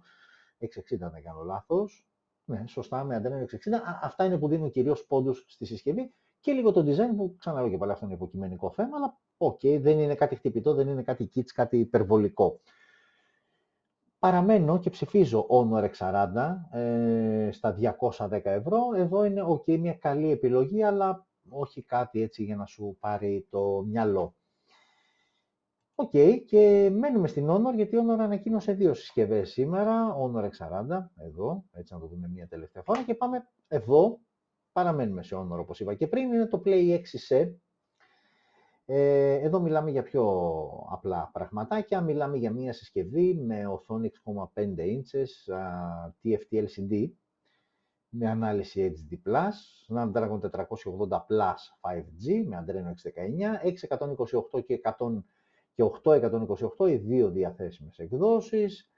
660, 0.66 1.01
αν 1.01 1.11
δεν 1.11 1.22
κάνω 1.22 1.43
λάθος. 1.43 2.07
Ναι, 2.45 2.64
σωστά, 2.66 3.05
με 3.05 3.22
Adreno 3.22 3.43
660. 3.43 3.83
Αυτά 4.03 4.24
είναι 4.24 4.39
που 4.39 4.49
δίνουν 4.49 4.70
κυρίως 4.70 5.07
πόντους 5.07 5.45
στη 5.49 5.64
συσκευή 5.64 6.12
και 6.41 6.53
λίγο 6.53 6.72
το 6.72 6.81
design 6.81 7.16
που 7.16 7.35
ξαναλέω 7.39 7.70
και 7.70 7.76
πάλι 7.76 7.93
αυτό 7.93 8.05
είναι 8.05 8.14
υποκειμενικό 8.14 8.70
θέμα, 8.70 8.97
αλλά 8.97 9.18
OK, 9.36 9.59
okay, 9.62 9.79
δεν 9.81 9.99
είναι 9.99 10.14
κάτι 10.14 10.35
χτυπητό, 10.35 10.74
δεν 10.74 10.89
είναι 10.89 11.03
κάτι 11.03 11.31
κιτς, 11.34 11.51
κάτι 11.55 11.79
υπερβολικό. 11.79 12.61
Παραμένω 14.18 14.79
και 14.79 14.91
ψηφίζω 14.91 15.47
Honor 15.51 15.91
X40 15.91 16.57
ε, 16.70 17.49
στα 17.53 17.76
210 18.18 18.41
ευρώ. 18.45 18.79
Εδώ 18.95 19.24
είναι 19.24 19.43
ok, 19.49 19.79
μια 19.79 19.95
καλή 19.95 20.31
επιλογή, 20.31 20.83
αλλά 20.83 21.28
όχι 21.51 21.82
κάτι 21.82 22.22
έτσι 22.22 22.44
για 22.44 22.57
να 22.57 22.66
σου 22.66 22.96
πάρει 23.01 23.46
το 23.51 23.84
μυαλό. 23.86 24.34
OK, 25.94 26.11
okay, 26.12 26.42
και 26.46 26.90
μένουμε 26.92 27.28
στην 27.28 27.51
Honor, 27.51 27.74
γιατί 27.74 27.96
η 27.96 27.99
Honor 28.03 28.18
ανακοίνωσε 28.18 28.72
δύο 28.72 28.94
συσκευές 28.94 29.51
σήμερα, 29.51 30.16
Honor 30.16 30.44
X40, 30.44 31.07
εδώ, 31.16 31.64
έτσι 31.72 31.94
να 31.94 32.01
το 32.01 32.07
δούμε 32.07 32.28
μια 32.28 32.49
τελευταία 32.49 32.82
φορά, 32.82 33.03
και 33.03 33.14
πάμε 33.14 33.49
εδώ, 33.68 34.20
παραμένουμε 34.72 35.22
σε 35.22 35.36
Honor 35.36 35.59
όπως 35.59 35.80
είπα 35.80 35.94
και 35.94 36.07
πριν, 36.07 36.32
είναι 36.32 36.46
το 36.46 36.62
Play 36.64 36.99
6C, 37.28 37.53
ε, 38.90 39.32
εδώ 39.32 39.61
μιλάμε 39.61 39.90
για 39.90 40.03
πιο 40.03 40.24
απλά 40.90 41.30
πραγματάκια. 41.32 42.01
Μιλάμε 42.01 42.36
για 42.36 42.53
μια 42.53 42.72
συσκευή 42.72 43.34
με 43.34 43.66
οθόνη 43.66 44.11
6,5 44.24 44.64
inches 44.64 45.55
TFT 46.22 46.64
LCD 46.64 47.11
με 48.09 48.28
ανάλυση 48.28 48.92
HD+, 48.94 49.16
Snapdragon 49.88 50.40
480 50.40 51.26
Plus 51.28 51.61
5G 51.80 52.44
με 52.46 52.64
Adreno 52.66 52.92
619, 53.62 53.62
628 54.52 54.64
και, 54.64 54.80
100, 54.82 55.22
και 55.74 55.82
828 56.78 56.88
οι 56.88 56.96
δύο 56.96 57.30
διαθέσιμες 57.30 57.98
εκδόσεις, 57.98 58.90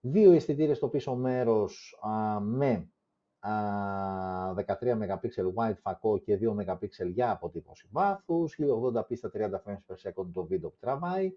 δύο 0.00 0.32
αισθητήρες 0.32 0.76
στο 0.76 0.88
πίσω 0.88 1.14
μέρος 1.14 1.98
με 2.40 2.90
13 4.54 4.96
MP 4.96 5.18
wide 5.54 5.76
φακό 5.80 6.18
και 6.18 6.38
2 6.40 6.54
MP 6.54 6.88
για 7.12 7.30
αποτύπωση 7.30 7.88
βάθους, 7.90 8.58
1080p 8.58 9.16
στα 9.16 9.30
30 9.34 9.62
frames 9.64 9.82
per 9.86 9.96
second 10.02 10.26
το 10.32 10.44
βίντεο 10.44 10.70
που 10.70 10.76
τραβάει, 10.80 11.36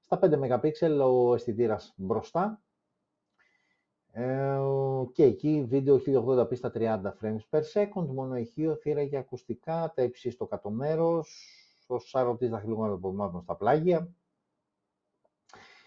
στα 0.00 0.18
5 0.18 0.38
MP 0.38 0.70
ο 1.04 1.34
αισθητήρας 1.34 1.94
μπροστά 1.96 2.62
ε, 4.16 4.58
και 5.12 5.22
εκεί 5.24 5.64
βίντεο 5.68 6.00
1080p 6.06 6.56
στα 6.56 6.72
30 6.74 7.00
frames 7.20 7.44
per 7.50 7.62
second, 7.72 8.06
μόνο 8.06 8.36
ηχείο, 8.36 8.74
θύρα 8.74 9.02
για 9.02 9.18
ακουστικά, 9.18 9.92
τα 9.94 10.02
υψί 10.02 10.30
στο 10.30 10.46
κάτω 10.46 10.70
μέρος, 10.70 11.48
ο 11.86 11.98
σαρωτής 11.98 12.50
δαχτυλικών 12.50 12.92
απομάτων 12.92 13.42
στα 13.42 13.56
πλάγια, 13.56 14.14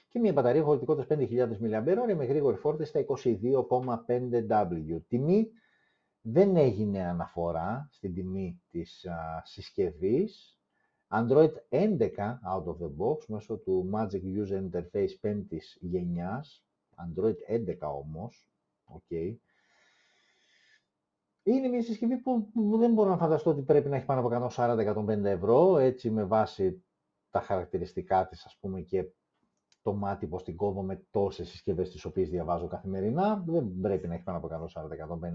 και 0.09 0.19
μια 0.19 0.31
μπαταρία 0.33 0.63
χωρητικότητας 0.63 1.17
5.000 1.19 1.47
mAh 1.61 2.15
με 2.15 2.25
γρήγορη 2.25 2.57
φόρτιση 2.57 2.89
στα 2.89 3.05
22,5W. 3.07 5.01
Τιμή 5.07 5.51
δεν 6.21 6.55
έγινε 6.55 7.07
αναφορά 7.07 7.87
στην 7.91 8.13
τιμή 8.13 8.61
της 8.69 9.05
α, 9.05 9.41
συσκευής. 9.45 10.59
Android 11.09 11.51
11 11.69 11.99
out 12.53 12.65
of 12.65 12.77
the 12.77 12.91
box 12.97 13.25
μέσω 13.27 13.57
του 13.57 13.89
Magic 13.93 14.21
User 14.21 14.69
Interface 14.71 15.15
5ης 15.21 15.77
γενιάς. 15.79 16.66
Android 16.97 17.35
11 17.47 17.77
όμως. 17.79 18.49
Okay. 18.93 19.35
Είναι 21.43 21.67
μια 21.67 21.83
συσκευή 21.83 22.17
που 22.17 22.51
δεν 22.77 22.93
μπορώ 22.93 23.09
να 23.09 23.17
φανταστώ 23.17 23.49
ότι 23.49 23.61
πρέπει 23.61 23.89
να 23.89 23.95
έχει 23.95 24.05
πάνω 24.05 24.27
από 24.27 24.49
140-150 24.55 25.23
ευρώ, 25.23 25.77
έτσι 25.77 26.09
με 26.09 26.23
βάση 26.23 26.83
τα 27.29 27.41
χαρακτηριστικά 27.41 28.27
της 28.27 28.45
ας 28.45 28.57
πούμε 28.59 28.81
και 28.81 29.05
το 29.81 29.93
μάτι 29.93 30.27
πως 30.27 30.43
την 30.43 30.55
κόβω 30.55 30.81
με 30.81 31.05
τόσες 31.11 31.49
συσκευές 31.49 31.89
τις 31.89 32.05
οποίες 32.05 32.29
διαβάζω 32.29 32.67
καθημερινά. 32.67 33.43
Δεν 33.45 33.79
πρέπει 33.81 34.07
να 34.07 34.13
έχει 34.13 34.23
πάνω 34.23 34.37
από 34.37 34.47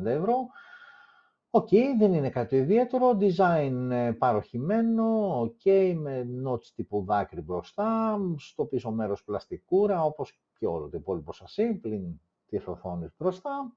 140-150 0.03 0.05
ευρώ. 0.05 0.35
OK, 1.51 1.69
okay, 1.71 1.85
δεν 1.99 2.13
είναι 2.15 2.31
κάτι 2.31 2.57
ιδιαίτερο. 2.57 3.19
Design 3.21 3.89
ε, 3.91 4.13
παρωχημένο, 4.19 5.41
OK, 5.41 5.61
okay, 5.65 5.95
με 5.97 6.27
notch 6.47 6.65
τύπου 6.75 7.05
δάκρυ 7.05 7.41
μπροστά, 7.41 8.19
στο 8.39 8.65
πίσω 8.65 8.91
μέρος 8.91 9.25
πλαστικούρα, 9.25 10.05
όπως 10.05 10.41
και 10.63 10.69
όλο 10.69 10.89
το 10.89 10.97
υπόλοιπο 10.97 11.33
σασί, 11.33 11.75
πλην 11.75 12.21
τη 12.47 12.57
οθόνη 12.65 13.09
μπροστά. 13.19 13.77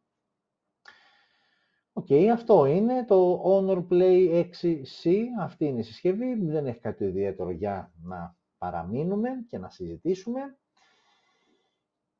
OK, 1.94 2.06
okay, 2.10 2.26
αυτό 2.26 2.66
είναι 2.66 3.06
το 3.06 3.44
Honor 3.46 3.88
Play 3.90 4.46
6C, 4.62 5.12
αυτή 5.40 5.66
είναι 5.66 5.80
η 5.80 5.84
συσκευή, 5.84 6.36
δεν 6.36 6.66
έχει 6.66 6.80
κάτι 6.80 7.04
ιδιαίτερο 7.04 7.50
για 7.50 7.92
να 8.04 8.36
παραμείνουμε 8.58 9.30
και 9.48 9.58
να 9.58 9.70
συζητήσουμε. 9.70 10.58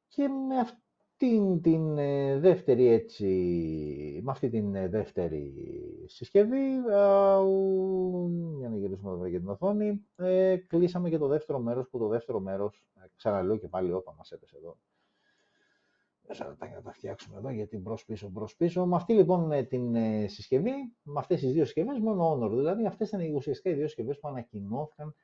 Και 0.08 0.28
με 0.28 0.60
αυτήν 0.60 0.84
την 1.18 1.98
ε, 1.98 2.40
δεύτερη 2.40 2.88
έτσι, 2.88 3.26
με 4.24 4.32
αυτή 4.32 4.50
την 4.50 4.76
ε, 4.76 4.88
δεύτερη 4.88 5.54
συσκευή, 6.06 6.68
για 8.58 8.70
να 8.70 8.78
γυρίσουμε 8.78 9.12
εδώ 9.12 9.26
για 9.26 9.40
την 9.40 9.50
οθόνη, 9.50 10.06
ε, 10.16 10.58
κλείσαμε 10.58 11.10
και 11.10 11.18
το 11.18 11.28
δεύτερο 11.28 11.60
μέρος, 11.60 11.90
που 11.90 11.98
το 11.98 12.08
δεύτερο 12.08 12.40
μέρος, 12.40 12.86
ξαναλέω 13.16 13.58
και 13.58 13.68
πάλι 13.68 13.94
όπα 13.94 14.14
μας 14.18 14.32
έπεσε 14.32 14.58
εδώ, 14.58 14.78
μέσα 16.28 16.58
να 16.60 16.82
τα 16.82 16.92
φτιάξουμε 16.92 17.38
εδώ, 17.38 17.50
γιατί 17.50 17.78
μπρος 17.78 18.06
πίσω, 18.06 18.30
μπρος 18.30 18.56
πίσω. 18.56 18.86
Με 18.86 18.96
αυτή 18.96 19.14
λοιπόν 19.14 19.68
την 19.68 19.96
συσκευή, 20.30 20.72
με 21.04 21.20
αυτές 21.20 21.40
τις 21.40 21.54
δύο 21.54 21.66
συσκευές, 21.66 22.00
μόνο 22.00 22.32
Honor, 22.32 22.50
δηλαδή 22.50 22.86
αυτές 22.86 23.08
ήταν 23.08 23.36
ουσιαστικά 23.36 23.70
οι 23.70 23.74
δύο 23.74 23.86
συσκευές 23.88 24.20
που 24.20 24.28
ανακοινώθηκαν 24.28 25.16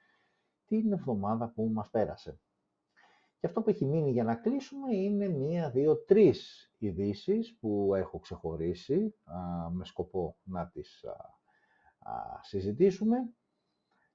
την 0.65 0.91
εβδομάδα 0.91 1.51
που 1.55 1.69
μας 1.73 1.89
πέρασε. 1.89 2.39
Και 3.41 3.47
αυτό 3.47 3.61
που 3.61 3.69
έχει 3.69 3.85
μείνει 3.85 4.11
για 4.11 4.23
να 4.23 4.35
κλείσουμε 4.35 4.95
είναι 4.95 5.27
μία, 5.27 5.69
δύο, 5.69 5.97
τρεις 5.97 6.71
ειδήσεις 6.77 7.57
που 7.59 7.91
έχω 7.95 8.19
ξεχωρίσει 8.19 9.15
με 9.71 9.85
σκοπό 9.85 10.35
να 10.43 10.67
τις 10.67 11.05
συζητήσουμε 12.41 13.17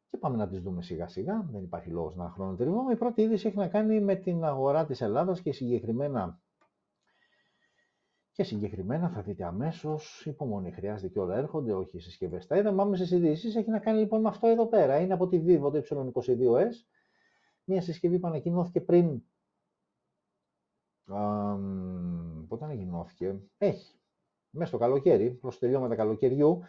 και 0.08 0.16
πάμε 0.16 0.36
να 0.36 0.48
τις 0.48 0.60
δούμε 0.60 0.82
σιγά 0.82 1.08
σιγά, 1.08 1.48
δεν 1.50 1.62
υπάρχει 1.62 1.90
λόγος 1.90 2.16
να 2.16 2.30
χρονοτριβούμε. 2.30 2.92
Η 2.92 2.96
πρώτη 2.96 3.22
είδηση 3.22 3.46
έχει 3.46 3.56
να 3.56 3.68
κάνει 3.68 4.00
με 4.00 4.14
την 4.14 4.44
αγορά 4.44 4.86
της 4.86 5.00
Ελλάδας 5.00 5.40
και 5.40 5.52
συγκεκριμένα 5.52 6.40
και 8.32 8.42
συγκεκριμένα 8.42 9.08
θα 9.08 9.22
δείτε 9.22 9.44
αμέσως, 9.44 10.26
υπομονή 10.26 10.72
χρειάζεται 10.72 11.08
και 11.08 11.18
όλα 11.18 11.36
έρχονται, 11.36 11.72
όχι 11.72 11.96
οι 11.96 12.00
συσκευές 12.00 12.46
τα 12.46 12.56
είδαμε. 12.56 12.76
Πάμε 12.76 12.96
στις 12.96 13.10
ειδήσεις. 13.10 13.56
Έχει 13.56 13.70
να 13.70 13.78
κάνει 13.78 13.98
λοιπόν 13.98 14.20
με 14.20 14.28
αυτό 14.28 14.46
εδώ 14.46 14.66
πέρα. 14.66 14.98
Είναι 14.98 15.12
από 15.12 15.28
τη 15.28 15.42
Vivo 15.46 15.72
το 15.72 15.82
Y22S 16.14 16.95
μια 17.66 17.80
συσκευή 17.80 18.18
που 18.18 18.26
ανακοινώθηκε 18.26 18.80
πριν. 18.80 19.22
Α, 21.06 21.56
πότε 22.48 22.64
ανακοινώθηκε, 22.64 23.40
έχει. 23.58 23.94
Μέσα 24.50 24.68
στο 24.68 24.78
καλοκαίρι, 24.78 25.30
προ 25.30 25.50
το 25.50 25.58
τελειώματα 25.58 25.94
καλοκαιριού. 25.94 26.60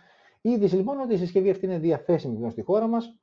Η 0.42 0.50
είδηση 0.50 0.76
λοιπόν 0.76 1.00
ότι 1.00 1.14
η 1.14 1.18
συσκευή 1.18 1.50
αυτή 1.50 1.66
είναι 1.66 1.80
διαθέσιμη 1.80 2.36
πλέον 2.36 2.52
στη 2.52 2.62
χώρα 2.62 2.88
μας. 2.88 3.20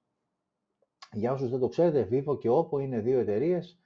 Για 1.12 1.32
όσους 1.32 1.50
δεν 1.50 1.60
το 1.60 1.68
ξέρετε, 1.68 2.08
Vivo 2.10 2.38
και 2.38 2.48
Oppo 2.50 2.80
είναι 2.80 3.00
δύο 3.00 3.18
εταιρείες 3.18 3.78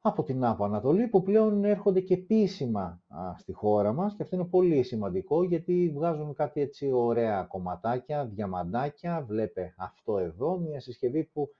από 0.00 0.22
την 0.22 0.44
Άπο 0.44 0.64
Ανατολή 0.64 1.08
που 1.08 1.22
πλέον 1.22 1.64
έρχονται 1.64 2.00
και 2.00 2.14
επίσημα 2.14 3.02
στη 3.36 3.52
χώρα 3.52 3.92
μας 3.92 4.14
και 4.16 4.22
αυτό 4.22 4.36
είναι 4.36 4.44
πολύ 4.44 4.82
σημαντικό 4.82 5.42
γιατί 5.42 5.92
βγάζουν 5.94 6.34
κάτι 6.34 6.60
έτσι 6.60 6.90
ωραία 6.92 7.42
κομματάκια, 7.42 8.26
διαμαντάκια, 8.26 9.24
βλέπε 9.24 9.74
αυτό 9.76 10.18
εδώ, 10.18 10.58
μια 10.58 10.80
συσκευή 10.80 11.24
που 11.24 11.50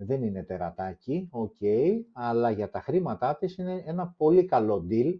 δεν 0.00 0.22
είναι 0.22 0.42
τερατάκι, 0.42 1.30
ok, 1.32 1.66
αλλά 2.12 2.50
για 2.50 2.70
τα 2.70 2.80
χρήματά 2.80 3.36
της 3.36 3.56
είναι 3.56 3.82
ένα 3.86 4.14
πολύ 4.16 4.44
καλό 4.44 4.86
deal. 4.90 5.16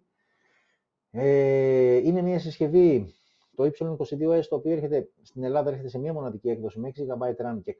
Ε, 1.11 1.97
είναι 1.97 2.23
μια 2.23 2.39
συσκευή, 2.39 3.15
το 3.57 3.65
Y22S, 3.65 4.43
το 4.49 4.57
οποίο 4.57 4.73
έρχεται, 4.73 5.11
στην 5.23 5.43
Ελλάδα 5.45 5.71
έρχεται 5.71 5.89
σε 5.89 5.99
μια 5.99 6.13
μοναδική 6.13 6.49
έκδοση 6.49 6.81
με 6.81 6.93
6 6.95 7.01
GB 7.01 7.47
RAM 7.47 7.63
και 7.63 7.77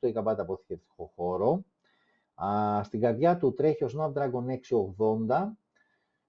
128 0.00 0.12
GB 0.14 0.34
αποθηκευτικό 0.38 1.12
χώρο. 1.16 1.64
Α, 2.34 2.82
στην 2.82 3.00
καρδιά 3.00 3.36
του 3.36 3.54
τρέχει 3.54 3.84
ο 3.84 3.88
Snapdragon 3.96 4.44
680. 5.28 5.56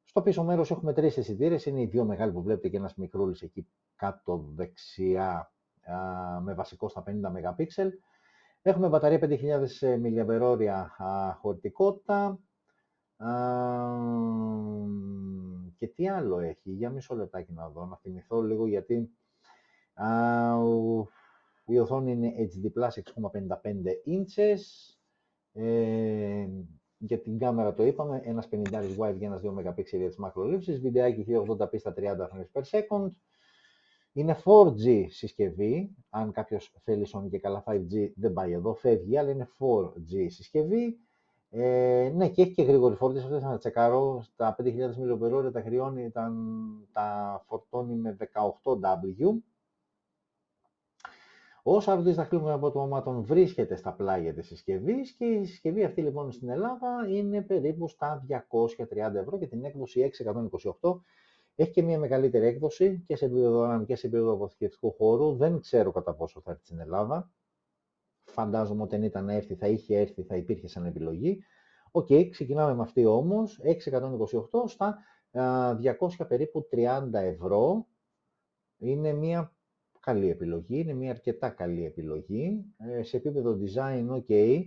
Στο 0.03 0.21
πίσω 0.21 0.43
μέρος 0.43 0.71
έχουμε 0.71 0.93
τρεις 0.93 1.17
αισθητήρες. 1.17 1.65
Είναι 1.65 1.81
οι 1.81 1.85
δύο 1.85 2.05
μεγάλοι 2.05 2.31
που 2.31 2.41
βλέπετε 2.41 2.69
και 2.69 2.77
ένας 2.77 2.95
μικρούλης 2.95 3.41
εκεί 3.41 3.67
κάτω 3.95 4.45
δεξιά 4.55 5.51
α, 5.83 6.41
με 6.41 6.53
βασικό 6.53 6.89
στα 6.89 7.03
50 7.07 7.09
MP. 7.09 7.65
Έχουμε 8.67 8.87
μπαταρία 8.87 9.19
5.000 9.21 9.67
mAh 9.81 11.33
χωρητικότητα. 11.41 12.39
και 15.75 15.87
τι 15.87 16.09
άλλο 16.09 16.39
έχει, 16.39 16.71
για 16.71 16.89
μισό 16.89 17.15
λεπτάκι 17.15 17.53
να 17.53 17.69
δω, 17.69 17.85
να 17.85 17.97
θυμηθώ 17.97 18.41
λίγο 18.41 18.67
γιατί 18.67 19.09
α, 19.93 20.07
η 21.65 21.79
οθόνη 21.79 22.11
είναι 22.11 22.33
HD+, 22.37 22.79
6,55 22.79 22.93
inches, 24.05 24.59
ε, 25.53 26.47
για 26.97 27.19
την 27.19 27.39
κάμερα 27.39 27.73
το 27.73 27.85
είπαμε, 27.85 28.21
ένας 28.23 28.49
50 28.51 28.57
wide 28.97 29.15
για 29.17 29.27
ένας 29.27 29.41
2 29.43 29.49
MP 29.49 29.83
για 29.83 30.07
τις 30.07 30.17
μακρολήψεις, 30.17 30.79
βιντεάκι 30.79 31.25
1080p 31.27 31.79
στα 31.79 31.93
30 31.97 32.01
frames 32.01 32.51
per 32.53 32.61
second, 32.61 33.09
είναι 34.17 34.37
4G 34.43 35.05
συσκευή, 35.09 35.95
αν 36.09 36.31
κάποιος 36.31 36.73
θέλει 36.83 37.07
Sony 37.13 37.29
και 37.29 37.39
καλά 37.39 37.63
5G 37.67 38.11
δεν 38.15 38.33
πάει 38.33 38.51
εδώ, 38.51 38.73
φεύγει, 38.73 39.17
αλλά 39.17 39.29
είναι 39.29 39.49
4G 39.59 40.25
συσκευή. 40.29 40.97
Ε, 41.49 42.11
ναι, 42.15 42.29
και 42.29 42.41
έχει 42.41 42.53
και 42.53 42.63
γρήγορη 42.63 42.95
φόρτιση, 42.95 43.25
αυτές 43.25 43.43
να 43.43 43.57
τσεκάρω, 43.57 44.21
στα 44.21 44.55
5.000 44.59 44.67
mAh 45.21 45.51
τα 45.51 45.61
χρειώνει, 45.61 46.11
τα, 46.11 46.33
τα 46.91 47.43
φορτώνει 47.47 47.95
με 47.95 48.17
18W. 48.19 49.41
Ο 51.63 51.79
σαρωτής 51.79 52.15
δαχτυλικών 52.15 52.51
αποτυπωμάτων 52.51 53.23
βρίσκεται 53.23 53.75
στα 53.75 53.93
πλάγια 53.93 54.33
της 54.33 54.47
συσκευής 54.47 55.11
και 55.11 55.25
η 55.25 55.45
συσκευή 55.45 55.83
αυτή 55.83 56.01
λοιπόν 56.01 56.31
στην 56.31 56.49
Ελλάδα 56.49 57.07
είναι 57.09 57.41
περίπου 57.41 57.87
στα 57.87 58.25
230 58.27 59.13
ευρώ 59.13 59.37
και 59.37 59.47
την 59.47 59.65
έκδοση 59.65 60.11
628 60.81 60.99
έχει 61.59 61.71
και 61.71 61.81
μια 61.81 61.99
μεγαλύτερη 61.99 62.45
έκδοση 62.45 63.03
και 63.07 63.15
σε 63.15 63.25
επίπεδο 63.25 63.75
RAM 63.75 63.85
και 63.85 63.95
σε 63.95 64.07
επίπεδο 64.07 64.33
αποθηκευτικού 64.33 64.91
χώρου. 64.91 65.35
Δεν 65.35 65.59
ξέρω 65.59 65.91
κατά 65.91 66.13
πόσο 66.13 66.41
θα 66.41 66.51
έρθει 66.51 66.65
στην 66.65 66.79
Ελλάδα. 66.79 67.31
Φαντάζομαι 68.23 68.83
όταν 68.83 69.03
ήταν 69.03 69.25
να 69.25 69.33
έρθει, 69.33 69.55
θα 69.55 69.67
είχε 69.67 69.97
έρθει, 69.97 70.23
θα 70.23 70.35
υπήρχε 70.35 70.67
σαν 70.67 70.85
επιλογή. 70.85 71.43
OK, 71.91 72.07
okay, 72.09 72.29
ξεκινάμε 72.29 72.75
με 72.75 72.81
αυτή 72.81 73.05
όμως, 73.05 73.61
628 73.63 74.67
στα 74.67 74.97
200 75.31 76.27
περίπου 76.27 76.67
30 76.71 77.09
ευρώ. 77.13 77.87
Είναι 78.77 79.13
μια 79.13 79.55
καλή 79.99 80.29
επιλογή, 80.29 80.79
είναι 80.79 80.93
μια 80.93 81.11
αρκετά 81.11 81.49
καλή 81.49 81.85
επιλογή. 81.85 82.65
Ε, 82.77 83.03
σε 83.03 83.17
επίπεδο 83.17 83.57
design, 83.63 84.07
ok, 84.09 84.61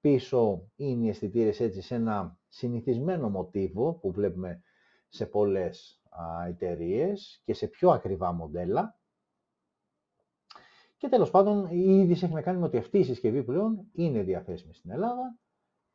πίσω 0.00 0.70
είναι 0.76 1.06
οι 1.06 1.08
αισθητήρες 1.08 1.60
έτσι 1.60 1.82
σε 1.82 1.94
ένα 1.94 2.38
συνηθισμένο 2.48 3.30
μοτίβο 3.30 3.92
που 3.92 4.12
βλέπουμε 4.12 4.62
σε 5.08 5.26
πολλές 5.26 6.02
εταιρείες 6.46 7.40
και 7.44 7.54
σε 7.54 7.66
πιο 7.66 7.90
ακριβά 7.90 8.32
μοντέλα. 8.32 8.98
Και 10.96 11.08
τέλος 11.08 11.30
πάντων 11.30 11.66
η 11.70 11.98
είδηση 11.98 12.24
έχει 12.24 12.34
να 12.34 12.42
κάνει 12.42 12.58
με 12.58 12.64
ότι 12.64 12.76
αυτή 12.76 12.98
η 12.98 13.04
συσκευή 13.04 13.42
πλέον 13.44 13.88
είναι 13.92 14.22
διαθέσιμη 14.22 14.74
στην 14.74 14.90
Ελλάδα 14.90 15.38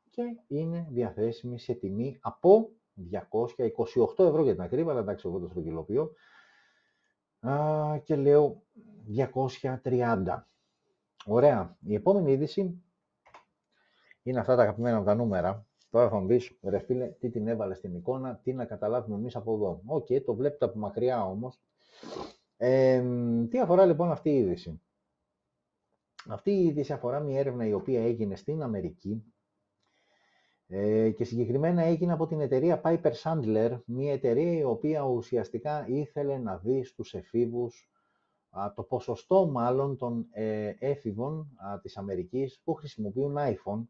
και 0.09 0.23
είναι 0.47 0.87
διαθέσιμη 0.89 1.59
σε 1.59 1.73
τιμή 1.73 2.17
από 2.21 2.71
228 3.11 4.25
ευρώ 4.25 4.43
για 4.43 4.53
την 4.53 4.61
ακρίβεια, 4.61 4.91
αλλά 4.91 5.01
εντάξει 5.01 5.27
εγώ 5.27 5.39
το 5.39 5.47
στρογγυλοποιώ, 5.47 6.13
και 8.03 8.15
λέω 8.15 8.63
230. 9.83 10.47
Ωραία. 11.25 11.77
Η 11.85 11.93
επόμενη 11.93 12.31
είδηση 12.31 12.83
είναι 14.23 14.39
αυτά 14.39 14.55
τα 14.55 14.61
αγαπημένα 14.61 14.97
μου 14.97 15.05
τα 15.05 15.15
νούμερα. 15.15 15.67
Τώρα 15.89 16.09
θα 16.09 16.19
μου 16.19 16.27
πει, 16.27 16.41
ρε 16.63 16.79
φίλε, 16.79 17.07
τι 17.07 17.29
την 17.29 17.47
έβαλε 17.47 17.73
στην 17.73 17.95
εικόνα, 17.95 18.39
τι 18.43 18.53
να 18.53 18.65
καταλάβουμε 18.65 19.15
εμείς 19.15 19.35
από 19.35 19.53
εδώ. 19.53 19.81
OK, 19.85 20.05
okay, 20.09 20.23
το 20.23 20.35
βλέπετε 20.35 20.65
από 20.65 20.79
μακριά 20.79 21.25
όμως. 21.25 21.61
Ε, 22.57 23.03
τι 23.49 23.59
αφορά 23.59 23.85
λοιπόν 23.85 24.11
αυτή 24.11 24.29
η 24.29 24.37
είδηση; 24.37 24.81
Αυτή 26.27 26.51
η 26.51 26.65
είδηση 26.65 26.93
αφορά 26.93 27.19
μια 27.19 27.39
έρευνα 27.39 27.65
η 27.65 27.73
οποία 27.73 28.03
έγινε 28.03 28.35
στην 28.35 28.61
Αμερική 28.61 29.23
ε, 30.67 31.09
και 31.09 31.23
συγκεκριμένα 31.23 31.83
έγινε 31.83 32.13
από 32.13 32.27
την 32.27 32.41
εταιρεία 32.41 32.81
Piper 32.83 33.11
Sandler, 33.23 33.79
μια 33.85 34.13
εταιρεία 34.13 34.57
η 34.57 34.63
οποία 34.63 35.01
ουσιαστικά 35.01 35.87
ήθελε 35.87 36.37
να 36.37 36.57
δει 36.57 36.83
στους 36.83 37.13
εφήβους 37.13 37.89
το 38.75 38.83
ποσοστό 38.83 39.47
μάλλον 39.47 39.97
των 39.97 40.27
ε, 40.31 40.73
έφηβων 40.79 41.51
α, 41.55 41.79
της 41.79 41.97
Αμερικής 41.97 42.61
που 42.63 42.73
χρησιμοποιούν 42.73 43.35
iPhone 43.37 43.83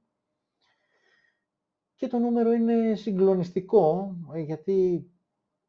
και 1.99 2.07
το 2.07 2.17
νούμερο 2.17 2.51
είναι 2.51 2.95
συγκλονιστικό, 2.95 4.15
ε, 4.33 4.39
γιατί 4.39 5.09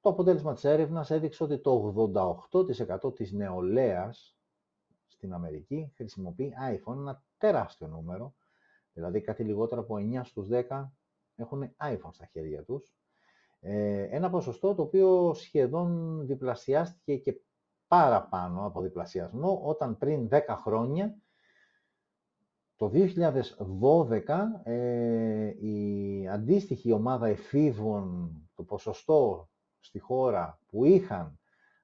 το 0.01 0.09
αποτέλεσμα 0.09 0.55
της 0.55 0.64
έρευνας 0.64 1.11
έδειξε 1.11 1.43
ότι 1.43 1.59
το 1.59 1.70
88% 1.70 3.14
της 3.14 3.33
νεολαίας 3.33 4.37
στην 5.07 5.33
Αμερική 5.33 5.93
χρησιμοποιεί 5.95 6.53
iPhone, 6.72 6.97
ένα 6.97 7.22
τεράστιο 7.39 7.87
νούμερο, 7.87 8.35
δηλαδή 8.93 9.20
κάτι 9.20 9.45
λιγότερο 9.45 9.81
από 9.81 9.97
9 9.97 10.24
στους 10.24 10.49
10 10.49 10.93
έχουν 11.37 11.74
iPhone 11.78 12.12
στα 12.12 12.26
χέρια 12.26 12.64
τους. 12.64 12.95
Ε, 13.61 14.03
ένα 14.03 14.31
ποσοστό 14.31 14.74
το 14.74 14.83
οποίο 14.83 15.35
σχεδόν 15.35 16.20
διπλασιάστηκε 16.26 17.16
και 17.16 17.41
παραπάνω 17.89 18.66
από 18.66 18.81
διπλασιασμό, 18.81 19.61
όταν 19.64 19.99
πριν 19.99 20.28
10 20.31 20.41
χρόνια 20.49 21.16
το 22.81 22.91
2012 22.95 24.62
ε, 24.62 25.47
η 25.66 26.28
αντίστοιχη 26.28 26.93
ομάδα 26.93 27.26
εφήβων, 27.26 28.33
το 28.55 28.62
ποσοστό 28.62 29.49
στη 29.81 29.99
χώρα 29.99 30.59
που 30.66 30.85
είχαν 30.85 31.39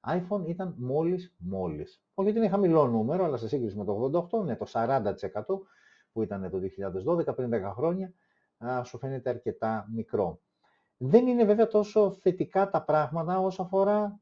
iPhone 0.07 0.47
ήταν 0.47 0.75
μόλις 0.79 1.35
μόλις. 1.39 2.03
Όχι 2.15 2.29
ότι 2.29 2.39
είναι 2.39 2.49
χαμηλό 2.49 2.87
νούμερο, 2.87 3.25
αλλά 3.25 3.37
σε 3.37 3.49
σύγκριση 3.49 3.77
με 3.77 3.85
το 3.85 4.29
88, 4.31 4.45
ναι, 4.45 4.57
το 4.57 4.67
40% 4.73 5.13
που 6.13 6.23
ήταν 6.23 6.51
το 6.51 6.59
2012, 7.19 7.35
πριν 7.37 7.51
10 7.53 7.73
χρόνια, 7.75 8.13
α, 8.59 8.85
σου 8.85 8.99
φαίνεται 8.99 9.31
αρκετά 9.31 9.89
μικρό. 9.93 10.41
Δεν 10.97 11.27
είναι 11.27 11.45
βέβαια 11.45 11.67
τόσο 11.67 12.13
θετικά 12.13 12.71
τα 12.71 12.85
πράγματα 12.85 13.41
όσο 13.41 13.63
αφορά 13.63 14.21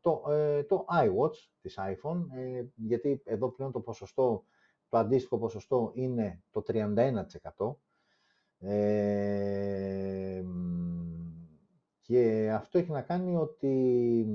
το, 0.00 0.24
ε, 0.28 0.62
το 0.62 0.84
iWatch 0.88 1.48
της 1.60 1.78
iPhone, 1.78 2.26
ε, 2.36 2.64
γιατί 2.74 3.22
εδώ 3.24 3.48
πλέον 3.50 3.72
το 3.72 3.80
ποσοστό 3.80 4.44
το 4.90 4.98
αντίστοιχο 4.98 5.38
ποσοστό 5.38 5.90
είναι 5.94 6.42
το 6.50 6.62
31%. 6.66 7.76
Ε, 8.58 10.42
και 12.00 12.50
αυτό 12.52 12.78
έχει 12.78 12.90
να 12.90 13.02
κάνει 13.02 13.36
ότι 13.36 14.26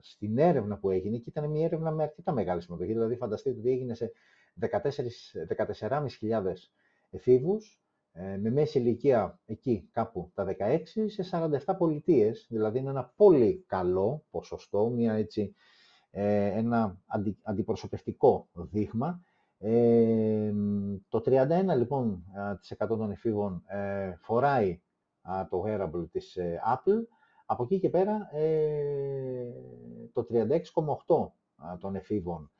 στην 0.00 0.38
έρευνα 0.38 0.78
που 0.78 0.90
έγινε, 0.90 1.16
και 1.16 1.28
ήταν 1.28 1.50
μια 1.50 1.64
έρευνα 1.64 1.90
με 1.90 2.02
αρκετά 2.02 2.32
μεγάλη 2.32 2.62
συμμετοχή, 2.62 2.92
δηλαδή 2.92 3.16
φανταστείτε 3.16 3.58
ότι 3.58 3.70
έγινε 3.70 3.94
σε 3.94 4.12
14.500 4.60 6.52
εφήβους, 7.10 7.82
ε, 8.12 8.36
με 8.36 8.50
μέση 8.50 8.78
ηλικία 8.78 9.40
εκεί 9.46 9.88
κάπου 9.92 10.30
τα 10.34 10.56
16 10.58 10.82
σε 11.06 11.50
47 11.66 11.74
πολιτείες, 11.78 12.46
δηλαδή 12.50 12.78
είναι 12.78 12.90
ένα 12.90 13.12
πολύ 13.16 13.64
καλό 13.66 14.24
ποσοστό, 14.30 14.88
μια 14.88 15.12
έτσι 15.12 15.54
ε, 16.20 16.46
ένα 16.46 16.98
αντιπροσωπευτικό 17.42 18.48
δείγμα. 18.52 19.20
Ε, 19.58 20.52
το 21.08 21.22
31 21.24 21.76
λοιπόν 21.76 22.24
τοις 22.60 22.74
100 22.78 22.86
των 22.88 23.10
εφήβων 23.10 23.62
ε, 23.66 24.14
φοράει 24.20 24.80
το 25.50 25.64
wearable 25.66 26.06
της 26.10 26.38
Apple. 26.74 27.02
Από 27.46 27.62
εκεί 27.62 27.78
και 27.80 27.88
πέρα 27.90 28.30
το 30.12 30.26
36,8 30.30 31.78
των 31.78 31.94
εφήβων 31.94 32.50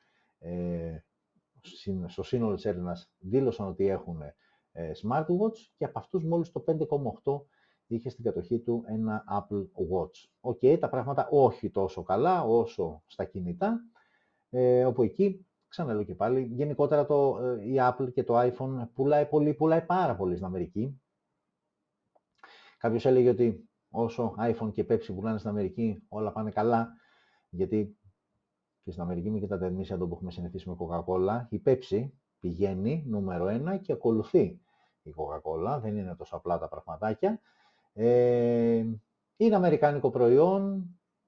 στο 2.05 2.23
σύνολο 2.23 2.55
της 2.55 2.65
έρευνας 2.65 3.11
δήλωσαν 3.19 3.67
ότι 3.67 3.87
έχουν 3.87 4.21
smartwatch 4.73 5.57
και 5.77 5.85
από 5.85 5.99
αυτούς 5.99 6.23
μόλις 6.23 6.51
το 6.51 6.63
5,8 6.67 7.41
είχε 7.95 8.09
στην 8.09 8.23
κατοχή 8.23 8.59
του 8.59 8.83
ένα 8.87 9.23
Apple 9.29 9.61
Watch. 9.61 10.29
OK, 10.39 10.59
okay, 10.61 10.77
τα 10.79 10.89
πράγματα 10.89 11.27
όχι 11.31 11.69
τόσο 11.69 12.03
καλά 12.03 12.43
όσο 12.43 13.03
στα 13.05 13.25
κινητά, 13.25 13.79
ε, 14.49 14.85
όπου 14.85 15.03
εκεί, 15.03 15.47
ξαναλέω 15.67 16.03
και 16.03 16.15
πάλι, 16.15 16.41
γενικότερα 16.41 17.05
το, 17.05 17.39
ε, 17.41 17.65
η 17.65 17.75
Apple 17.79 18.13
και 18.13 18.23
το 18.23 18.39
iPhone 18.39 18.87
πουλάει 18.93 19.25
πολύ, 19.25 19.53
πουλάει 19.53 19.81
πάρα 19.81 20.15
πολύ 20.15 20.33
στην 20.33 20.45
Αμερική. 20.45 21.01
Κάποιος 22.77 23.05
έλεγε 23.05 23.29
ότι 23.29 23.69
όσο 23.89 24.35
iPhone 24.39 24.71
και 24.71 24.85
Pepsi 24.89 25.13
πουλάνε 25.15 25.37
στην 25.37 25.49
Αμερική, 25.49 26.03
όλα 26.09 26.31
πάνε 26.31 26.51
καλά, 26.51 26.93
γιατί 27.49 27.97
και 28.83 28.91
στην 28.91 29.03
Αμερική, 29.03 29.29
μην 29.29 29.41
κοιτάτε 29.41 29.65
εμείς 29.65 29.91
εδώ 29.91 30.07
που 30.07 30.13
έχουμε 30.13 30.31
συνηθίσει 30.31 30.69
με 30.69 30.75
Coca-Cola, 30.79 31.45
η 31.49 31.61
Pepsi 31.65 32.09
πηγαίνει 32.39 33.03
νούμερο 33.07 33.47
ένα 33.47 33.77
και 33.77 33.91
ακολουθεί 33.91 34.61
η 35.01 35.13
Coca-Cola, 35.15 35.79
δεν 35.81 35.97
είναι 35.97 36.15
τόσο 36.15 36.35
απλά 36.35 36.59
τα 36.59 36.67
πραγματάκια. 36.67 37.39
Ε, 38.01 38.85
Είναι 39.37 39.55
αμερικάνικο 39.55 40.09
προϊόν, 40.09 40.85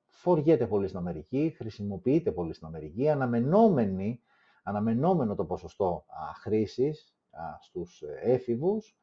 φοριέται 0.08 0.68
πολύ 0.68 0.88
στην 0.88 1.00
Αμερική, 1.00 1.54
χρησιμοποιείται 1.58 2.32
πολύ 2.32 2.54
στην 2.54 2.68
Αμερική, 2.68 3.10
αναμενόμενη, 3.10 4.22
αναμενόμενο 4.64 5.36
το 5.36 5.46
ποσοστό 5.46 6.06
α, 6.08 6.34
χρήσης 6.34 7.16
α, 7.32 7.42
στους 7.62 8.04
έφηβους, 8.22 8.98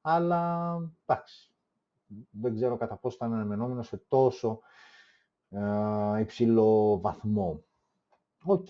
αλλά 0.00 0.74
εντάξει, 1.06 1.54
δεν 2.30 2.54
ξέρω 2.54 2.76
κατά 2.76 2.96
πόσο 2.96 3.16
ήταν 3.16 3.32
αναμενόμενο 3.32 3.82
σε 3.82 3.96
τόσο 4.08 4.60
υψηλό 6.20 7.00
βαθμό. 7.00 7.64
Οκ. 8.44 8.66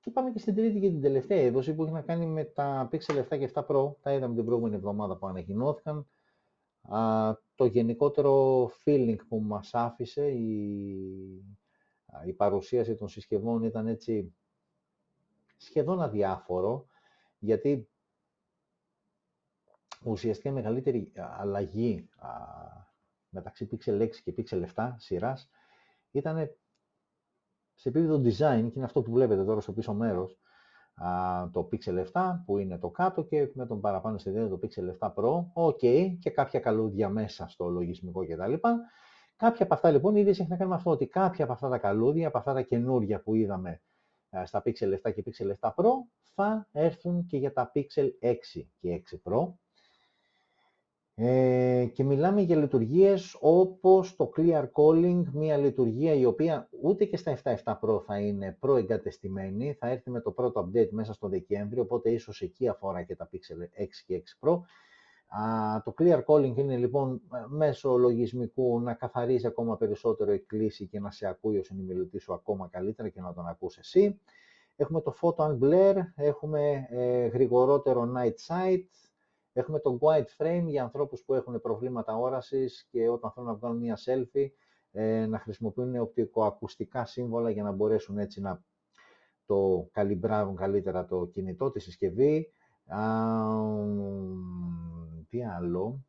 Και 0.00 0.10
πάμε 0.12 0.30
και 0.30 0.38
στην 0.38 0.54
τρίτη 0.54 0.80
και 0.80 0.88
την 0.88 1.00
τελευταία 1.00 1.42
είδηση 1.42 1.74
που 1.74 1.82
έχει 1.82 1.92
να 1.92 2.02
κάνει 2.02 2.26
με 2.26 2.44
τα 2.44 2.88
Pixel 2.92 3.24
7 3.30 3.38
και 3.38 3.50
7 3.54 3.66
Pro. 3.66 3.94
Τα 4.00 4.12
είδαμε 4.12 4.34
την 4.34 4.44
προηγούμενη 4.44 4.74
εβδομάδα 4.76 5.16
που 5.16 5.26
ανακοινώθηκαν. 5.26 6.06
Το 7.54 7.64
γενικότερο 7.64 8.64
feeling 8.84 9.18
που 9.28 9.40
μας 9.40 9.74
άφησε 9.74 10.28
η, 10.30 11.44
η 12.24 12.32
παρουσίαση 12.32 12.94
των 12.94 13.08
συσκευών 13.08 13.62
ήταν 13.62 13.86
έτσι 13.86 14.34
σχεδόν 15.56 16.02
αδιάφορο, 16.02 16.86
γιατί 17.38 17.88
ουσιαστικά 20.04 20.50
μεγαλύτερη 20.50 21.12
αλλαγή 21.14 22.08
μεταξύ 23.28 23.68
Pixel 23.70 24.00
6 24.00 24.10
και 24.10 24.34
Pixel 24.36 24.64
7 24.74 24.92
σειράς 24.96 25.50
ήταν 26.10 26.50
σε 27.74 27.88
επίπεδο 27.88 28.16
design, 28.16 28.66
και 28.66 28.72
είναι 28.74 28.84
αυτό 28.84 29.02
που 29.02 29.12
βλέπετε 29.12 29.44
τώρα 29.44 29.60
στο 29.60 29.72
πίσω 29.72 29.94
μέρος, 29.94 30.38
το 31.52 31.68
Pixel 31.72 32.04
7 32.12 32.42
που 32.46 32.58
είναι 32.58 32.78
το 32.78 32.88
κάτω 32.88 33.22
και 33.22 33.50
με 33.54 33.66
τον 33.66 33.80
παραπάνω 33.80 34.18
στη 34.18 34.32
το 34.32 34.60
Pixel 34.62 35.08
7 35.08 35.14
Pro, 35.14 35.44
ok, 35.54 36.16
και 36.18 36.30
κάποια 36.30 36.60
καλούδια 36.60 37.08
μέσα 37.08 37.48
στο 37.48 37.68
λογισμικό 37.68 38.26
κτλ. 38.26 38.54
Κάποια 39.36 39.64
από 39.64 39.74
αυτά 39.74 39.90
λοιπόν 39.90 40.16
ήδη 40.16 40.30
έχει 40.30 40.46
να 40.48 40.56
κάνει 40.56 40.70
με 40.70 40.76
αυτό 40.76 40.90
ότι 40.90 41.06
κάποια 41.06 41.44
από 41.44 41.52
αυτά 41.52 41.68
τα 41.68 41.78
καλούδια, 41.78 42.28
από 42.28 42.38
αυτά 42.38 42.52
τα 42.52 42.62
καινούργια 42.62 43.20
που 43.20 43.34
είδαμε 43.34 43.80
στα 44.44 44.62
Pixel 44.64 44.94
7 45.02 45.12
και 45.14 45.24
Pixel 45.26 45.52
7 45.60 45.74
Pro, 45.74 45.90
θα 46.34 46.68
έρθουν 46.72 47.26
και 47.26 47.36
για 47.36 47.52
τα 47.52 47.72
Pixel 47.74 48.08
6 48.20 48.34
και 48.78 49.02
6 49.10 49.30
Pro. 49.30 49.52
Ε, 51.20 51.84
και 51.92 52.04
μιλάμε 52.04 52.40
για 52.40 52.56
λειτουργίες 52.56 53.36
όπως 53.40 54.16
το 54.16 54.30
Clear 54.36 54.64
Calling, 54.72 55.22
μια 55.32 55.56
λειτουργία 55.56 56.14
η 56.14 56.24
οποία 56.24 56.68
ούτε 56.82 57.04
και 57.04 57.16
στα 57.16 57.38
7.7 57.42 57.78
Pro 57.80 58.02
θα 58.06 58.18
είναι 58.18 58.56
προεγκατεστημένη, 58.60 59.72
θα 59.72 59.88
έρθει 59.88 60.10
με 60.10 60.20
το 60.20 60.30
πρώτο 60.30 60.68
update 60.68 60.88
μέσα 60.90 61.12
στο 61.12 61.28
Δεκέμβριο, 61.28 61.82
οπότε 61.82 62.10
ίσως 62.10 62.40
εκεί 62.40 62.68
αφορά 62.68 63.02
και 63.02 63.16
τα 63.16 63.28
Pixel 63.32 63.82
6 63.82 63.86
και 64.06 64.22
6 64.40 64.48
Pro. 64.48 64.60
Α, 65.28 65.82
το 65.82 65.94
Clear 65.98 66.24
Calling 66.24 66.56
είναι 66.56 66.76
λοιπόν 66.76 67.20
μέσω 67.48 67.96
λογισμικού 67.96 68.80
να 68.80 68.94
καθαρίζει 68.94 69.46
ακόμα 69.46 69.76
περισσότερο 69.76 70.32
η 70.32 70.38
κλίση 70.38 70.86
και 70.86 71.00
να 71.00 71.10
σε 71.10 71.26
ακούει 71.26 71.58
ο 71.58 71.62
συνημιλητής 71.62 72.22
σου 72.22 72.34
ακόμα 72.34 72.68
καλύτερα 72.72 73.08
και 73.08 73.20
να 73.20 73.34
τον 73.34 73.46
ακούς 73.46 73.78
εσύ. 73.78 74.20
Έχουμε 74.76 75.00
το 75.00 75.14
Photo 75.20 75.48
Unblur, 75.48 75.94
έχουμε 76.14 76.86
ε, 76.90 77.26
γρηγορότερο 77.26 78.12
Night 78.16 78.54
Sight, 78.54 78.84
Έχουμε 79.58 79.78
το 79.78 79.98
White 80.00 80.36
Frame 80.36 80.64
για 80.66 80.82
ανθρώπους 80.82 81.22
που 81.22 81.34
έχουν 81.34 81.60
προβλήματα 81.60 82.16
όρασης 82.16 82.86
και 82.90 83.08
όταν 83.08 83.30
θέλουν 83.30 83.48
να 83.48 83.54
βγάλουν 83.54 83.78
μια 83.78 83.98
selfie 84.04 84.48
ε, 84.90 85.26
να 85.26 85.38
χρησιμοποιούν 85.38 85.96
οπτικοακουστικά 85.96 87.04
σύμβολα 87.04 87.50
για 87.50 87.62
να 87.62 87.72
μπορέσουν 87.72 88.18
έτσι 88.18 88.40
να 88.40 88.62
το 89.46 89.88
καλυμπράρουν 89.92 90.56
καλύτερα 90.56 91.06
το 91.06 91.26
κινητό, 91.26 91.70
τη 91.70 91.80
συσκευή. 91.80 92.52
τι 95.28 95.44
άλλο. 95.44 96.04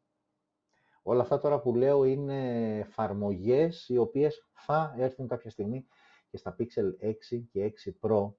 Όλα 1.03 1.21
αυτά 1.21 1.39
τώρα 1.39 1.59
που 1.59 1.75
λέω 1.75 2.03
είναι 2.03 2.77
εφαρμογές 2.77 3.89
οι 3.89 3.97
οποίες 3.97 4.49
θα 4.53 4.95
έρθουν 4.97 5.27
κάποια 5.27 5.49
στιγμή 5.49 5.87
και 6.29 6.37
στα 6.37 6.55
Pixel 6.59 7.05
6 7.05 7.13
και 7.51 7.73
6 7.85 7.91
Pro 8.01 8.33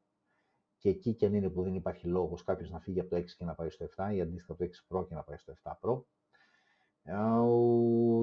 και 0.81 0.89
εκεί 0.89 1.15
και 1.15 1.27
αν 1.27 1.35
είναι 1.35 1.49
που 1.49 1.63
δεν 1.63 1.75
υπάρχει 1.75 2.07
λόγος 2.07 2.45
κάποιος 2.45 2.71
να 2.71 2.81
φύγει 2.81 3.01
από 3.01 3.11
το 3.11 3.17
6 3.17 3.25
και 3.25 3.45
να 3.45 3.55
πάει 3.55 3.71
στο 3.71 3.87
7 3.97 4.15
ή 4.15 4.21
αντίστοιχα 4.21 4.53
από 4.53 4.65
το 4.65 4.71
6 4.91 4.97
Pro 4.97 5.07
και 5.09 5.15
να 5.15 5.23
πάει 5.23 5.37
στο 5.37 5.53
7 5.63 5.73
Pro. 5.81 6.03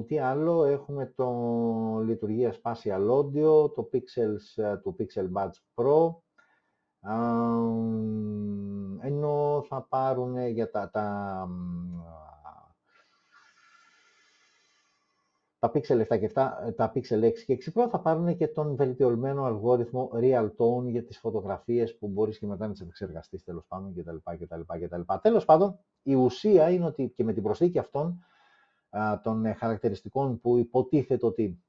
Τι 0.06 0.18
άλλο, 0.18 0.64
έχουμε 0.64 1.12
το 1.16 1.28
λειτουργία 2.04 2.54
Spatial 2.62 3.10
Audio, 3.10 3.74
το 3.74 3.88
Pixels, 3.92 4.78
το 4.82 4.96
Pixel 4.98 5.28
Buds 5.32 5.58
Pro, 5.74 6.14
ενώ 9.00 9.64
θα 9.68 9.86
πάρουν 9.88 10.46
για 10.46 10.70
τα, 10.70 10.90
τα 10.90 11.48
τα 15.58 15.70
Pixel 15.74 16.06
7 16.08 16.18
και 16.18 16.30
7, 16.34 16.50
ε, 16.66 16.72
τα 16.72 16.92
Pixel 16.94 17.22
6 17.22 17.32
και 17.46 17.52
6 17.52 17.72
Pro 17.74 17.86
θα 17.90 18.00
πάρουν 18.00 18.36
και 18.36 18.48
τον 18.48 18.76
βελτιωμένο 18.76 19.44
αλγόριθμο 19.44 20.10
Real 20.14 20.50
Tone 20.56 20.84
για 20.84 21.04
τις 21.04 21.18
φωτογραφίες 21.18 21.98
που 21.98 22.08
μπορείς 22.08 22.38
και 22.38 22.46
μετά 22.46 22.66
να 22.66 22.72
τις 22.72 22.80
επεξεργαστείς 22.80 23.44
τέλος 23.44 23.64
πάντων 23.68 23.94
κτλ. 23.94 24.16
κτλ, 24.38 24.60
κτλ. 24.84 25.00
Τέλος 25.22 25.44
πάντων, 25.44 25.78
η 26.02 26.14
ουσία 26.14 26.70
είναι 26.70 26.84
ότι 26.84 27.12
και 27.16 27.24
με 27.24 27.32
την 27.32 27.42
προσθήκη 27.42 27.78
αυτών 27.78 28.24
των 29.22 29.44
ε, 29.44 29.52
χαρακτηριστικών 29.52 30.40
που 30.40 30.58
υποτίθεται 30.58 31.26
ότι 31.26 31.62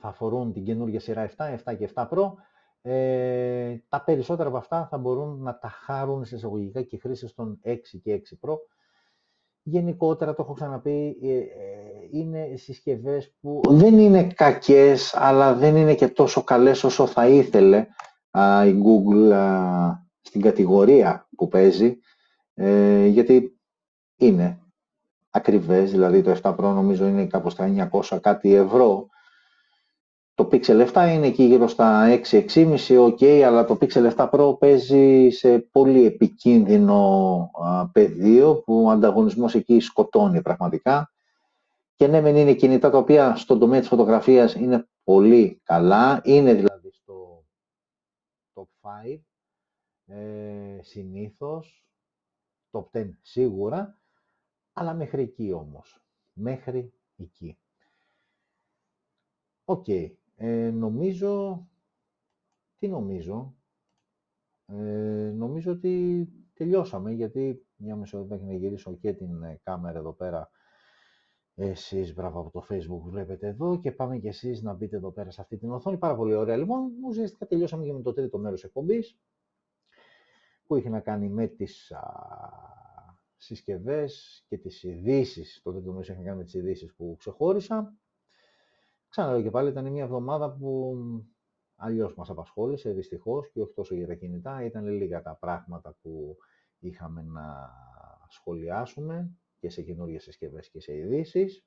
θα 0.00 0.08
αφορούν 0.08 0.52
την 0.52 0.64
καινούργια 0.64 1.00
σειρά 1.00 1.30
7, 1.36 1.58
7 1.64 1.76
και 1.78 1.90
7 1.94 2.08
Pro, 2.08 2.32
ε, 2.82 3.76
τα 3.88 4.04
περισσότερα 4.04 4.48
από 4.48 4.58
αυτά 4.58 4.86
θα 4.86 4.98
μπορούν 4.98 5.42
να 5.42 5.58
τα 5.58 5.68
χάρουν 5.68 6.24
σε 6.24 6.36
εισαγωγικά 6.36 6.82
και 6.82 6.98
χρήσεις 6.98 7.34
των 7.34 7.60
6 7.64 7.76
και 8.02 8.22
6 8.40 8.48
Pro 8.48 8.56
γενικότερα, 9.68 10.34
το 10.34 10.42
έχω 10.42 10.52
ξαναπεί, 10.52 11.16
ε, 11.22 11.28
ε, 11.28 11.42
είναι 12.10 12.56
συσκευές 12.56 13.34
που 13.40 13.60
δεν 13.68 13.98
είναι 13.98 14.24
κακές, 14.24 15.14
αλλά 15.14 15.54
δεν 15.54 15.76
είναι 15.76 15.94
και 15.94 16.08
τόσο 16.08 16.42
καλές 16.42 16.84
όσο 16.84 17.06
θα 17.06 17.28
ήθελε 17.28 17.86
η 18.66 18.82
Google 18.84 19.32
στην 20.20 20.40
κατηγορία 20.40 21.28
που 21.36 21.48
παίζει, 21.48 21.98
ε, 22.54 23.06
γιατί 23.06 23.58
είναι 24.16 24.58
ακριβές, 25.30 25.90
δηλαδή 25.90 26.22
το 26.22 26.30
7 26.42 26.54
Pro 26.54 26.72
νομίζω 26.74 27.06
είναι 27.06 27.26
κάπως 27.26 27.52
στα 27.52 27.90
900 28.10 28.18
κάτι 28.20 28.54
ευρώ, 28.54 29.08
το 30.38 30.48
Pixel 30.52 30.92
7 30.92 31.10
είναι 31.14 31.26
εκεί 31.26 31.42
γύρω 31.42 31.68
στα 31.68 32.20
6-6,5, 32.30 32.76
ok, 32.88 33.24
αλλά 33.24 33.64
το 33.64 33.78
Pixel 33.80 34.14
7 34.16 34.30
Pro 34.30 34.58
παίζει 34.58 35.30
σε 35.30 35.58
πολύ 35.58 36.04
επικίνδυνο 36.04 37.50
πεδίο 37.92 38.62
που 38.62 38.84
ο 38.84 38.90
ανταγωνισμός 38.90 39.54
εκεί 39.54 39.80
σκοτώνει 39.80 40.42
πραγματικά. 40.42 41.12
Και 41.96 42.06
ναι, 42.06 42.20
μεν 42.20 42.36
είναι 42.36 42.54
κινητά 42.54 42.90
τα 42.90 42.98
οποία 42.98 43.36
στον 43.36 43.58
τομέα 43.58 43.80
της 43.80 43.88
φωτογραφίας 43.88 44.54
είναι 44.54 44.88
πολύ 45.04 45.60
καλά, 45.62 46.20
είναι 46.24 46.54
δηλαδή 46.54 46.90
στο 46.90 47.44
top 48.54 48.66
5 48.80 49.18
ε, 50.06 50.78
συνήθως, 50.82 51.84
top 52.70 52.84
10 52.92 53.10
σίγουρα, 53.22 53.98
αλλά 54.72 54.94
μέχρι 54.94 55.22
εκεί 55.22 55.52
όμως, 55.52 56.00
μέχρι 56.32 56.92
εκεί. 57.16 57.58
Οκ. 59.64 59.86
Ε, 60.40 60.70
νομίζω... 60.70 61.66
Τι 62.78 62.88
νομίζω... 62.88 63.54
Ε, 64.66 65.32
νομίζω 65.36 65.72
ότι 65.72 66.26
τελειώσαμε, 66.54 67.12
γιατί 67.12 67.66
μια 67.76 67.96
μισή 67.96 68.16
ώρα 68.16 68.38
να 68.38 68.54
γυρίσω 68.54 68.96
και 68.96 69.12
την 69.12 69.42
ε, 69.42 69.60
κάμερα 69.62 69.98
εδώ 69.98 70.12
πέρα 70.12 70.50
εσείς, 71.54 72.14
μπράβο 72.14 72.40
από 72.40 72.50
το 72.50 72.66
facebook 72.70 73.10
βλέπετε 73.10 73.46
εδώ 73.46 73.78
και 73.78 73.92
πάμε 73.92 74.18
και 74.18 74.28
εσείς 74.28 74.62
να 74.62 74.72
μπείτε 74.72 74.96
εδώ 74.96 75.10
πέρα 75.10 75.30
σε 75.30 75.40
αυτή 75.40 75.56
την 75.56 75.70
οθόνη. 75.70 75.98
Πάρα 75.98 76.16
πολύ 76.16 76.34
ωραία. 76.34 76.56
Λοιπόν, 76.56 76.90
ουσιαστικά 77.04 77.46
τελειώσαμε 77.46 77.84
και 77.84 77.92
με 77.92 78.02
το 78.02 78.12
τρίτο 78.12 78.38
μέρος 78.38 78.64
εκπομπής 78.64 79.18
που 80.66 80.76
είχε 80.76 80.88
να 80.88 81.00
κάνει 81.00 81.28
με 81.28 81.46
τις 81.46 81.92
α, 81.92 82.00
συσκευές 83.36 84.44
και 84.48 84.58
τις 84.58 84.82
ειδήσεις. 84.82 85.60
Το 85.62 85.72
τρίτο 85.72 85.90
μέρος 85.90 86.08
είχε 86.08 86.18
να 86.18 86.24
κάνει 86.24 86.36
με 86.36 86.44
τις 86.44 86.54
ειδήσεις 86.54 86.94
που 86.94 87.16
ξεχώρισα. 87.18 87.96
Ξαναλέω 89.08 89.42
και 89.42 89.50
πάλι, 89.50 89.68
ήταν 89.68 89.86
μια 89.92 90.02
εβδομάδα 90.02 90.52
που 90.52 90.96
αλλιώς 91.76 92.14
μας 92.14 92.30
απασχόλησε, 92.30 92.90
δυστυχώς, 92.92 93.50
και 93.50 93.60
όχι 93.60 93.72
τόσο 93.72 93.94
για 93.94 94.06
τα 94.06 94.14
κινητά. 94.14 94.64
Ήταν 94.64 94.86
λίγα 94.86 95.22
τα 95.22 95.36
πράγματα 95.40 95.96
που 96.02 96.36
είχαμε 96.78 97.22
να 97.22 97.70
σχολιάσουμε 98.28 99.30
και 99.58 99.70
σε 99.70 99.82
καινούργιες 99.82 100.22
συσκευές 100.22 100.70
και 100.70 100.80
σε 100.80 100.96
ειδήσεις. 100.96 101.64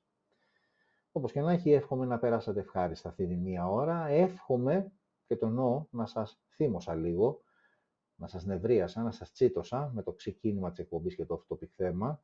Όπως 1.12 1.32
και 1.32 1.40
να 1.40 1.52
έχει, 1.52 1.70
εύχομαι 1.70 2.06
να 2.06 2.18
περάσατε 2.18 2.60
ευχάριστα 2.60 3.08
αυτή 3.08 3.26
τη 3.26 3.36
μία 3.36 3.68
ώρα. 3.68 4.06
Εύχομαι, 4.06 4.92
και 5.26 5.36
το 5.36 5.46
εννοώ, 5.46 5.86
να 5.90 6.06
σας 6.06 6.40
θύμωσα 6.48 6.94
λίγο, 6.94 7.42
να 8.14 8.26
σας 8.26 8.44
νευρίασα, 8.44 9.02
να 9.02 9.10
σας 9.10 9.32
τσίτωσα 9.32 9.90
με 9.94 10.02
το 10.02 10.12
ξεκίνημα 10.12 10.70
της 10.70 10.78
εκπομπής 10.78 11.14
και 11.14 11.24
το 11.24 11.44
off-topic 11.48 11.68
θέμα 11.76 12.22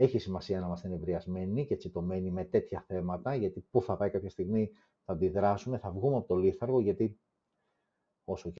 έχει 0.00 0.18
σημασία 0.18 0.60
να 0.60 0.66
είμαστε 0.66 0.88
νευριασμένοι 0.88 1.66
και 1.66 1.76
τσιτωμένοι 1.76 2.30
με 2.30 2.44
τέτοια 2.44 2.84
θέματα, 2.86 3.34
γιατί 3.34 3.60
πού 3.70 3.82
θα 3.82 3.96
πάει 3.96 4.10
κάποια 4.10 4.30
στιγμή 4.30 4.70
θα 5.04 5.12
αντιδράσουμε, 5.12 5.78
θα 5.78 5.90
βγούμε 5.90 6.16
από 6.16 6.26
το 6.26 6.36
λίθαργο, 6.36 6.80
γιατί 6.80 7.20
όσο 8.24 8.52